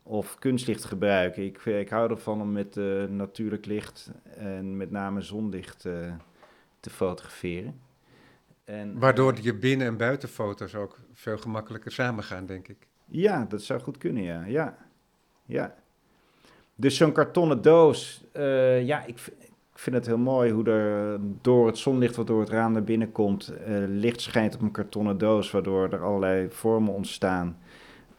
Of 0.02 0.38
kunstlicht 0.38 0.84
gebruiken. 0.84 1.44
Ik, 1.44 1.64
ik 1.64 1.88
hou 1.88 2.10
ervan 2.10 2.40
om 2.40 2.52
met 2.52 2.76
eh, 2.76 3.04
natuurlijk 3.04 3.66
licht 3.66 4.10
en 4.36 4.76
met 4.76 4.90
name 4.90 5.20
zonlicht 5.20 5.84
eh, 5.84 6.12
te 6.80 6.90
fotograferen. 6.90 7.80
En, 8.64 8.98
Waardoor 8.98 9.34
je 9.40 9.54
binnen- 9.54 9.86
en 9.86 9.96
buitenfoto's 9.96 10.74
ook 10.74 10.98
veel 11.12 11.38
gemakkelijker 11.38 11.92
samengaan, 11.92 12.46
denk 12.46 12.68
ik. 12.68 12.86
Ja, 13.04 13.44
dat 13.44 13.62
zou 13.62 13.80
goed 13.80 13.98
kunnen, 13.98 14.22
ja. 14.22 14.44
Ja. 14.44 14.76
ja. 15.46 15.74
Dus 16.74 16.96
zo'n 16.96 17.12
kartonnen 17.12 17.62
doos, 17.62 18.24
eh, 18.32 18.86
ja, 18.86 19.04
ik, 19.04 19.18
ik 19.74 19.80
vind 19.80 19.96
het 19.96 20.06
heel 20.06 20.18
mooi 20.18 20.52
hoe 20.52 20.64
er 20.64 21.18
door 21.40 21.66
het 21.66 21.78
zonlicht 21.78 22.16
wat 22.16 22.26
door 22.26 22.40
het 22.40 22.48
raam 22.48 22.72
naar 22.72 22.84
binnen 22.84 23.12
komt, 23.12 23.48
eh, 23.48 23.74
licht 23.88 24.20
schijnt 24.20 24.54
op 24.54 24.60
een 24.60 24.70
kartonnen 24.70 25.18
doos, 25.18 25.50
waardoor 25.50 25.88
er 25.92 26.02
allerlei 26.02 26.46
vormen 26.50 26.94
ontstaan. 26.94 27.58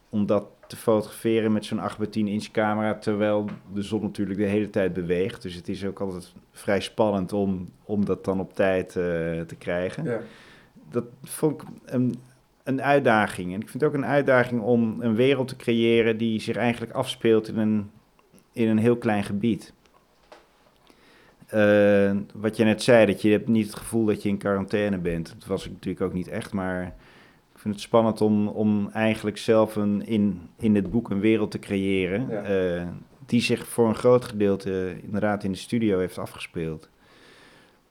Om 0.10 0.26
dat 0.26 0.46
te 0.68 0.76
fotograferen 0.76 1.52
met 1.52 1.66
zo'n 1.66 1.80
8 1.80 1.98
bij 1.98 2.08
10 2.08 2.28
inch 2.28 2.52
camera, 2.52 2.96
terwijl 2.96 3.46
de 3.74 3.82
zon 3.82 4.02
natuurlijk 4.02 4.40
de 4.40 4.46
hele 4.46 4.70
tijd 4.70 4.94
beweegt. 4.94 5.42
Dus 5.42 5.54
het 5.54 5.70
is 5.70 5.86
ook 5.86 6.00
altijd 6.00 6.34
vrij 6.52 6.82
spannend 6.82 7.34
om, 7.34 7.70
om 7.84 8.06
dat 8.06 8.26
dan 8.26 8.40
op 8.40 8.54
tijd 8.54 8.88
eh, 8.88 9.04
te 9.42 9.56
krijgen 9.58 10.04
Ja. 10.04 10.20
dat 10.92 11.06
vond 11.24 11.62
ik 11.62 11.68
een, 11.86 12.16
een 12.64 12.82
uitdaging. 12.82 13.54
En 13.54 13.62
ik 13.62 13.70
vind 13.70 13.84
het 13.84 13.92
ook 13.92 13.98
een 13.98 14.06
uitdaging 14.06 14.62
om 14.62 15.02
een 15.02 15.16
wereld 15.16 15.48
te 15.48 15.56
creëren 15.56 16.18
die 16.18 16.40
zich 16.40 16.56
eigenlijk 16.56 16.94
afspeelt 16.94 17.48
in 17.48 17.58
een, 17.58 17.90
in 18.52 18.68
een 18.68 18.78
heel 18.78 18.98
klein 18.98 19.24
gebied. 19.24 19.74
Eh, 21.48 22.16
wat 22.34 22.58
je 22.58 22.64
net 22.64 22.84
zei, 22.84 23.06
dat 23.06 23.22
je 23.22 23.32
hebt 23.32 23.48
niet 23.48 23.66
het 23.66 23.76
gevoel 23.76 24.06
dat 24.06 24.24
je 24.24 24.30
in 24.30 24.38
quarantaine 24.38 24.98
bent. 24.98 25.36
Dat 25.40 25.48
was 25.48 25.66
ik 25.66 25.72
natuurlijk 25.72 26.06
ook 26.06 26.14
niet 26.14 26.28
echt, 26.28 26.54
maar 26.54 26.84
ik 27.54 27.60
vind 27.60 27.74
het 27.74 27.84
spannend 27.84 28.22
om, 28.22 28.48
om 28.48 28.90
eigenlijk 28.94 29.38
zelf 29.38 29.76
een, 29.76 30.06
in, 30.06 30.50
in 30.58 30.76
het 30.76 30.92
boek 30.92 31.10
een 31.10 31.20
wereld 31.20 31.52
te 31.52 31.60
creëren. 31.60 32.28
Ja. 32.30 32.42
eh, 32.42 32.88
die 33.26 33.42
zich 33.42 33.68
voor 33.68 33.88
een 33.88 33.96
groot 33.96 34.26
gedeelte 34.26 34.96
inderdaad 35.04 35.44
in 35.44 35.52
de 35.52 35.58
studio 35.58 36.00
heeft 36.00 36.18
afgespeeld 36.18 36.90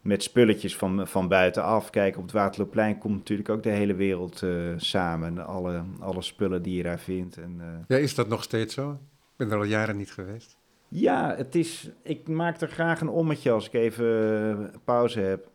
met 0.05 0.23
spulletjes 0.23 0.77
van, 0.77 1.09
van 1.09 1.29
buitenaf. 1.29 1.91
Kijk, 1.91 2.17
op 2.17 2.23
het 2.23 2.33
Waterloopplein 2.33 2.99
komt 2.99 3.17
natuurlijk 3.17 3.49
ook 3.49 3.63
de 3.63 3.71
hele 3.71 3.95
wereld 3.95 4.43
eh, 4.43 4.51
samen. 4.77 5.47
Alle, 5.47 5.83
alle 5.99 6.23
spullen 6.23 6.63
die 6.63 6.77
je 6.77 6.83
daar 6.83 6.99
vindt. 6.99 7.37
En, 7.37 7.57
eh, 7.61 7.67
ja, 7.89 7.97
is 7.97 8.15
dat 8.15 8.29
nog 8.29 8.43
steeds 8.43 8.75
zo? 8.75 8.91
Ik 8.93 9.37
ben 9.37 9.51
er 9.51 9.57
al 9.57 9.65
jaren 9.65 9.97
niet 9.97 10.13
geweest. 10.13 10.57
Ja, 10.97 11.35
het 11.37 11.55
is, 11.55 11.91
ik 12.03 12.29
maak 12.29 12.61
er 12.61 12.69
graag 12.69 13.01
een 13.01 13.09
ommetje 13.09 13.51
als 13.51 13.67
ik 13.67 13.73
even 13.73 14.07
eh, 14.73 14.79
pauze 14.85 15.21
heb. 15.21 15.49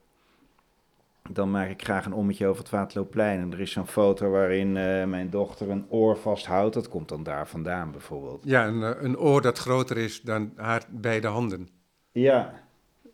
Dan 1.31 1.51
maak 1.51 1.69
ik 1.69 1.83
graag 1.83 2.05
een 2.05 2.13
ommetje 2.13 2.47
over 2.47 2.61
het 2.61 2.71
Waterloopplein. 2.71 3.39
En 3.39 3.51
er 3.53 3.59
is 3.59 3.71
zo'n 3.71 3.87
foto 3.87 4.29
waarin 4.29 4.77
eh, 4.77 5.05
mijn 5.05 5.29
dochter 5.29 5.69
een 5.69 5.85
oor 5.89 6.17
vasthoudt. 6.17 6.73
Dat 6.73 6.89
komt 6.89 7.09
dan 7.09 7.23
daar 7.23 7.47
vandaan 7.47 7.91
bijvoorbeeld. 7.91 8.43
Ja, 8.45 8.67
een, 8.67 8.83
eh, 8.83 9.03
een 9.03 9.17
oor 9.17 9.41
dat 9.41 9.57
groter 9.57 9.97
is 9.97 10.21
dan 10.21 10.51
haar 10.55 10.83
beide 10.89 11.27
handen. 11.27 11.69
Ja, 12.11 12.53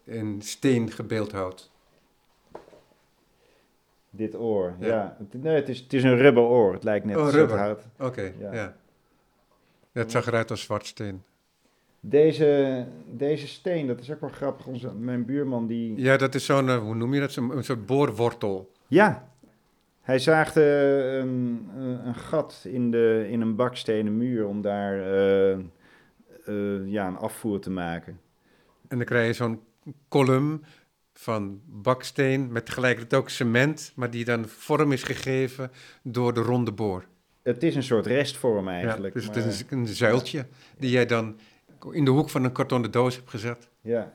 In 0.04 0.42
steen 0.42 0.92
gebeeldhouwd. 0.92 1.72
dit 4.10 4.36
oor. 4.36 4.76
Ja. 4.80 5.18
Nee, 5.32 5.56
het 5.56 5.70
is, 5.70 5.80
het 5.80 5.94
is 5.94 6.04
een 6.04 6.18
rubberoor. 6.18 6.74
Het 6.74 6.84
lijkt 6.84 7.06
net 7.06 7.18
Oh, 7.18 7.30
rubber. 7.30 7.78
Oké, 8.00 8.22
Ja. 8.22 8.32
ja. 8.40 8.54
ja. 8.54 8.76
Het 9.92 10.12
zag 10.12 10.28
eruit 10.28 10.52
als 10.52 10.62
zwart 10.62 10.86
steen. 10.86 11.24
Deze, 12.10 12.86
deze 13.12 13.47
steen, 13.47 13.88
dat 13.88 13.99
is 13.99 14.12
ook 14.12 14.22
wel 14.22 14.30
grappig. 14.30 14.66
Onze, 14.68 14.93
mijn 14.93 15.26
buurman 15.26 15.68
die... 15.68 16.01
Ja, 16.01 16.18
dat 16.18 16.36
is 16.36 16.45
zo'n, 16.45 16.70
eh, 16.70 16.78
hoe 16.78 16.95
noem 16.95 17.14
je 17.14 17.20
dat? 17.20 17.32
Zo'n 17.32 17.58
een 17.58 17.64
soort 17.64 17.86
boorwortel. 17.86 18.72
Ja, 18.88 19.28
hij 20.01 20.20
zaagde 20.20 20.62
een, 21.22 21.70
een, 21.76 22.08
een 22.08 22.16
gat 22.16 22.66
in, 22.68 22.91
de, 22.91 23.28
in 23.30 23.41
een 23.41 23.56
bakstenen 23.56 24.18
muur 24.18 24.47
om 24.47 24.62
daar 24.62 24.99
eh, 24.99 25.51
eh, 25.51 25.60
ja, 26.86 27.08
een 27.08 27.18
afvoer 27.18 27.60
te 27.60 27.70
maken. 27.70 28.20
En 28.88 28.97
dan 28.97 29.06
krijg 29.06 29.28
je 29.28 29.34
zo'n 29.34 29.60
kolom 30.08 30.62
van 31.14 31.62
baksteen 31.66 32.51
met 32.51 32.66
tegelijkertijd 32.66 33.22
ook 33.22 33.30
cement, 33.30 33.91
maar 33.95 34.10
die 34.10 34.26
dan 34.26 34.45
vorm 34.47 34.91
is 34.91 35.03
gegeven 35.03 35.72
door 36.03 36.34
de 36.34 36.41
ronde 36.41 36.72
boor. 36.72 37.06
Het 37.43 37.64
is 37.64 37.76
een 37.76 37.84
soort 37.84 38.06
restvorm 38.06 38.68
eigenlijk. 38.68 39.14
ja, 39.14 39.20
dus 39.20 39.28
maar- 39.28 39.36
het 39.36 39.45
is 39.45 39.64
een 39.70 39.88
zuiltje 39.88 40.45
die 40.78 40.89
jij 40.89 41.06
dan 41.06 41.36
in 41.92 42.06
de 42.06 42.12
hoek 42.12 42.30
van 42.30 42.44
een 42.44 42.52
kartonnen 42.52 42.92
doos 42.92 43.16
hebt 43.16 43.30
gezet. 43.30 43.70
ja. 43.82 44.14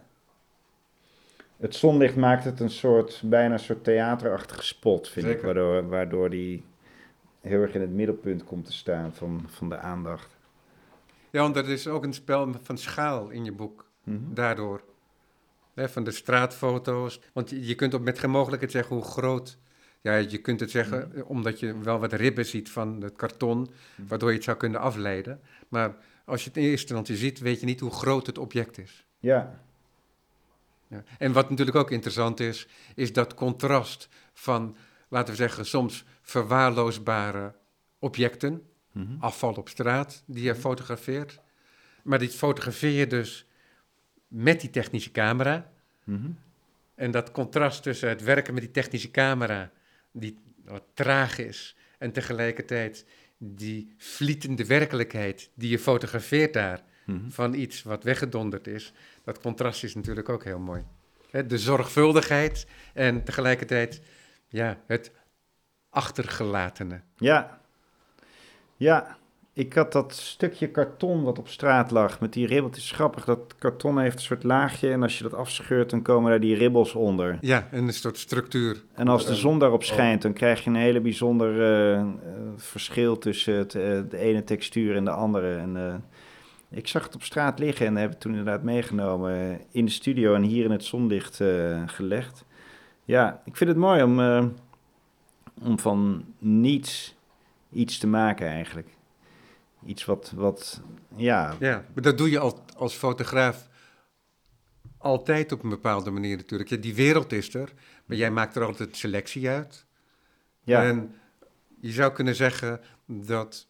Het 1.57 1.75
zonlicht 1.75 2.17
maakt 2.17 2.45
het 2.45 2.61
een 2.61 2.71
soort, 2.71 3.23
bijna 3.25 3.53
een 3.55 3.61
soort 3.61 3.85
theaterachtige 3.85 4.63
spot, 4.65 5.09
vind 5.09 5.27
ik. 5.27 5.41
Waardoor, 5.43 5.89
waardoor 5.89 6.31
die 6.31 6.65
heel 7.41 7.61
erg 7.61 7.75
in 7.75 7.81
het 7.81 7.91
middelpunt 7.91 8.45
komt 8.45 8.65
te 8.65 8.73
staan 8.73 9.13
van, 9.15 9.43
van 9.47 9.69
de 9.69 9.77
aandacht. 9.79 10.37
Ja, 11.31 11.41
want 11.41 11.57
er 11.57 11.69
is 11.69 11.87
ook 11.89 12.05
een 12.05 12.13
spel 12.13 12.55
van 12.63 12.79
schaal 12.79 13.29
in 13.31 13.45
je 13.45 13.53
boek, 13.53 13.85
Mhm. 14.03 14.19
daardoor. 14.35 14.83
Van 15.75 16.05
de 16.05 16.11
straatfoto's. 16.11 17.21
Want 17.33 17.51
je, 17.51 17.67
je 17.67 17.75
kunt 17.75 17.95
ook 17.95 18.01
met 18.03 18.19
geen 18.19 18.31
mogelijkheid 18.31 18.73
zeggen 18.73 18.97
hoe 18.97 19.05
groot... 19.05 19.59
Ja, 20.01 20.15
je 20.15 20.39
kunt 20.39 20.61
het 20.61 20.71
zeggen 20.71 21.15
eh, 21.15 21.31
omdat 21.31 21.61
je 21.61 21.79
wel 21.79 21.99
wat 21.99 22.13
ribben 22.13 22.47
ziet 22.47 22.71
van 22.71 23.01
het 23.03 23.17
karton... 23.17 23.71
waardoor 24.09 24.29
je 24.29 24.35
het 24.35 24.45
zou 24.45 24.57
kunnen 24.57 24.81
afleiden. 24.81 25.41
Maar 25.69 25.95
als 26.31 26.43
je 26.43 26.49
het 26.49 26.57
in 26.57 26.63
eerste 26.65 26.95
instantie 26.95 27.17
ziet, 27.17 27.39
weet 27.39 27.61
je 27.61 27.67
niet 27.67 27.81
hoe 27.81 27.91
groot 27.91 28.27
het 28.27 28.39
object 28.39 28.79
is. 28.79 29.05
Ja. 29.19 29.61
Ja. 30.87 31.03
En 31.19 31.33
wat 31.33 31.51
natuurlijk 31.51 31.77
ook 31.77 31.91
interessant 31.91 32.41
is, 32.41 32.67
is 32.95 33.13
dat 33.13 33.35
contrast 33.35 34.09
van, 34.33 34.77
laten 35.09 35.31
we 35.31 35.37
zeggen, 35.37 35.67
soms 35.67 36.05
verwaarloosbare 36.23 37.55
objecten, 37.99 38.65
Mhm. 38.93 39.17
afval 39.21 39.55
op 39.55 39.69
straat, 39.69 40.23
die 40.27 40.43
je 40.43 40.55
fotografeert. 40.55 41.41
Maar 42.03 42.19
die 42.19 42.29
fotografeer 42.29 42.91
je 42.91 43.07
dus 43.07 43.47
met 44.29 44.61
die 44.61 44.71
technische 44.71 45.11
camera. 45.11 45.71
Mhm. 46.05 46.31
En 46.95 47.11
dat 47.11 47.31
contrast 47.31 47.83
tussen 47.83 48.09
het 48.09 48.23
werken 48.23 48.55
met 48.55 48.63
die 48.63 48.73
technische 48.73 49.11
camera, 49.11 49.71
die 50.13 50.39
wat 50.65 50.83
traag 50.95 51.39
is, 51.39 51.77
en 51.99 52.13
tegelijkertijd 52.13 53.05
die 53.43 53.95
vlietende 53.99 54.67
werkelijkheid 54.67 55.51
die 55.55 55.71
je 55.71 55.79
fotografeert 55.79 56.53
daar, 56.53 56.83
Mhm. 57.05 57.31
van 57.31 57.55
iets 57.55 57.83
wat 57.83 58.05
weggedonderd 58.05 58.67
is, 58.67 58.93
dat 59.25 59.41
contrast 59.41 59.85
is 59.85 59.95
natuurlijk 59.95 60.29
ook 60.29 60.45
heel 60.45 60.59
mooi. 60.59 60.85
De 61.47 61.59
zorgvuldigheid 61.59 62.67
en 62.95 63.25
tegelijkertijd 63.25 64.01
ja, 64.49 64.79
het 64.87 65.11
achtergelatene. 65.89 67.01
Ja. 67.17 67.61
Ja, 68.77 69.19
ik 69.61 69.73
had 69.73 69.93
dat 69.93 70.15
stukje 70.15 70.69
karton 70.69 71.23
wat 71.23 71.39
op 71.39 71.49
straat 71.49 71.91
lag 71.91 72.21
met 72.21 72.33
die 72.33 72.47
ribbeltjes. 72.47 72.91
Grappig, 72.91 73.25
dat 73.25 73.55
karton 73.59 73.99
heeft 73.99 74.17
een 74.17 74.23
soort 74.23 74.43
laagje 74.43 74.91
en 74.91 75.03
als 75.03 75.19
je 75.19 75.23
dat 75.23 75.35
afscheurt, 75.35 75.91
dan 75.91 76.03
komen 76.03 76.31
daar 76.31 76.41
die 76.41 76.57
ribbels 76.57 76.95
onder. 76.95 77.39
Ja, 77.41 77.69
en 77.71 77.87
een 77.87 77.93
soort 77.93 78.19
structuur. 78.19 78.83
En 78.95 79.09
als 79.09 79.27
de 79.27 79.35
zon 79.35 79.59
daarop 79.59 79.85
schijnt, 79.85 80.23
dan 80.23 80.33
krijg 80.33 80.65
je 80.65 80.71
een 80.71 80.77
hele 80.77 81.01
bijzonder 81.01 81.61
eh, 81.61 82.01
eh, 82.01 82.07
verschil 82.57 83.19
tussen 83.19 83.55
het, 83.55 83.75
eh, 83.75 84.01
de 84.09 84.19
ene 84.19 84.45
textuur 84.45 84.97
en 84.97 85.05
de 85.05 85.11
andere. 85.11 85.57
En, 85.57 86.05
ik 86.71 86.89
zag 86.89 87.05
het 87.05 87.15
op 87.15 87.23
straat 87.23 87.59
liggen 87.59 87.87
en 87.87 87.97
heb 87.97 88.11
het 88.11 88.21
toen 88.21 88.33
inderdaad 88.33 88.63
meegenomen 88.63 89.61
in 89.71 89.85
de 89.85 89.91
studio 89.91 90.35
en 90.35 90.43
hier 90.43 90.65
in 90.65 90.71
het 90.71 90.85
zonlicht 90.85 91.41
gelegd. 91.87 92.45
Ja, 93.05 93.43
ik 93.45 93.57
vind 93.57 93.71
het 93.71 93.79
mooi 93.79 94.03
om, 94.03 94.19
om 95.63 95.79
van 95.79 96.25
niets 96.39 97.15
iets 97.73 97.99
te 97.99 98.07
maken 98.07 98.47
eigenlijk. 98.47 98.89
Iets 99.85 100.05
wat, 100.05 100.33
wat 100.35 100.81
ja, 101.17 101.57
Ja, 101.59 101.85
maar 101.95 102.03
dat 102.03 102.19
doe 102.19 102.31
je 102.31 102.39
al, 102.39 102.65
als 102.77 102.95
fotograaf 102.95 103.69
altijd 104.99 105.53
op 105.53 105.63
een 105.63 105.71
bepaalde 105.71 106.11
manier 106.11 106.37
natuurlijk. 106.37 106.71
Ja, 106.71 106.77
die 106.77 106.95
wereld 106.95 107.33
is 107.33 107.55
er, 107.55 107.73
maar 108.05 108.17
jij 108.17 108.31
maakt 108.31 108.57
er 108.57 108.65
altijd 108.65 108.97
selectie 108.97 109.49
uit. 109.49 109.85
ja, 110.63 110.85
En 110.85 111.15
je 111.81 111.93
zou 111.93 112.13
kunnen 112.13 112.35
zeggen 112.35 112.81
dat 113.07 113.67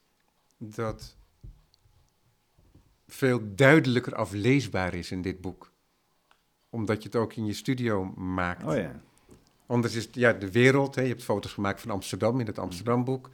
dat 0.57 1.17
veel 3.07 3.41
duidelijker 3.55 4.15
afleesbaar 4.15 4.95
is 4.95 5.11
in 5.11 5.23
dit 5.23 5.41
boek. 5.41 5.73
Omdat 6.71 7.03
je 7.03 7.09
het 7.09 7.17
ook 7.17 7.35
in 7.35 7.47
je 7.47 7.53
studio 7.53 8.05
maakt. 8.17 8.65
oh 8.65 8.77
ja. 8.77 9.01
Anders 9.67 9.95
is 9.95 10.05
het, 10.05 10.15
ja, 10.15 10.33
de 10.33 10.51
wereld. 10.51 10.95
Hè, 10.95 11.03
je 11.03 11.09
hebt 11.09 11.25
foto's 11.25 11.53
gemaakt 11.53 11.81
van 11.81 11.91
Amsterdam 11.91 12.41
in 12.41 12.47
het 12.47 12.59
Amsterdamboek. 12.59 13.31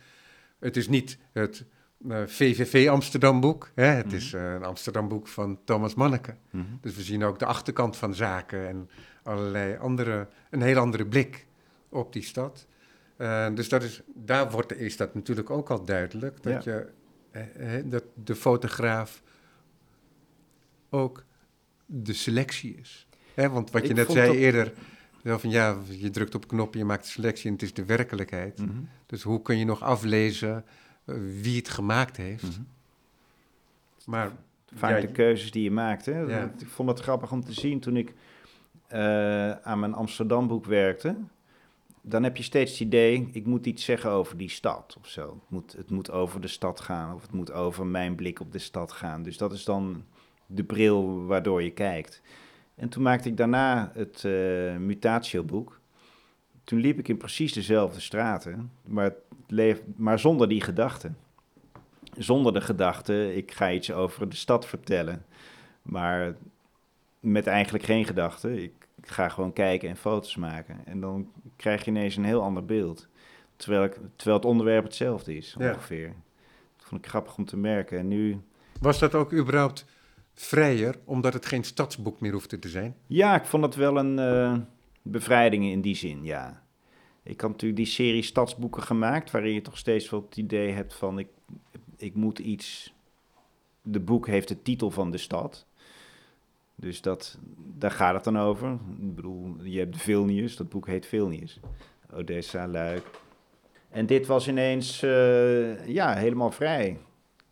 Het 0.59 0.77
is 0.77 0.89
niet 0.89 1.19
het 1.33 1.65
eh, 2.09 2.23
VVV 2.27 2.89
Amsterdamboek. 2.89 3.71
Hè, 3.75 3.85
het 3.85 4.13
is 4.13 4.33
eh, 4.33 4.53
een 4.53 4.65
Amsterdamboek 4.65 5.29
van 5.29 5.59
Thomas 5.65 5.95
Manneke. 5.95 6.35
Mhm. 6.51 6.65
Dus 6.81 6.97
we 6.97 7.03
zien 7.03 7.25
ook 7.25 7.39
de 7.39 7.47
achterkant 7.47 7.97
van 7.97 8.15
zaken 8.15 8.69
en 8.69 8.91
allerlei 9.23 9.77
andere, 9.77 10.29
een 10.51 10.63
heel 10.63 10.79
andere 10.79 11.07
blik 11.07 11.47
op 11.89 12.13
die 12.13 12.23
stad. 12.23 12.67
Eh, 13.17 13.55
dus 13.55 13.69
dat 13.69 13.83
is, 13.83 14.03
daar 14.15 14.51
wordt, 14.51 14.77
is 14.77 14.97
dat 14.97 15.15
natuurlijk 15.15 15.51
ook 15.51 15.71
al 15.71 15.85
duidelijk, 15.85 16.43
dat, 16.43 16.65
je, 16.65 16.89
dat 17.85 18.05
de 18.15 18.35
fotograaf 18.37 19.23
ook 20.91 21.25
de 21.87 22.13
selectie 22.13 22.75
is. 22.81 23.07
Hè, 23.35 23.51
want 23.51 23.71
wat 23.71 23.83
je 23.83 23.89
Ik 23.89 23.95
net 23.97 24.11
zei 24.11 24.27
dat- 24.27 24.37
eerder, 24.37 24.73
van 25.23 25.51
ja, 25.51 25.77
je 25.89 26.11
drukt 26.11 26.35
op 26.35 26.43
een 26.43 26.49
knop 26.49 26.73
en 26.73 26.79
je 26.79 26.85
maakt 26.85 27.05
de 27.05 27.11
selectie 27.11 27.47
en 27.47 27.53
het 27.53 27.63
is 27.63 27.75
de 27.75 27.85
werkelijkheid. 27.85 28.59
Mhm. 28.59 28.71
Dus 29.07 29.23
hoe 29.23 29.43
kun 29.43 29.59
je 29.59 29.65
nog 29.65 29.83
aflezen 29.83 30.65
wie 31.43 31.57
het 31.57 31.69
gemaakt 31.69 32.17
heeft? 32.17 32.43
Mhm. 32.43 32.63
Maar 34.05 34.33
Vaak 34.75 34.91
Ja, 34.91 35.01
de 35.01 35.13
keuzes 35.13 35.51
die 35.51 35.63
je 35.63 35.71
maakt. 35.71 36.07
Hè? 36.07 36.21
Ja. 36.21 36.53
Ik 36.59 36.67
vond 36.67 36.89
het 36.89 37.01
grappig 37.01 37.33
om 37.33 37.45
te 37.45 37.53
zien 37.53 37.81
toen 37.81 37.97
ik 37.97 38.15
eh, 38.87 39.51
aan 39.51 39.79
mijn 39.81 39.95
Amsterdamboek 39.95 40.65
werkte. 40.65 41.17
Dan 42.01 42.23
heb 42.23 42.37
je 42.37 42.43
steeds 42.43 42.71
het 42.71 42.81
idee, 42.81 43.29
ik 43.33 43.47
moet 43.47 43.67
iets 43.67 43.85
zeggen 43.85 44.11
over 44.11 44.37
die 44.37 44.49
stad 44.49 44.97
of 45.01 45.07
zo. 45.09 45.23
Het 45.23 45.51
moet, 45.51 45.73
het 45.73 45.91
moet 45.91 46.11
over 46.11 46.41
de 46.41 46.49
stad 46.49 46.81
gaan 46.81 47.15
of 47.15 47.23
het 47.23 47.33
moet 47.33 47.53
over 47.53 47.87
mijn 47.87 48.15
blik 48.15 48.41
op 48.41 48.53
de 48.53 48.59
stad 48.59 48.93
gaan. 48.93 49.23
Dus 49.23 49.37
dat 49.37 49.53
is 49.53 49.65
dan 49.65 50.05
de 50.47 50.65
bril 50.65 51.25
waardoor 51.25 51.63
je 51.63 51.71
kijkt. 51.71 52.23
En 52.75 52.89
toen 52.89 53.03
maakte 53.03 53.29
ik 53.29 53.37
daarna 53.37 53.91
het 53.95 54.25
eh 54.25 54.77
Mutatio-boek. 54.77 55.81
Toen 56.67 56.79
liep 56.79 56.99
ik 56.99 57.09
in 57.09 57.17
precies 57.17 57.53
dezelfde 57.53 58.01
straten, 58.01 58.71
maar, 58.85 59.13
leef, 59.49 59.83
maar 59.97 60.19
zonder 60.19 60.49
die 60.49 60.61
gedachte 60.61 61.11
zonder 62.17 62.53
de 62.53 62.61
gedachte, 62.61 63.37
ik 63.37 63.53
ga 63.53 63.73
iets 63.73 63.93
over 63.93 64.29
de 64.29 64.37
stad 64.37 64.67
vertellen. 64.67 65.25
Maar 65.83 66.35
met 67.21 67.47
eigenlijk 67.47 67.85
geen 67.85 68.05
gedachte. 68.05 68.63
Ik, 68.63 68.73
ga 69.03 69.29
gewoon 69.29 69.53
kijken 69.53 69.89
en 69.89 69.97
foto's 69.97 70.37
maken. 70.37 70.77
En 70.85 71.01
dan 71.01 71.31
krijg 71.57 71.85
je 71.85 71.91
ineens 71.91 72.17
een 72.17 72.25
heel 72.25 72.43
ander 72.43 72.65
beeld. 72.65 73.09
Terwijl, 73.57 73.85
ik, 73.85 73.99
terwijl 74.17 74.37
het 74.37 74.47
onderwerp 74.47 74.85
hetzelfde 74.85 75.37
is, 75.37 75.55
Ja. 75.59 75.71
ongeveer. 75.73 76.13
Dat 76.77 76.87
vond 76.87 77.05
ik 77.05 77.11
grappig 77.11 77.37
om 77.37 77.45
te 77.45 77.57
merken. 77.57 77.99
En 77.99 78.09
nu, 78.09 78.41
Was 78.81 78.99
dat 78.99 79.15
ook 79.15 79.33
überhaupt 79.33 79.85
vrijer, 80.35 80.95
omdat 81.05 81.33
het 81.33 81.47
geen 81.47 81.65
stadsboek 81.65 82.21
meer 82.21 82.33
hoefde 82.33 82.59
te 82.59 82.69
zijn? 82.69 82.97
ja, 83.07 83.35
ik 83.35 83.45
vond 83.45 83.65
het 83.65 83.75
wel 83.75 83.97
een 83.99 84.19
eh, 84.19 84.57
bevrijding 85.11 85.65
in 85.65 85.81
die 85.81 85.97
zin, 85.97 86.25
ja. 86.25 86.63
Ik 87.23 87.41
had 87.41 87.51
natuurlijk 87.51 87.81
die 87.81 87.87
serie 87.91 88.23
stadsboeken 88.23 88.83
gemaakt, 88.83 89.31
waarin 89.31 89.53
je 89.55 89.61
toch 89.63 89.79
steeds 89.79 90.11
wel 90.11 90.25
het 90.29 90.37
idee 90.37 90.73
hebt 90.73 90.95
van, 90.95 91.19
ik, 91.19 91.29
ik 91.97 92.15
moet 92.15 92.39
iets... 92.39 92.95
De 93.83 94.01
boek 94.01 94.27
heeft 94.27 94.49
de 94.49 94.63
titel 94.63 94.91
van 94.91 95.11
de 95.11 95.19
stad. 95.19 95.67
Dus 96.75 97.01
dat, 97.01 97.39
daar 97.79 97.91
gaat 97.91 98.15
het 98.15 98.25
dan 98.25 98.39
over. 98.39 98.73
Ik 99.01 99.15
bedoel, 99.15 99.57
je 99.63 99.79
hebt 99.79 99.97
Vilnius, 99.97 100.57
dat 100.57 100.69
boek 100.69 100.87
heet 100.87 101.07
Vilnius. 101.07 101.61
Odessa, 102.13 102.67
Luik. 102.69 103.07
En 103.89 104.07
dit 104.07 104.27
was 104.27 104.49
ineens, 104.49 105.03
eh, 105.03 105.87
ja, 105.87 106.15
helemaal 106.15 106.51
vrij. 106.51 106.89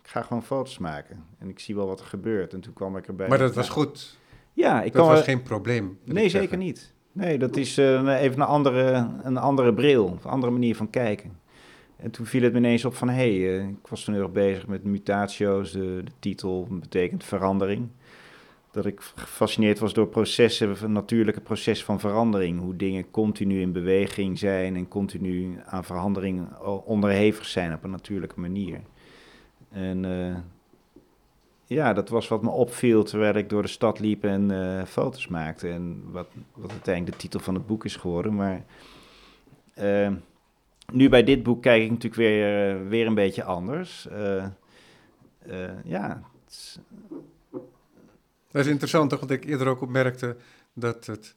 Ik 0.03 0.09
ga 0.11 0.23
gewoon 0.23 0.43
foto's 0.45 0.79
maken. 0.79 1.25
En 1.39 1.49
ik 1.49 1.59
zie 1.59 1.75
wel 1.75 1.87
wat 1.87 2.01
er 2.01 2.07
gebeurt. 2.07 2.53
En 2.53 2.61
toen 2.61 2.73
kwam 2.73 2.97
ik 2.97 3.07
erbij. 3.07 3.29
Maar 3.29 3.39
dat 3.39 3.55
was 3.55 3.69
goed. 3.69 4.19
Ja, 4.53 4.83
ik 4.83 4.93
Dat 4.93 5.07
was 5.07 5.15
wel- 5.15 5.23
geen 5.23 5.43
probleem. 5.43 5.99
Nee, 6.05 6.29
zeker 6.29 6.31
zeggen. 6.41 6.59
niet. 6.59 6.93
Nee, 7.15 7.39
dat 7.39 7.57
is 7.57 7.79
eh, 7.79 8.21
even 8.23 8.41
een 8.41 8.47
andere, 8.47 9.09
een 9.23 9.37
andere 9.37 9.75
bril, 9.75 10.19
een 10.25 10.31
andere 10.31 10.53
manier 10.53 10.77
van 10.77 10.91
kijken. 10.91 11.39
En 11.97 12.11
toen 12.11 12.27
viel 12.27 12.43
het 12.43 12.53
me 12.53 12.59
ineens 12.59 12.85
op 12.85 12.95
van, 12.95 13.09
hé, 13.09 13.15
hey, 13.15 13.59
eh, 13.59 13.69
ik 13.69 13.87
was 13.89 14.05
toen 14.05 14.15
heel 14.15 14.23
erg 14.23 14.33
bezig 14.33 14.67
met 14.67 14.85
mutatio's, 14.85 15.73
de, 15.73 16.03
titel 16.19 16.67
betekent 16.71 17.25
verandering. 17.25 17.89
Dat 18.71 18.87
ik 18.87 19.01
gefascineerd 19.15 19.79
was 19.79 19.93
door 19.93 20.07
processen, 20.09 20.77
een 20.83 20.93
natuurlijke 20.93 21.41
proces 21.41 21.85
van 21.85 22.01
verandering. 22.01 22.61
Hoe 22.61 22.77
dingen 22.77 23.11
continu 23.11 23.61
in 23.61 23.73
beweging 23.73 24.39
zijn 24.39 24.77
en 24.77 24.89
continu 24.89 25.59
aan 25.67 25.85
verandering 25.85 26.59
o- 26.59 26.83
onderhevig 26.87 27.47
zijn 27.47 27.73
op 27.73 27.85
een 27.85 27.91
natuurlijke 27.91 28.41
manier. 28.41 28.81
En 29.71 30.05
eh, 30.05 30.37
ja, 31.67 31.93
dat 31.93 32.09
was 32.09 32.29
wat 32.29 32.43
me 32.43 32.51
opviel 32.51 33.05
terwijl 33.05 33.35
ik 33.35 33.49
door 33.49 33.63
de 33.63 33.69
stad 33.69 33.99
liep 33.99 34.25
en 34.25 34.51
eh, 34.51 34.85
foto's 34.85 35.29
maakte. 35.29 35.69
En 35.69 36.03
wat, 36.11 36.27
wat 36.55 36.71
uiteindelijk 36.71 37.17
de 37.17 37.23
titel 37.23 37.41
van 37.41 37.55
het 37.55 37.67
boek 37.67 37.85
is 37.85 37.97
geworden. 37.97 38.35
Maar 38.35 38.65
eh, 39.75 40.11
nu 40.93 41.09
bij 41.09 41.25
dit 41.25 41.43
boek 41.43 41.63
kijk 41.63 41.83
ik 41.83 41.89
natuurlijk 41.91 42.15
weer, 42.15 42.71
eh, 42.81 42.89
weer 42.89 43.07
een 43.07 43.15
beetje 43.15 43.45
anders. 43.45 44.09
Ja, 45.85 46.23
is- 46.49 46.79
Dat 48.51 48.65
is 48.65 48.71
interessant, 48.71 49.11
toch? 49.11 49.19
Want 49.19 49.31
ik 49.31 49.45
eerder 49.45 49.67
ook 49.67 49.81
opmerkte 49.81 50.37
dat 50.73 51.07
het 51.07 51.35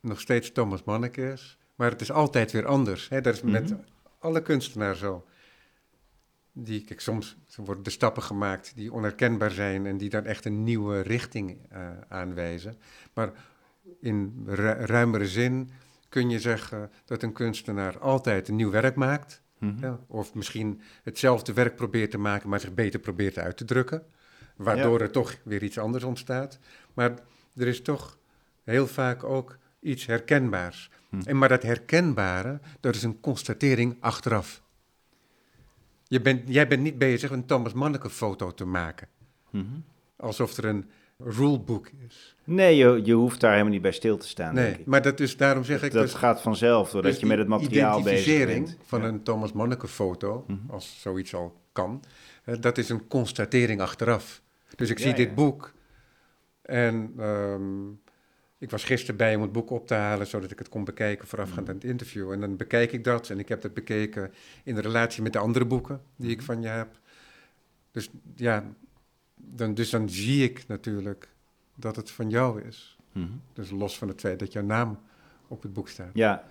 nog 0.00 0.20
steeds 0.20 0.52
Thomas 0.52 0.84
Manneke 0.84 1.32
is. 1.32 1.58
Maar 1.74 1.90
het 1.90 2.00
is 2.00 2.12
altijd 2.12 2.52
weer 2.52 2.66
anders. 2.66 3.08
Hè? 3.08 3.20
Dat 3.20 3.34
is 3.34 3.42
met 3.42 3.70
Mhm. 3.70 3.78
alle 4.18 4.42
kunstenaars 4.42 4.98
zo. 4.98 5.24
Die, 6.60 6.84
kijk, 6.84 7.00
soms 7.00 7.36
worden 7.56 7.84
de 7.84 7.90
stappen 7.90 8.22
gemaakt 8.22 8.72
die 8.74 8.92
onherkenbaar 8.92 9.50
zijn 9.50 9.86
en 9.86 9.96
die 9.96 10.10
dan 10.10 10.24
echt 10.24 10.44
een 10.44 10.64
nieuwe 10.64 11.00
richting 11.00 11.58
eh, 11.68 11.88
aanwijzen. 12.08 12.76
Maar 13.14 13.32
in 14.00 14.42
ru- 14.46 14.84
ruimere 14.84 15.26
zin 15.28 15.70
kun 16.08 16.30
je 16.30 16.38
zeggen 16.40 16.90
dat 17.04 17.22
een 17.22 17.32
kunstenaar 17.32 17.98
altijd 17.98 18.48
een 18.48 18.56
nieuw 18.56 18.70
werk 18.70 18.94
maakt. 18.96 19.42
Mhm. 19.58 19.80
Ja, 19.80 19.98
of 20.06 20.34
misschien 20.34 20.80
hetzelfde 21.02 21.52
werk 21.52 21.76
probeert 21.76 22.10
te 22.10 22.18
maken, 22.18 22.48
maar 22.48 22.60
zich 22.60 22.74
beter 22.74 23.00
probeert 23.00 23.38
uit 23.38 23.56
te 23.56 23.64
drukken. 23.64 24.02
Waardoor 24.56 25.00
er 25.00 25.10
toch 25.10 25.36
weer 25.42 25.62
iets 25.62 25.78
anders 25.78 26.04
ontstaat. 26.04 26.58
Maar 26.94 27.14
er 27.56 27.66
is 27.66 27.82
toch 27.82 28.18
heel 28.64 28.86
vaak 28.86 29.24
ook 29.24 29.58
iets 29.80 30.06
herkenbaars. 30.06 30.90
Hm. 31.08 31.20
En 31.24 31.38
maar 31.38 31.48
dat 31.48 31.62
herkenbare, 31.62 32.60
dat 32.80 32.94
is 32.94 33.02
een 33.02 33.20
constatering 33.20 33.96
achteraf. 34.00 34.62
Je 36.08 36.20
bent, 36.20 36.42
jij 36.48 36.68
bent 36.68 36.82
niet 36.82 36.98
bezig 36.98 37.30
een 37.30 37.46
Thomas 37.46 37.72
Manneke 37.72 38.10
foto 38.10 38.50
te 38.54 38.64
maken. 38.64 39.08
Mhm. 39.50 39.64
Alsof 40.16 40.56
er 40.56 40.64
een 40.64 40.90
rulebook 41.18 41.90
is. 42.06 42.36
Nee, 42.44 42.76
je, 42.76 43.00
je 43.04 43.12
hoeft 43.12 43.40
daar 43.40 43.50
helemaal 43.50 43.72
niet 43.72 43.82
bij 43.82 43.92
stil 43.92 44.16
te 44.16 44.28
staan, 44.28 44.54
denk 44.54 44.66
Nee, 44.68 44.78
ik. 44.78 44.86
maar 44.86 45.02
dat 45.02 45.20
is, 45.20 45.36
daarom 45.36 45.64
zeg 45.64 45.82
ik 45.82 45.92
dat 45.92 46.02
dus... 46.02 46.14
gaat 46.14 46.40
vanzelf, 46.42 46.90
doordat 46.90 47.10
dus 47.12 47.20
je 47.20 47.26
met 47.26 47.38
het 47.38 47.48
materiaal 47.48 48.02
bezig 48.02 48.10
identificering 48.26 48.64
bent. 48.64 48.78
van 48.84 49.00
Ja. 49.02 49.08
een 49.08 49.22
Thomas 49.22 49.52
Manneke 49.52 49.88
foto, 49.88 50.44
Mhm. 50.46 50.58
als 50.70 51.00
zoiets 51.00 51.34
al 51.34 51.60
kan, 51.72 52.02
dat 52.60 52.78
is 52.78 52.88
een 52.88 53.06
constatering 53.08 53.80
achteraf. 53.80 54.42
Dus 54.76 54.90
ik 54.90 54.98
Ja, 54.98 55.04
zie 55.04 55.14
dit 55.14 55.34
boek 55.34 55.72
en 56.62 57.12
ehm, 57.18 57.62
ik 58.58 58.70
was 58.70 58.84
gisteren 58.84 59.16
bij 59.16 59.34
om 59.36 59.42
het 59.42 59.52
boek 59.52 59.70
op 59.70 59.86
te 59.86 59.94
halen, 59.94 60.26
zodat 60.26 60.50
ik 60.50 60.58
het 60.58 60.68
kon 60.68 60.84
bekijken 60.84 61.28
voorafgaand 61.28 61.68
aan 61.68 61.74
het 61.74 61.84
interview. 61.84 62.32
En 62.32 62.40
dan 62.40 62.56
bekijk 62.56 62.92
ik 62.92 63.04
dat 63.04 63.30
en 63.30 63.38
ik 63.38 63.48
heb 63.48 63.60
dat 63.62 63.74
bekeken 63.74 64.32
in 64.64 64.74
de 64.74 64.80
relatie 64.80 65.22
met 65.22 65.32
de 65.32 65.38
andere 65.38 65.64
boeken 65.64 66.02
die 66.16 66.30
ik 66.30 66.36
Mhm. 66.36 66.46
van 66.46 66.62
je 66.62 66.68
heb. 66.68 66.98
Dus 67.90 68.10
ja, 68.34 68.64
dan, 69.34 69.74
dus 69.74 69.90
dan 69.90 70.08
zie 70.08 70.44
ik 70.44 70.66
natuurlijk 70.66 71.28
dat 71.74 71.96
het 71.96 72.10
van 72.10 72.30
jou 72.30 72.62
is. 72.62 72.98
Mhm. 73.12 73.26
Dus 73.52 73.70
los 73.70 73.98
van 73.98 74.08
het 74.08 74.20
feit 74.20 74.38
dat 74.38 74.52
jouw 74.52 74.62
naam 74.64 74.98
op 75.48 75.62
het 75.62 75.72
boek 75.72 75.88
staat. 75.88 76.10
Ja. 76.14 76.44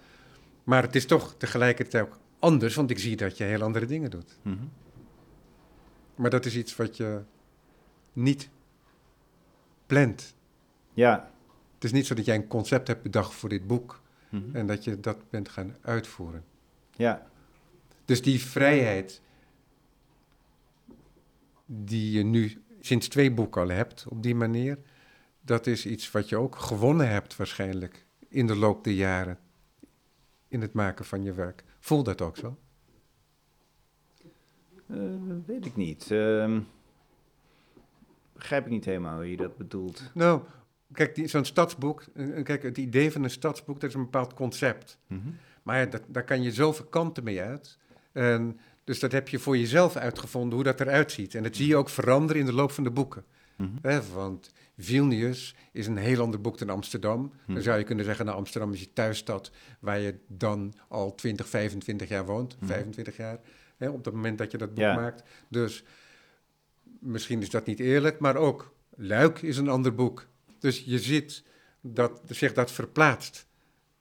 Maar 0.64 0.82
het 0.84 0.96
is 0.96 1.06
toch 1.06 1.36
tegelijkertijd 1.38 2.04
ook 2.04 2.18
anders, 2.40 2.76
want 2.76 2.90
ik 2.90 3.00
zie 3.00 3.16
dat 3.16 3.38
je 3.38 3.44
heel 3.44 3.62
andere 3.62 3.86
dingen 3.86 4.10
doet. 4.10 4.38
Mhm. 4.42 4.56
Maar 6.16 6.30
dat 6.30 6.46
is 6.46 6.56
iets 6.56 6.76
wat 6.76 6.98
je 6.98 7.22
niet 8.14 8.50
plant. 9.86 10.36
Ja. 10.94 11.32
Het 11.78 11.84
is 11.84 11.92
niet 11.92 12.06
zo 12.06 12.16
dat 12.16 12.26
jij 12.26 12.36
een 12.36 12.48
concept 12.48 12.88
hebt 12.88 13.04
bedacht 13.04 13.34
voor 13.34 13.50
dit 13.50 13.68
boek 13.68 14.02
Mhm. 14.30 14.56
en 14.56 14.68
dat 14.68 14.84
je 14.84 15.00
dat 15.00 15.30
bent 15.30 15.50
gaan 15.50 15.76
uitvoeren. 15.82 16.44
Ja. 16.96 17.28
Dus 18.06 18.22
die 18.22 18.42
vrijheid 18.42 19.22
die 21.66 22.12
je 22.12 22.24
nu 22.24 22.62
sinds 22.80 23.08
twee 23.08 23.32
boeken 23.32 23.62
al 23.62 23.70
hebt 23.70 24.06
op 24.10 24.24
die 24.24 24.36
manier, 24.36 24.78
dat 25.42 25.68
is 25.68 25.86
iets 25.86 26.12
wat 26.12 26.30
je 26.30 26.38
ook 26.38 26.56
gewonnen 26.56 27.10
hebt 27.10 27.36
waarschijnlijk 27.36 28.06
in 28.28 28.48
de 28.48 28.56
loop 28.56 28.84
der 28.84 28.94
jaren 28.94 29.40
in 30.48 30.62
het 30.62 30.74
maken 30.74 31.06
van 31.06 31.24
je 31.24 31.34
werk. 31.34 31.64
Voel 31.80 32.04
dat 32.04 32.22
ook 32.22 32.38
zo? 32.38 32.58
Eh, 34.88 34.98
weet 35.46 35.66
ik 35.66 35.76
niet. 35.76 36.12
Ehm, 36.12 36.60
begrijp 38.34 38.66
ik 38.66 38.72
niet 38.72 38.86
helemaal 38.86 39.16
hoe 39.16 39.32
je 39.32 39.38
dat 39.38 39.58
bedoelt. 39.58 40.12
Nou, 40.14 40.42
kijk, 40.94 41.22
zo'n 41.24 41.46
stadsboek, 41.46 42.04
eh, 42.14 42.44
kijk, 42.44 42.64
het 42.64 42.78
idee 42.78 43.12
van 43.12 43.24
een 43.24 43.30
stadsboek, 43.30 43.80
dat 43.80 43.90
is 43.90 43.96
een 43.96 44.04
bepaald 44.04 44.34
concept. 44.34 45.00
Mhm. 45.08 45.22
Maar 45.64 45.80
ja, 45.80 45.86
dat, 45.86 46.02
daar 46.08 46.24
kan 46.24 46.42
je 46.44 46.52
zoveel 46.52 46.86
kanten 46.86 47.24
mee 47.24 47.42
uit. 47.42 47.78
En 48.12 48.60
dus 48.84 49.00
dat 49.00 49.12
heb 49.12 49.28
je 49.28 49.40
voor 49.40 49.58
jezelf 49.58 49.96
uitgevonden, 49.96 50.54
hoe 50.54 50.64
dat 50.64 50.80
eruit 50.80 51.12
ziet. 51.12 51.36
En 51.36 51.44
dat 51.44 51.56
zie 51.56 51.68
je 51.68 51.76
ook 51.76 51.90
veranderen 51.90 52.42
in 52.42 52.48
de 52.48 52.54
loop 52.54 52.72
van 52.72 52.84
de 52.84 52.92
boeken. 52.92 53.26
Mhm. 53.56 54.02
Want 54.14 54.52
Vilnius 54.78 55.56
is 55.72 55.88
een 55.88 55.98
heel 55.98 56.22
ander 56.22 56.42
boek 56.42 56.58
dan 56.58 56.70
Amsterdam. 56.70 57.32
Dan 57.48 57.62
zou 57.62 57.78
je 57.78 57.84
kunnen 57.84 58.06
zeggen, 58.06 58.26
nou, 58.26 58.38
Amsterdam 58.38 58.74
is 58.74 58.80
je 58.80 58.94
thuisstad... 58.94 59.52
waar 59.80 60.00
je 60.00 60.16
dan 60.28 60.74
al 60.88 61.16
20, 61.16 61.48
25 61.48 62.10
jaar 62.10 62.26
woont. 62.26 62.56
Mhm. 62.60 62.66
25 62.66 63.18
jaar, 63.18 63.40
op 63.80 64.06
het 64.06 64.14
moment 64.14 64.38
dat 64.38 64.52
je 64.52 64.58
dat 64.58 64.70
boek 64.74 64.84
Ja. 64.84 64.96
maakt. 64.96 65.24
Dus 65.48 65.84
misschien 67.00 67.42
is 67.42 67.50
dat 67.50 67.66
niet 67.66 67.80
eerlijk, 67.80 68.20
maar 68.20 68.36
ook 68.36 68.76
Luik 68.96 69.42
is 69.42 69.58
een 69.58 69.70
ander 69.70 69.96
boek. 69.96 70.28
Dus 70.68 70.84
je 70.86 71.00
ziet 71.00 71.44
dat 71.82 72.22
zich 72.26 72.54
dat 72.54 72.72
verplaatst. 72.72 73.48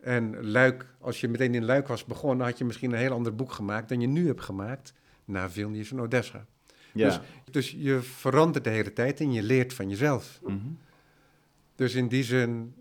En 0.01 0.51
Luik, 0.51 0.87
als 1.01 1.21
je 1.21 1.29
meteen 1.29 1.55
in 1.55 1.64
Luik 1.64 1.89
was 1.89 2.05
begonnen... 2.05 2.47
had 2.47 2.59
je 2.59 2.64
misschien 2.64 2.93
een 2.93 2.99
heel 2.99 3.12
ander 3.12 3.35
boek 3.35 3.53
gemaakt 3.53 3.89
dan 3.89 4.01
je 4.01 4.07
nu 4.07 4.27
hebt 4.27 4.41
gemaakt... 4.41 4.93
na 5.25 5.51
Vilnius 5.51 5.91
en 5.91 6.01
Odessa. 6.01 6.47
Ja. 6.93 7.09
Dus, 7.09 7.21
dus 7.51 7.71
je 7.71 8.01
verandert 8.03 8.64
de 8.64 8.71
hele 8.71 8.93
tijd 8.93 9.21
en 9.21 9.33
je 9.33 9.43
leert 9.43 9.75
van 9.75 9.89
jezelf. 9.89 10.41
Mhm. 10.43 10.57
Dus 11.75 11.95
in 11.95 12.09
die 12.09 12.25
zin 12.25 12.75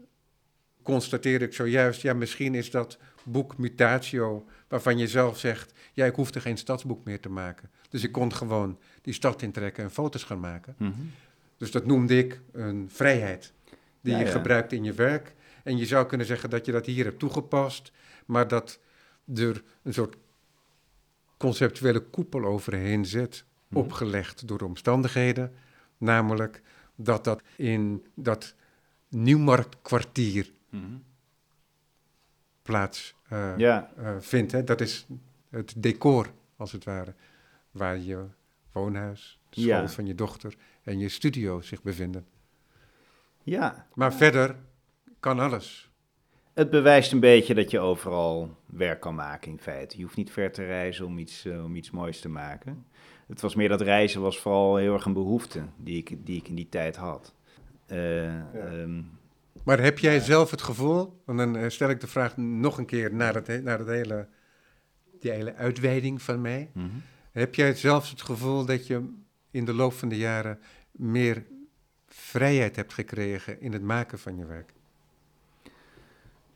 constateer 0.84 1.42
ik 1.42 1.54
zojuist, 1.54 2.02
ja, 2.02 2.14
misschien 2.14 2.56
is 2.56 2.72
dat 2.72 2.98
boek 3.24 3.58
Mutatio, 3.58 4.46
waarvan 4.68 4.98
je 4.98 5.08
zelf 5.08 5.40
zegt, 5.40 5.74
ja, 5.94 6.06
ik 6.06 6.16
hoefde 6.16 6.42
geen 6.42 6.58
stadsboek 6.58 7.04
meer 7.04 7.20
te 7.20 7.30
maken. 7.30 7.70
Dus 7.90 8.04
ik 8.04 8.12
kon 8.12 8.34
gewoon 8.34 8.80
die 9.02 9.14
stad 9.14 9.42
intrekken 9.42 9.84
en 9.84 9.92
foto's 9.92 10.24
gaan 10.24 10.40
maken. 10.40 10.76
Mhm. 10.78 10.92
Dus 11.58 11.72
dat 11.72 11.86
noemde 11.86 12.18
ik 12.18 12.42
een 12.52 12.90
vrijheid 12.92 13.54
die 14.06 14.14
Ja, 14.14 14.20
je 14.20 14.26
ja. 14.26 14.32
gebruikt 14.32 14.72
in 14.74 14.84
je 14.84 14.94
werk. 14.94 15.34
En 15.64 15.78
je 15.78 15.86
zou 15.86 16.06
kunnen 16.06 16.28
zeggen 16.28 16.50
dat 16.50 16.66
je 16.66 16.72
dat 16.72 16.86
hier 16.86 17.06
hebt 17.06 17.20
toegepast, 17.20 17.92
maar 18.26 18.48
dat 18.48 18.80
er 19.36 19.64
een 19.84 19.94
soort 19.94 20.16
conceptuele 21.38 22.00
koepel 22.00 22.46
overheen 22.46 23.06
zit, 23.06 23.46
Mhm. 23.68 23.80
opgelegd 23.80 24.48
door 24.48 24.58
de 24.58 24.66
omstandigheden. 24.66 25.54
Namelijk 25.98 26.62
dat 26.96 27.24
dat 27.24 27.42
in 27.56 28.06
dat 28.16 28.56
Nieuwmarktkwartier 29.10 30.52
Mhm. 30.70 30.84
plaats 32.62 33.16
eh, 33.28 33.54
Ja. 33.58 33.92
eh, 33.98 34.16
vindt. 34.20 34.52
Hè? 34.52 34.64
Dat 34.64 34.82
is 34.82 35.06
het 35.50 35.74
decor, 35.78 36.32
als 36.56 36.72
het 36.72 36.84
ware, 36.84 37.14
waar 37.72 37.98
je 37.98 38.26
woonhuis, 38.72 39.40
de 39.50 39.60
school 39.62 39.72
Ja. 39.74 39.88
van 39.90 40.06
je 40.06 40.16
dochter 40.16 40.56
en 40.84 41.00
je 41.00 41.10
studio 41.10 41.62
zich 41.62 41.82
bevinden. 41.82 42.26
Ja. 43.46 43.88
Maar 43.94 44.14
verder 44.14 44.56
kan 45.20 45.40
alles. 45.40 45.90
Het 46.54 46.70
bewijst 46.70 47.12
een 47.12 47.20
beetje 47.20 47.54
dat 47.54 47.72
je 47.72 47.80
overal 47.80 48.58
werk 48.66 49.00
kan 49.00 49.16
maken 49.16 49.52
in 49.52 49.60
feite. 49.60 49.98
Je 49.98 50.04
hoeft 50.04 50.16
niet 50.16 50.32
ver 50.32 50.52
te 50.52 50.66
reizen 50.66 51.06
om 51.06 51.18
iets, 51.18 51.46
eh, 51.46 51.64
om 51.64 51.76
iets 51.76 51.92
moois 51.92 52.20
te 52.20 52.30
maken. 52.30 52.86
Het 53.28 53.42
was 53.42 53.56
meer 53.56 53.70
dat 53.70 53.82
reizen 53.82 54.22
was 54.22 54.40
vooral 54.40 54.76
heel 54.76 54.94
erg 54.94 55.06
een 55.06 55.14
behoefte 55.14 55.62
die 55.78 55.98
ik, 55.98 56.26
die 56.26 56.38
ik 56.38 56.48
in 56.48 56.56
die 56.56 56.70
tijd 56.70 56.96
had. 56.96 57.34
Eh, 57.86 58.40
ehm, 58.56 59.02
Maar 59.64 59.80
heb 59.80 60.00
jij 60.00 60.20
zelf 60.20 60.52
het 60.52 60.62
gevoel, 60.62 61.22
en 61.26 61.38
dan 61.38 61.56
eh, 61.58 61.70
stel 61.70 61.90
ik 61.90 62.00
de 62.00 62.08
vraag 62.08 62.38
nog 62.38 62.78
een 62.78 62.86
keer 62.86 63.14
naar, 63.14 63.34
het, 63.36 63.48
he- 63.48 63.62
naar 63.62 63.80
het 63.80 63.88
hele, 63.88 64.28
die 65.20 65.32
hele 65.32 65.54
uitweiding 65.56 66.22
van 66.22 66.42
mij. 66.42 66.70
mhm. 66.74 66.88
Heb 67.32 67.56
jij 67.56 67.74
zelfs 67.76 68.10
het 68.10 68.22
gevoel 68.22 68.66
dat 68.66 68.88
je 68.88 69.14
in 69.52 69.66
de 69.66 69.74
loop 69.74 69.94
van 69.94 70.10
de 70.10 70.18
jaren 70.18 70.60
meer 70.92 71.46
vrijheid 72.36 72.76
hebt 72.76 72.94
gekregen 72.94 73.62
in 73.62 73.74
het 73.74 73.82
maken 73.82 74.20
van 74.20 74.38
je 74.38 74.46
werk? 74.46 74.74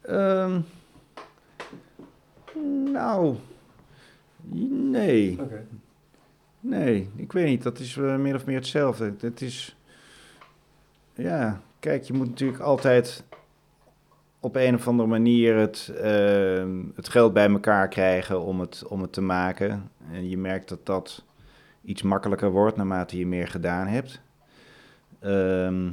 Ehm, 0.01 0.61
nou, 2.91 3.35
nee. 4.91 5.39
Nee, 6.59 7.09
ik 7.15 7.31
weet 7.31 7.47
niet. 7.47 7.63
Dat 7.63 7.79
is 7.79 7.97
eh, 7.97 8.15
meer 8.15 8.35
of 8.35 8.45
meer 8.45 8.55
hetzelfde. 8.55 9.13
Het 9.19 9.41
is, 9.41 9.77
ja, 11.13 11.61
kijk, 11.79 12.03
je 12.03 12.13
moet 12.13 12.27
natuurlijk 12.27 12.61
altijd 12.61 13.23
op 14.39 14.55
een 14.55 14.75
of 14.75 14.87
andere 14.87 15.09
manier 15.09 15.55
het, 15.55 15.91
ehm, 15.95 16.83
het 16.95 17.09
geld 17.09 17.33
bij 17.33 17.49
elkaar 17.49 17.87
krijgen 17.87 18.41
om 18.41 18.59
het, 18.59 18.83
om 18.87 19.01
het 19.01 19.13
te 19.13 19.21
maken. 19.21 19.91
En 20.11 20.29
je 20.29 20.37
merkt 20.37 20.69
dat 20.69 20.85
dat 20.85 21.23
iets 21.83 22.01
makkelijker 22.01 22.51
wordt 22.51 22.77
naarmate 22.77 23.17
je 23.17 23.27
meer 23.27 23.47
gedaan 23.47 23.87
hebt. 23.87 24.21
Ehm, 25.19 25.89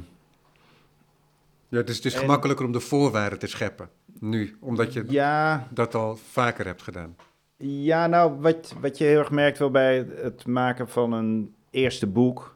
Ja, 1.69 1.81
dus 1.81 1.95
het 1.95 2.05
is 2.05 2.13
En- 2.13 2.19
gemakkelijker 2.19 2.65
om 2.65 2.71
de 2.71 2.79
voorwaarden 2.79 3.39
te 3.39 3.47
scheppen 3.47 3.89
nu, 4.19 4.57
omdat 4.59 4.93
je 4.93 5.03
ja, 5.07 5.67
dat 5.69 5.95
al 5.95 6.15
vaker 6.15 6.65
hebt 6.65 6.81
gedaan. 6.81 7.15
Ja, 7.57 8.07
nou, 8.07 8.39
wat, 8.39 8.73
wat 8.81 8.97
je 8.97 9.03
heel 9.03 9.19
erg 9.19 9.31
merkt 9.31 9.57
wel 9.57 9.71
bij 9.71 10.07
het 10.21 10.45
maken 10.45 10.89
van 10.89 11.11
een 11.13 11.53
eerste 11.69 12.07
boek, 12.07 12.55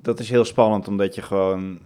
dat 0.00 0.20
is 0.20 0.30
heel 0.30 0.44
spannend 0.44 0.88
omdat 0.88 1.14
je 1.14 1.22
gewoon 1.22 1.78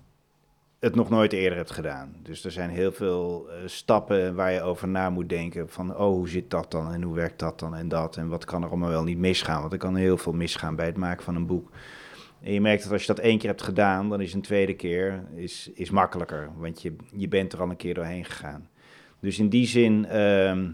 het 0.78 0.94
nog 0.94 1.10
nooit 1.10 1.32
eerder 1.32 1.58
hebt 1.58 1.70
gedaan. 1.70 2.14
Dus 2.22 2.44
er 2.44 2.50
zijn 2.50 2.70
heel 2.70 2.92
veel 2.92 3.48
eh, 3.50 3.56
stappen 3.66 4.34
waar 4.34 4.52
je 4.52 4.62
over 4.62 4.88
na 4.88 5.10
moet 5.10 5.28
denken 5.28 5.68
van, 5.68 5.90
oh, 5.90 6.12
hoe 6.14 6.28
zit 6.28 6.50
dat 6.50 6.70
dan 6.70 6.92
en 6.92 7.02
hoe 7.02 7.14
werkt 7.14 7.38
dat 7.38 7.58
dan 7.58 7.74
en 7.74 7.88
dat 7.88 8.16
en 8.16 8.28
wat 8.28 8.44
kan 8.44 8.62
er 8.62 8.68
allemaal 8.68 8.88
wel 8.88 9.04
niet 9.04 9.18
misgaan, 9.18 9.60
want 9.60 9.72
er 9.72 9.78
kan 9.78 9.96
heel 9.96 10.16
veel 10.18 10.32
misgaan 10.32 10.76
bij 10.76 10.86
het 10.86 10.96
maken 10.96 11.24
van 11.24 11.34
een 11.36 11.46
boek. 11.46 11.70
En 12.43 12.53
je 12.53 12.61
merkt 12.61 12.82
dat 12.82 12.93
als 12.93 13.01
je 13.01 13.14
dat 13.14 13.24
één 13.24 13.38
keer 13.38 13.49
hebt 13.49 13.62
gedaan, 13.62 14.09
dan 14.09 14.20
is 14.20 14.34
een 14.34 14.43
tweede 14.43 14.74
keer 14.74 15.24
is, 15.34 15.70
is 15.74 15.91
makkelijker, 15.91 16.51
want 16.57 16.82
je, 16.82 16.97
je 17.12 17.28
bent 17.28 17.53
er 17.53 17.61
al 17.61 17.70
een 17.70 17.76
keer 17.76 17.95
doorheen 17.95 18.24
gegaan. 18.24 18.68
Dus 19.20 19.38
in 19.38 19.49
die 19.49 19.66
zin 19.66 20.07
ehm, 20.07 20.70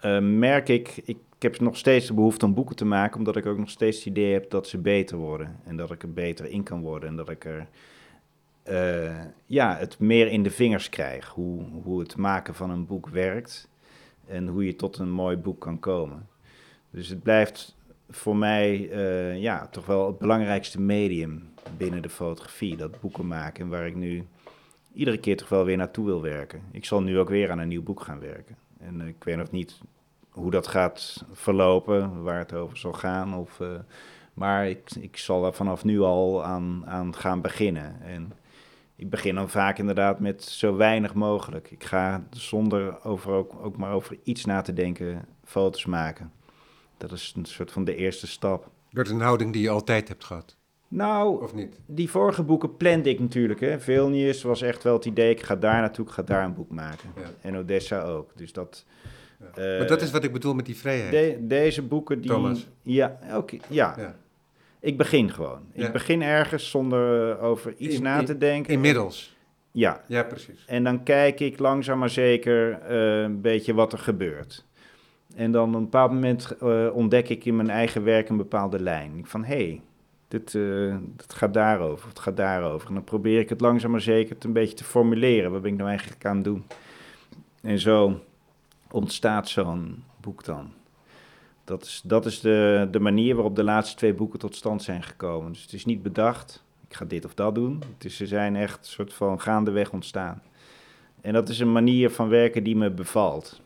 eh, 0.00 0.18
merk 0.20 0.68
ik, 0.68 1.00
ik, 1.04 1.16
heb 1.38 1.60
nog 1.60 1.76
steeds 1.76 2.06
de 2.06 2.14
behoefte 2.14 2.44
om 2.44 2.54
boeken 2.54 2.76
te 2.76 2.84
maken, 2.84 3.18
omdat 3.18 3.36
ik 3.36 3.46
ook 3.46 3.58
nog 3.58 3.70
steeds 3.70 3.96
het 3.96 4.06
idee 4.06 4.32
heb 4.32 4.50
dat 4.50 4.68
ze 4.68 4.78
beter 4.78 5.16
worden. 5.16 5.60
En 5.64 5.76
dat 5.76 5.90
ik 5.90 6.02
er 6.02 6.12
beter 6.12 6.46
in 6.46 6.62
kan 6.62 6.80
worden 6.80 7.08
en 7.08 7.16
dat 7.16 7.30
ik 7.30 7.44
er 7.44 7.68
eh, 8.62 9.24
ja, 9.46 9.76
het 9.76 9.98
meer 9.98 10.26
in 10.26 10.42
de 10.42 10.50
vingers 10.50 10.88
krijg, 10.88 11.28
hoe, 11.28 11.62
hoe 11.82 12.00
het 12.00 12.16
maken 12.16 12.54
van 12.54 12.70
een 12.70 12.86
boek 12.86 13.08
werkt. 13.08 13.68
En 14.26 14.46
hoe 14.46 14.66
je 14.66 14.76
tot 14.76 14.98
een 14.98 15.10
mooi 15.10 15.36
boek 15.36 15.60
kan 15.60 15.78
komen. 15.78 16.28
Dus 16.90 17.08
het 17.08 17.22
blijft 17.22 17.75
voor 18.10 18.36
mij 18.36 18.90
eh, 18.90 19.40
ja, 19.40 19.66
toch 19.66 19.86
wel 19.86 20.06
het 20.06 20.18
belangrijkste 20.18 20.80
medium 20.80 21.48
binnen 21.76 22.02
de 22.02 22.08
fotografie. 22.08 22.76
Dat 22.76 23.00
boeken 23.00 23.26
maken. 23.26 23.64
En 23.64 23.70
waar 23.70 23.86
ik 23.86 23.94
nu 23.94 24.26
iedere 24.92 25.18
keer 25.18 25.36
toch 25.36 25.48
wel 25.48 25.64
weer 25.64 25.76
naartoe 25.76 26.06
wil 26.06 26.22
werken. 26.22 26.62
Ik 26.70 26.84
zal 26.84 27.02
nu 27.02 27.18
ook 27.18 27.28
weer 27.28 27.50
aan 27.50 27.58
een 27.58 27.68
nieuw 27.68 27.82
boek 27.82 28.00
gaan 28.00 28.20
werken. 28.20 28.56
En 28.78 29.00
ik 29.00 29.24
weet 29.24 29.36
nog 29.36 29.50
niet 29.50 29.80
hoe 30.30 30.50
dat 30.50 30.66
gaat 30.66 31.24
verlopen, 31.32 32.22
waar 32.22 32.38
het 32.38 32.52
over 32.52 32.76
zal 32.76 32.92
gaan. 32.92 33.34
Of, 33.34 33.60
uh, 33.60 33.68
maar 34.34 34.68
ik, 34.68 34.90
ik 35.00 35.16
zal 35.16 35.46
er 35.46 35.52
vanaf 35.52 35.84
nu 35.84 36.00
al 36.00 36.44
aan, 36.44 36.82
aan 36.86 37.14
gaan 37.14 37.40
beginnen. 37.40 38.00
En 38.02 38.32
ik 38.96 39.10
begin 39.10 39.34
dan 39.34 39.48
vaak 39.48 39.78
inderdaad 39.78 40.20
met 40.20 40.42
zo 40.44 40.76
weinig 40.76 41.14
mogelijk. 41.14 41.70
Ik 41.70 41.84
ga 41.84 42.26
zonder 42.30 43.04
over 43.04 43.32
ook, 43.32 43.54
ook 43.62 43.76
maar 43.76 43.92
over 43.92 44.18
iets 44.22 44.44
na 44.44 44.62
te 44.62 44.72
denken 44.72 45.24
foto's 45.44 45.86
maken. 45.86 46.32
Dat 46.96 47.12
is 47.12 47.32
een 47.36 47.44
soort 47.44 47.72
van 47.72 47.84
de 47.84 47.96
eerste 47.96 48.26
stap. 48.26 48.70
Dat 48.90 49.06
is 49.06 49.12
een 49.12 49.20
houding 49.20 49.52
die 49.52 49.62
je 49.62 49.70
altijd 49.70 50.08
hebt 50.08 50.24
gehad? 50.24 50.56
Nou, 50.88 51.42
of 51.42 51.54
niet? 51.54 51.80
die 51.86 52.10
vorige 52.10 52.42
boeken 52.42 52.76
plande 52.76 53.10
ik 53.10 53.20
natuurlijk. 53.20 53.60
Hè. 53.60 53.80
Vilnius 53.80 54.42
was 54.42 54.62
echt 54.62 54.82
wel 54.82 54.94
het 54.94 55.04
idee, 55.04 55.30
ik 55.30 55.42
ga 55.42 55.56
daar 55.56 55.80
naartoe, 55.80 56.06
ik 56.06 56.10
ga 56.10 56.22
daar 56.22 56.44
een 56.44 56.54
boek 56.54 56.70
maken. 56.70 57.08
En 57.40 57.56
Odessa 57.56 58.02
ook. 58.02 58.30
Dus 58.34 58.52
dat... 58.52 58.84
Ja. 59.40 59.78
maar 59.78 59.86
dat 59.86 60.02
is 60.02 60.10
wat 60.10 60.24
ik 60.24 60.32
bedoel 60.32 60.54
met 60.54 60.66
die 60.66 60.76
vrijheid. 60.76 61.10
De, 61.10 61.46
deze 61.46 61.82
boeken 61.82 62.20
die... 62.20 62.30
Thomas. 62.30 62.68
Ja, 62.82 63.18
oké. 63.34 63.56
ja. 63.68 63.94
ja. 63.98 64.16
Ik 64.80 64.96
begin 64.96 65.30
gewoon. 65.30 65.60
Ik 65.72 65.92
begin 65.92 66.22
ergens 66.22 66.70
zonder 66.70 67.30
eh, 67.30 67.44
over 67.44 67.74
iets 67.76 67.98
na 67.98 68.22
te 68.22 68.38
denken. 68.38 68.72
Inmiddels. 68.72 69.36
Ja. 69.70 70.04
Ja, 70.06 70.22
precies. 70.22 70.64
En 70.66 70.84
dan 70.84 71.02
kijk 71.02 71.40
ik 71.40 71.58
langzaam 71.58 71.98
maar 71.98 72.10
zeker 72.10 72.78
uh, 72.90 73.22
een 73.22 73.40
beetje 73.40 73.74
wat 73.74 73.92
er 73.92 73.98
gebeurt. 73.98 74.64
En 75.36 75.52
dan 75.52 75.68
op 75.68 75.74
een 75.74 75.82
bepaald 75.82 76.12
moment 76.12 76.52
uh, 76.62 76.88
ontdek 76.92 77.28
ik 77.28 77.44
in 77.44 77.56
mijn 77.56 77.70
eigen 77.70 78.04
werk 78.04 78.28
een 78.28 78.36
bepaalde 78.36 78.80
lijn. 78.80 79.20
Van, 79.22 79.44
hé, 79.44 79.54
hey, 79.54 79.80
dit, 80.28 80.54
uh, 80.54 80.96
dit 81.16 81.34
gaat 81.34 81.54
daarover, 81.54 82.08
het 82.08 82.18
gaat 82.18 82.36
daarover. 82.36 82.88
En 82.88 82.94
dan 82.94 83.04
probeer 83.04 83.40
ik 83.40 83.48
het 83.48 83.60
langzaam 83.60 83.90
maar 83.90 84.00
zeker 84.00 84.36
een 84.40 84.52
beetje 84.52 84.74
te 84.74 84.84
formuleren. 84.84 85.50
Wat 85.50 85.62
ben 85.62 85.70
ik 85.70 85.76
nou 85.76 85.88
eigenlijk 85.88 86.24
aan 86.24 86.34
het 86.34 86.44
doen? 86.44 86.64
En 87.62 87.78
zo 87.78 88.20
ontstaat 88.90 89.48
zo'n 89.48 90.04
boek 90.20 90.44
dan. 90.44 90.70
Dat 91.64 91.82
is, 91.82 92.00
dat 92.04 92.26
is 92.26 92.40
de, 92.40 92.88
de 92.90 93.00
manier 93.00 93.34
waarop 93.34 93.56
de 93.56 93.64
laatste 93.64 93.96
twee 93.96 94.14
boeken 94.14 94.38
tot 94.38 94.54
stand 94.54 94.82
zijn 94.82 95.02
gekomen. 95.02 95.52
Dus 95.52 95.62
het 95.62 95.72
is 95.72 95.84
niet 95.84 96.02
bedacht, 96.02 96.64
ik 96.88 96.96
ga 96.96 97.04
dit 97.04 97.24
of 97.24 97.34
dat 97.34 97.54
doen. 97.54 97.82
Het 97.94 98.04
is, 98.04 98.16
ze 98.16 98.26
zijn 98.26 98.56
echt 98.56 98.78
een 98.78 98.84
soort 98.84 99.12
van 99.12 99.40
gaandeweg 99.40 99.92
ontstaan. 99.92 100.42
En 101.20 101.32
dat 101.32 101.48
is 101.48 101.58
een 101.58 101.72
manier 101.72 102.10
van 102.10 102.28
werken 102.28 102.64
die 102.64 102.76
me 102.76 102.90
bevalt. 102.90 103.64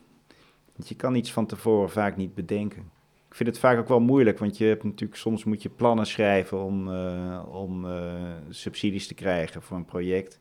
Want 0.81 0.93
je 0.93 0.99
kan 0.99 1.15
iets 1.15 1.31
van 1.31 1.45
tevoren 1.45 1.89
vaak 1.89 2.17
niet 2.17 2.35
bedenken. 2.35 2.91
Ik 3.29 3.35
vind 3.35 3.49
het 3.49 3.59
vaak 3.59 3.77
ook 3.77 3.87
wel 3.87 3.99
moeilijk, 3.99 4.39
want 4.39 4.57
je 4.57 4.65
hebt 4.65 4.83
natuurlijk 4.83 5.19
soms 5.19 5.43
moet 5.43 5.61
je 5.61 5.69
plannen 5.69 6.05
schrijven 6.05 6.63
om, 6.63 6.87
uh, 6.87 7.41
om 7.51 7.85
uh, 7.85 8.13
subsidies 8.49 9.07
te 9.07 9.13
krijgen 9.13 9.61
voor 9.61 9.77
een 9.77 9.85
project. 9.85 10.39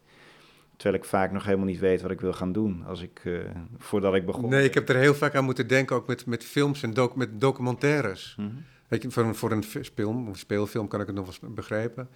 Terwijl 0.76 1.02
ik 1.02 1.08
vaak 1.08 1.32
nog 1.32 1.44
helemaal 1.44 1.66
niet 1.66 1.78
weet 1.78 2.02
wat 2.02 2.10
ik 2.10 2.20
wil 2.20 2.32
gaan 2.32 2.52
doen 2.52 2.84
als 2.86 3.02
ik, 3.02 3.20
uh, 3.24 3.38
voordat 3.78 4.14
ik 4.14 4.26
begon. 4.26 4.50
Nee, 4.50 4.64
ik 4.64 4.74
heb 4.74 4.88
er 4.88 4.96
heel 4.96 5.14
vaak 5.14 5.34
aan 5.34 5.44
moeten 5.44 5.66
denken, 5.66 5.96
ook 5.96 6.06
met, 6.06 6.26
met 6.26 6.44
films 6.44 6.82
en 6.82 6.94
doc, 6.94 7.14
met 7.14 7.40
documentaires. 7.40 8.34
Mm 8.38 8.46
-hmm. 8.46 8.64
Weet 8.88 9.02
je, 9.02 9.10
voor 9.10 9.24
een, 9.24 9.34
voor 9.34 9.52
een 9.52 9.64
film, 9.64 10.26
een 10.26 10.34
speelfilm 10.34 10.88
kan 10.88 11.00
ik 11.00 11.06
het 11.06 11.16
nog 11.16 11.38
wel 11.40 11.50
begrijpen. 11.50 12.08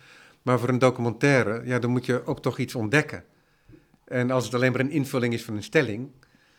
Maar 0.43 0.59
voor 0.59 0.69
een 0.69 0.79
documentaire, 0.79 1.63
ja, 1.65 1.79
dan 1.79 1.91
moet 1.91 2.07
je 2.07 2.27
ook 2.27 2.43
toch 2.43 2.59
iets 2.59 2.75
ontdekken. 2.75 3.25
En 4.05 4.31
als 4.31 4.45
het 4.45 4.55
alleen 4.55 4.73
maar 4.73 4.81
een 4.81 4.91
invulling 4.91 5.35
is 5.35 5.45
van 5.45 5.57
een 5.57 5.63
stelling. 5.63 6.11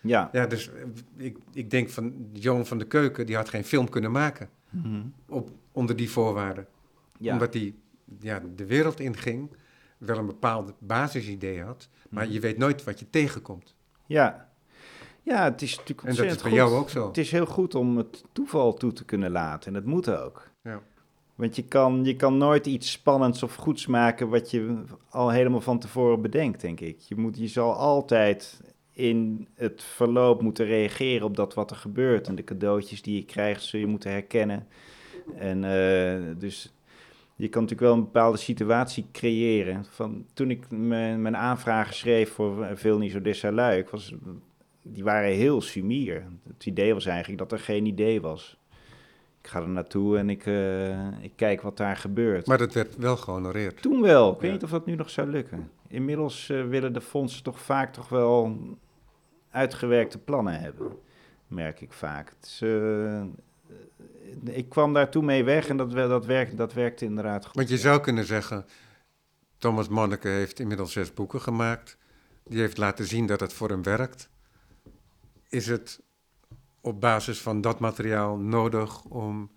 Ja. 0.05 0.29
Ja, 0.31 0.47
dus 0.47 0.69
ik, 1.17 1.37
ik 1.53 1.69
denk 1.69 1.89
van 1.89 2.29
Johan 2.33 2.65
van 2.65 2.77
de 2.77 2.87
Keuken, 2.87 3.25
die 3.25 3.35
had 3.35 3.49
geen 3.49 3.63
film 3.63 3.89
kunnen 3.89 4.11
maken. 4.11 4.49
Mm 4.69 4.81
-hmm. 4.81 5.13
op, 5.27 5.49
onder 5.71 5.95
die 5.95 6.09
voorwaarden. 6.09 6.67
Ja. 7.19 7.33
Omdat 7.33 7.53
hij 7.53 7.73
ja, 8.19 8.41
de 8.55 8.65
wereld 8.65 8.99
inging 8.99 9.55
wel 9.97 10.17
een 10.17 10.25
bepaald 10.25 10.73
basisidee 10.79 11.63
had, 11.63 11.89
maar 12.09 12.29
je 12.29 12.39
weet 12.39 12.57
nooit 12.57 12.83
wat 12.83 12.99
je 12.99 13.09
tegenkomt. 13.09 13.75
Ja, 14.05 14.49
ja 15.23 15.43
het 15.43 15.61
is 15.61 15.77
natuurlijk 15.77 16.07
En 16.07 16.15
dat 16.15 16.25
is 16.35 16.41
bij 16.41 16.51
jou 16.51 16.73
ook 16.73 16.89
zo. 16.89 17.07
Het 17.07 17.17
is 17.17 17.31
heel 17.31 17.45
goed 17.45 17.75
om 17.75 17.97
het 17.97 18.23
toeval 18.31 18.73
toe 18.73 18.93
te 18.93 19.05
kunnen 19.05 19.31
laten 19.31 19.67
en 19.67 19.73
dat 19.73 19.91
moet 19.91 20.09
ook. 20.09 20.49
Ja. 20.63 20.81
Want 21.35 21.55
je 21.55 21.63
kan, 21.63 22.03
je 22.03 22.15
kan 22.15 22.37
nooit 22.37 22.65
iets 22.65 22.91
spannends 22.91 23.43
of 23.43 23.55
goeds 23.55 23.85
maken 23.85 24.29
wat 24.29 24.51
je 24.51 24.83
al 25.09 25.29
helemaal 25.29 25.61
van 25.61 25.79
tevoren 25.79 26.21
bedenkt, 26.21 26.61
denk 26.61 26.79
ik. 26.79 26.99
Je, 26.99 27.15
moet, 27.15 27.37
je 27.37 27.47
zal 27.47 27.73
altijd 27.73 28.61
in 28.95 29.47
het 29.55 29.83
verloop 29.83 30.41
moeten 30.41 30.65
reageren 30.65 31.25
op 31.25 31.35
dat 31.35 31.53
wat 31.53 31.71
er 31.71 31.77
gebeurt. 31.77 32.27
En 32.27 32.35
de 32.35 32.43
cadeautjes 32.43 33.01
die 33.01 33.15
je 33.15 33.25
krijgt, 33.25 33.63
zul 33.63 33.79
je 33.79 33.85
moeten 33.85 34.11
herkennen. 34.11 34.67
En 35.37 35.57
uh, 35.57 36.39
dus 36.39 36.73
je 37.35 37.49
kan 37.49 37.61
natuurlijk 37.61 37.89
wel 37.89 37.93
een 37.93 38.11
bepaalde 38.11 38.37
situatie 38.37 39.05
creëren. 39.11 39.85
Van, 39.89 40.25
toen 40.33 40.49
ik 40.49 40.69
mijn, 40.69 41.21
mijn 41.21 41.37
aanvragen 41.37 41.93
schreef 41.93 42.31
voor 42.31 42.67
Vilnius 42.73 43.15
Odessa 43.15 43.51
Luik, 43.51 43.89
was, 43.89 44.13
die 44.81 45.03
waren 45.03 45.31
heel 45.31 45.61
sumier. 45.61 46.23
Het 46.47 46.65
idee 46.65 46.93
was 46.93 47.05
eigenlijk 47.05 47.39
dat 47.39 47.51
er 47.51 47.59
geen 47.59 47.85
idee 47.85 48.21
was. 48.21 48.57
Ik 49.41 49.51
ga 49.51 49.61
er 49.61 49.69
naartoe 49.69 50.17
en 50.17 50.29
ik, 50.29 50.45
uh, 50.45 51.23
ik 51.23 51.31
kijk 51.35 51.61
wat 51.61 51.77
daar 51.77 51.97
gebeurt. 51.97 52.47
Maar 52.47 52.57
dat 52.57 52.73
werd 52.73 52.95
wel 52.95 53.17
gehonoreerd. 53.17 53.81
Toen 53.81 54.01
wel. 54.01 54.33
Ik 54.33 54.39
weet 54.39 54.51
niet 54.51 54.63
of 54.63 54.69
dat 54.69 54.85
nu 54.85 54.95
nog 54.95 55.09
zou 55.09 55.29
lukken. 55.29 55.71
Inmiddels 55.87 56.49
uh, 56.49 56.67
willen 56.67 56.93
de 56.93 57.01
fondsen 57.01 57.43
toch 57.43 57.59
vaak 57.59 57.93
toch 57.93 58.09
wel 58.09 58.57
uitgewerkte 59.55 60.17
plannen 60.17 60.59
hebben. 60.59 60.97
Merk 61.47 61.81
ik 61.81 61.93
vaak. 61.93 62.33
Uh, 62.61 63.23
ik 64.43 64.69
kwam 64.69 64.93
daartoe 64.93 65.23
mee 65.23 65.43
weg 65.43 65.67
en 65.67 65.77
dat, 65.77 65.91
dat, 65.91 66.25
werkt, 66.25 66.57
dat 66.57 66.73
werkte 66.73 67.05
inderdaad 67.05 67.45
goed. 67.45 67.55
Want 67.55 67.69
je 67.69 67.77
zou 67.77 67.99
kunnen 68.01 68.25
zeggen, 68.25 68.65
Thomas 69.57 69.87
Manneke 69.87 70.27
heeft 70.27 70.59
inmiddels 70.59 70.91
zes 70.91 71.13
boeken 71.13 71.41
gemaakt. 71.41 71.97
Die 72.43 72.59
heeft 72.59 72.77
laten 72.77 73.05
zien 73.05 73.25
dat 73.25 73.39
het 73.39 73.53
voor 73.53 73.69
hem 73.69 73.83
werkt. 73.83 74.29
Is 75.49 75.67
het 75.67 76.01
op 76.81 77.01
basis 77.01 77.41
van 77.41 77.61
dat 77.61 77.79
materiaal 77.79 78.37
nodig 78.37 79.03
om 79.03 79.51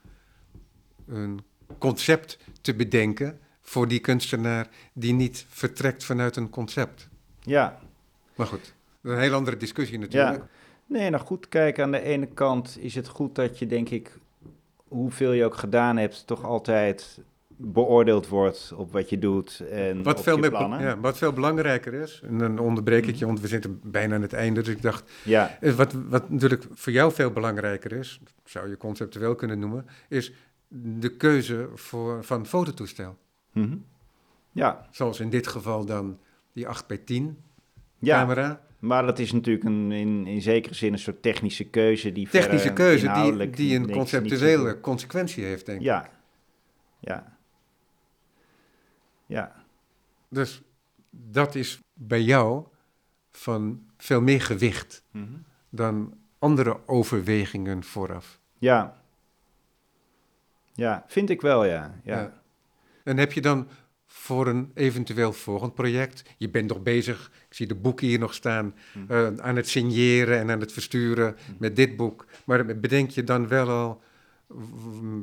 een 1.06 1.40
concept 1.78 2.38
te 2.60 2.74
bedenken 2.74 3.40
voor 3.60 3.88
die 3.88 4.00
kunstenaar 4.00 4.68
die 4.92 5.12
niet 5.12 5.46
vertrekt 5.48 6.04
vanuit 6.04 6.36
een 6.36 6.50
concept? 6.50 7.08
Ja. 7.40 7.78
Maar 8.34 8.46
goed, 8.46 8.74
dat 9.02 9.12
is 9.12 9.18
een 9.18 9.24
heel 9.24 9.34
andere 9.34 9.56
discussie 9.56 9.98
natuurlijk. 9.98 10.36
Ja. 10.36 10.48
Nee, 10.86 11.10
nou 11.10 11.24
goed, 11.24 11.48
kijk, 11.48 11.80
aan 11.80 11.90
de 11.90 12.00
ene 12.00 12.26
kant 12.26 12.78
is 12.80 12.94
het 12.94 13.08
goed 13.08 13.34
dat 13.34 13.58
je, 13.58 13.66
denk 13.66 13.88
ik, 13.88 14.18
hoeveel 14.88 15.32
je 15.32 15.44
ook 15.44 15.56
gedaan 15.56 15.96
hebt, 15.96 16.26
toch 16.26 16.44
altijd 16.44 17.20
beoordeeld 17.60 18.28
wordt 18.28 18.72
op 18.76 18.92
wat 18.92 19.10
je 19.10 19.18
doet 19.18 19.60
en 19.70 20.02
wat 20.02 20.18
op 20.18 20.22
veel 20.22 20.34
je 20.34 20.40
meer, 20.40 20.50
plannen. 20.50 20.80
Ja, 20.80 21.00
wat 21.00 21.18
veel 21.18 21.32
belangrijker 21.32 21.94
is, 21.94 22.20
en 22.24 22.38
dan 22.38 22.58
onderbreek 22.58 23.06
ik 23.06 23.14
je, 23.14 23.26
want 23.26 23.40
we 23.40 23.48
zitten 23.48 23.80
bijna 23.84 24.14
aan 24.14 24.22
het 24.22 24.32
einde, 24.32 24.60
dus 24.62 24.74
ik 24.74 24.82
dacht, 24.82 25.10
ja. 25.24 25.58
wat, 25.76 25.92
wat 25.92 26.30
natuurlijk 26.30 26.66
voor 26.70 26.92
jou 26.92 27.12
veel 27.12 27.30
belangrijker 27.30 27.92
is, 27.92 28.20
zou 28.44 28.68
je 28.68 28.76
conceptueel 28.76 29.34
kunnen 29.34 29.58
noemen, 29.58 29.86
is 30.08 30.32
de 30.68 31.16
keuze 31.16 31.68
voor, 31.74 32.24
van 32.24 32.46
fototoestel. 32.46 33.16
Mm 33.52 33.64
-hmm. 33.64 33.84
Ja. 34.52 34.86
Zoals 34.90 35.20
in 35.20 35.30
dit 35.30 35.46
geval 35.46 35.84
dan 35.84 36.18
die 36.52 36.68
8 36.68 36.86
bij 36.86 36.96
10 36.96 37.38
ja. 37.98 38.18
camera. 38.18 38.66
Maar 38.78 39.06
dat 39.06 39.18
is 39.18 39.32
natuurlijk 39.32 39.64
een, 39.64 39.92
in, 39.92 40.26
in 40.26 40.42
zekere 40.42 40.74
zin 40.74 40.92
een 40.92 40.98
soort 40.98 41.22
technische 41.22 41.64
keuze 41.64 42.12
die 42.12 42.28
Technische 42.28 42.72
keuze 42.72 43.12
die, 43.12 43.50
die 43.50 43.76
een 43.76 43.90
conceptuele 43.90 44.80
consequentie 44.80 45.44
heeft, 45.44 45.66
denk 45.66 45.78
ik. 45.78 45.84
Ja. 45.84 46.10
Ja. 47.00 47.36
Ja. 49.26 49.64
Dus 50.28 50.62
dat 51.10 51.54
is 51.54 51.80
bij 51.94 52.22
jou 52.22 52.64
van 53.30 53.82
veel 53.96 54.20
meer 54.20 54.40
gewicht 54.40 55.02
Mhm. 55.10 55.24
dan 55.68 56.14
andere 56.38 56.78
overwegingen 56.86 57.84
vooraf. 57.84 58.40
Ja. 58.58 58.96
Ja, 60.72 61.04
vind 61.06 61.30
ik 61.30 61.40
wel, 61.40 61.64
ja. 61.64 62.00
Ja. 62.04 62.20
Ja. 62.20 62.42
En 63.04 63.16
heb 63.16 63.32
je 63.32 63.40
dan 63.40 63.68
voor 64.28 64.46
een 64.46 64.70
eventueel 64.74 65.32
volgend 65.32 65.74
project, 65.74 66.22
je 66.36 66.48
bent 66.48 66.68
nog 66.68 66.82
bezig, 66.82 67.30
ik 67.48 67.54
zie 67.54 67.66
de 67.66 67.74
boeken 67.74 68.06
hier 68.06 68.18
nog 68.18 68.34
staan, 68.34 68.74
Mhm. 68.94 69.12
eh, 69.12 69.26
aan 69.44 69.56
het 69.56 69.68
signeren 69.68 70.38
en 70.38 70.50
aan 70.50 70.60
het 70.60 70.72
versturen 70.72 71.36
met 71.58 71.76
dit 71.76 71.96
boek. 71.96 72.26
Maar 72.44 72.66
bedenk 72.78 73.10
je 73.10 73.24
dan 73.24 73.48
wel 73.48 73.68
al 73.68 74.00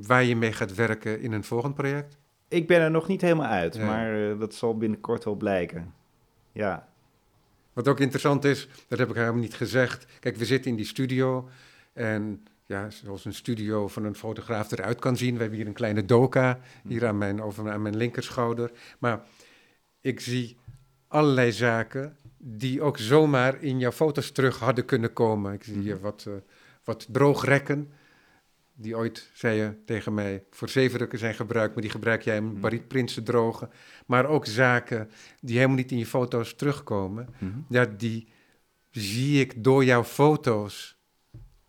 waar 0.02 0.24
je 0.24 0.36
mee 0.36 0.52
gaat 0.54 0.76
werken 0.76 1.22
in 1.22 1.32
een 1.32 1.44
volgend 1.44 1.74
project? 1.76 2.18
Ik 2.48 2.68
ben 2.68 2.80
er 2.82 2.92
nog 2.92 3.08
niet 3.08 3.22
helemaal 3.22 3.50
uit, 3.50 3.76
Ja. 3.76 3.86
maar 3.86 4.30
eh, 4.32 4.40
dat 4.40 4.54
zal 4.54 4.78
binnenkort 4.78 5.24
wel 5.24 5.36
blijken. 5.36 5.94
Ja. 6.52 6.88
Wat 7.74 7.88
ook 7.88 8.00
interessant 8.00 8.44
is, 8.46 8.68
dat 8.88 9.00
heb 9.00 9.10
ik 9.10 9.16
helemaal 9.16 9.40
niet 9.42 9.56
gezegd. 9.56 10.06
Kijk, 10.20 10.36
we 10.36 10.46
zitten 10.46 10.72
in 10.72 10.78
die 10.78 10.86
studio 10.86 11.50
en 11.94 12.46
ja, 12.66 12.90
zoals 12.90 13.26
een 13.26 13.34
studio 13.34 13.88
van 13.88 14.04
een 14.04 14.16
fotograaf 14.16 14.72
eruit 14.72 15.00
kan 15.00 15.18
zien. 15.18 15.34
We 15.34 15.40
hebben 15.40 15.58
hier 15.58 15.68
een 15.68 15.74
kleine 15.74 16.06
doka, 16.06 16.60
hier 16.88 17.08
aan 17.08 17.18
mijn, 17.18 17.42
over, 17.42 17.72
aan 17.72 17.82
mijn 17.82 17.98
linkerschouder. 17.98 18.72
Maar 19.00 19.24
ik 20.02 20.20
zie 20.20 20.58
allerlei 21.08 21.52
zaken 21.52 22.18
die 22.38 22.82
ook 22.82 22.98
zomaar 22.98 23.62
in 23.62 23.80
jouw 23.80 23.92
foto's 23.92 24.32
terug 24.32 24.60
hadden 24.60 24.86
kunnen 24.86 25.14
komen. 25.14 25.54
Ik 25.54 25.64
zie 25.64 25.80
hier 25.80 26.00
wat, 26.00 26.26
uh, 26.28 26.34
wat 26.84 27.08
droogrekken, 27.12 27.92
die 28.74 28.98
ooit, 28.98 29.30
zei 29.34 29.58
je 29.58 29.74
tegen 29.86 30.14
mij, 30.14 30.44
voor 30.52 30.70
zevenrukken 30.70 31.20
zijn 31.20 31.34
gebruikt, 31.34 31.74
maar 31.74 31.84
die 31.84 31.92
gebruik 31.92 32.22
jij 32.22 32.40
om 32.40 32.60
Barit 32.60 32.88
Prins 32.88 33.14
te 33.14 33.24
drogen. 33.24 33.70
Maar 34.06 34.26
ook 34.26 34.46
zaken 34.46 35.10
die 35.40 35.56
helemaal 35.56 35.76
niet 35.76 35.92
in 35.92 35.98
je 35.98 36.06
foto's 36.06 36.56
terugkomen, 36.56 37.28
ja, 37.70 37.86
die 37.86 38.28
zie 38.92 39.40
ik 39.40 39.64
door 39.64 39.84
jouw 39.84 40.04
foto's 40.04 40.95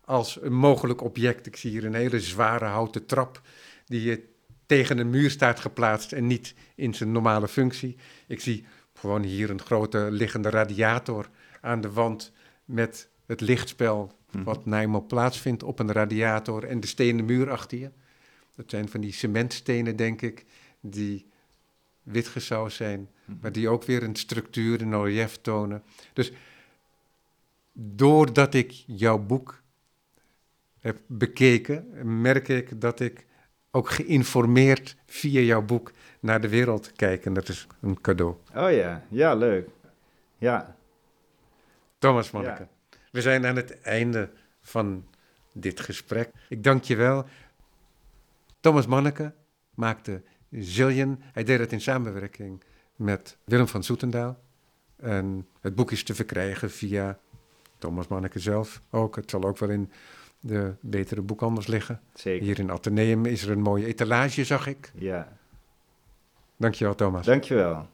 als 0.07 0.41
een 0.41 0.53
mogelijk 0.53 1.01
object. 1.01 1.45
Ik 1.45 1.55
zie 1.55 1.71
hier 1.71 1.85
een 1.85 1.93
hele 1.93 2.19
zware 2.19 2.65
houten 2.65 3.05
trap 3.05 3.41
die 3.85 4.01
je 4.01 4.23
tegen 4.65 4.97
een 4.97 5.09
muur 5.09 5.29
staat 5.29 5.59
geplaatst 5.59 6.11
en 6.11 6.27
niet 6.27 6.53
in 6.75 6.93
zijn 6.93 7.11
normale 7.11 7.47
functie. 7.47 7.95
Ik 8.27 8.39
zie 8.39 8.65
gewoon 8.93 9.23
hier 9.23 9.49
een 9.49 9.61
grote 9.61 10.07
liggende 10.11 10.49
radiator 10.49 11.29
aan 11.61 11.81
de 11.81 11.91
wand 11.91 12.31
met 12.65 13.09
het 13.25 13.41
lichtspel 13.41 14.11
mhm. 14.31 14.43
wat 14.43 14.61
eenmaal 14.65 15.05
plaatsvindt 15.05 15.63
op 15.63 15.79
een 15.79 15.91
radiator 15.91 16.63
en 16.63 16.79
de 16.79 16.87
stenen 16.87 17.25
muur 17.25 17.51
achter 17.51 17.77
je. 17.77 17.91
Dat 18.55 18.69
zijn 18.69 18.89
van 18.89 19.01
die 19.01 19.13
cementstenen, 19.13 19.95
denk 19.95 20.21
ik, 20.21 20.45
die 20.79 21.29
witgesausd 22.03 22.77
zijn, 22.77 23.09
mhm. 23.25 23.37
maar 23.41 23.51
die 23.51 23.69
ook 23.69 23.83
weer 23.83 24.03
een 24.03 24.15
structuur, 24.15 24.81
een 24.81 25.03
relief 25.03 25.37
tonen. 25.41 25.83
Dus 26.13 26.31
doordat 27.73 28.53
ik 28.53 28.71
jouw 28.85 29.17
boek 29.17 29.65
heb 30.87 30.97
bekeken, 31.07 31.87
merk 32.21 32.47
ik 32.47 32.81
dat 32.81 32.99
ik 32.99 33.25
ook 33.71 33.89
geïnformeerd 33.89 34.95
via 35.05 35.39
jouw 35.39 35.61
boek 35.61 35.91
naar 36.19 36.41
de 36.41 36.49
wereld 36.49 36.91
kijk. 36.91 37.25
En 37.25 37.33
dat 37.33 37.49
is 37.49 37.67
een 37.81 38.01
cadeau. 38.01 38.35
Oh 38.55 38.71
ja, 38.71 39.03
ja, 39.09 39.33
leuk. 39.33 39.69
Ja. 40.37 40.75
Thomas 41.97 42.31
Manneke, 42.31 42.67
we 43.11 43.21
zijn 43.21 43.45
aan 43.45 43.55
het 43.55 43.81
einde 43.81 44.29
van 44.61 45.05
dit 45.53 45.79
gesprek. 45.79 46.29
Ik 46.49 46.63
dank 46.63 46.83
je 46.83 46.95
wel. 46.95 47.25
Thomas 48.59 48.87
Manneke 48.87 49.33
maakte 49.73 50.21
Zillion. 50.51 51.21
Hij 51.21 51.43
deed 51.43 51.59
het 51.59 51.71
in 51.71 51.81
samenwerking 51.81 52.63
met 52.95 53.37
Willem 53.43 53.67
van 53.67 53.83
Soetendaal. 53.83 54.39
En 54.95 55.47
het 55.61 55.75
boek 55.75 55.91
is 55.91 56.03
te 56.03 56.15
verkrijgen 56.15 56.71
via 56.71 57.19
Thomas 57.77 58.07
Manneke 58.07 58.39
zelf 58.39 58.81
ook. 58.89 59.15
Het 59.15 59.29
zal 59.29 59.43
ook 59.43 59.57
wel 59.57 59.69
in 59.69 59.91
de 60.39 60.75
betere 60.81 61.21
boekhandels 61.21 61.67
liggen. 61.67 61.99
Zeker. 62.13 62.45
Hier 62.45 62.59
in 62.59 62.71
Atheneum 62.71 63.25
is 63.25 63.43
er 63.43 63.51
een 63.51 63.61
mooie 63.61 63.85
etalage, 63.85 64.43
zag 64.43 64.67
ik. 64.67 64.91
Ja. 64.95 65.37
Dankjewel, 66.57 66.95
Thomas. 66.95 67.25
Dankjewel. 67.25 67.87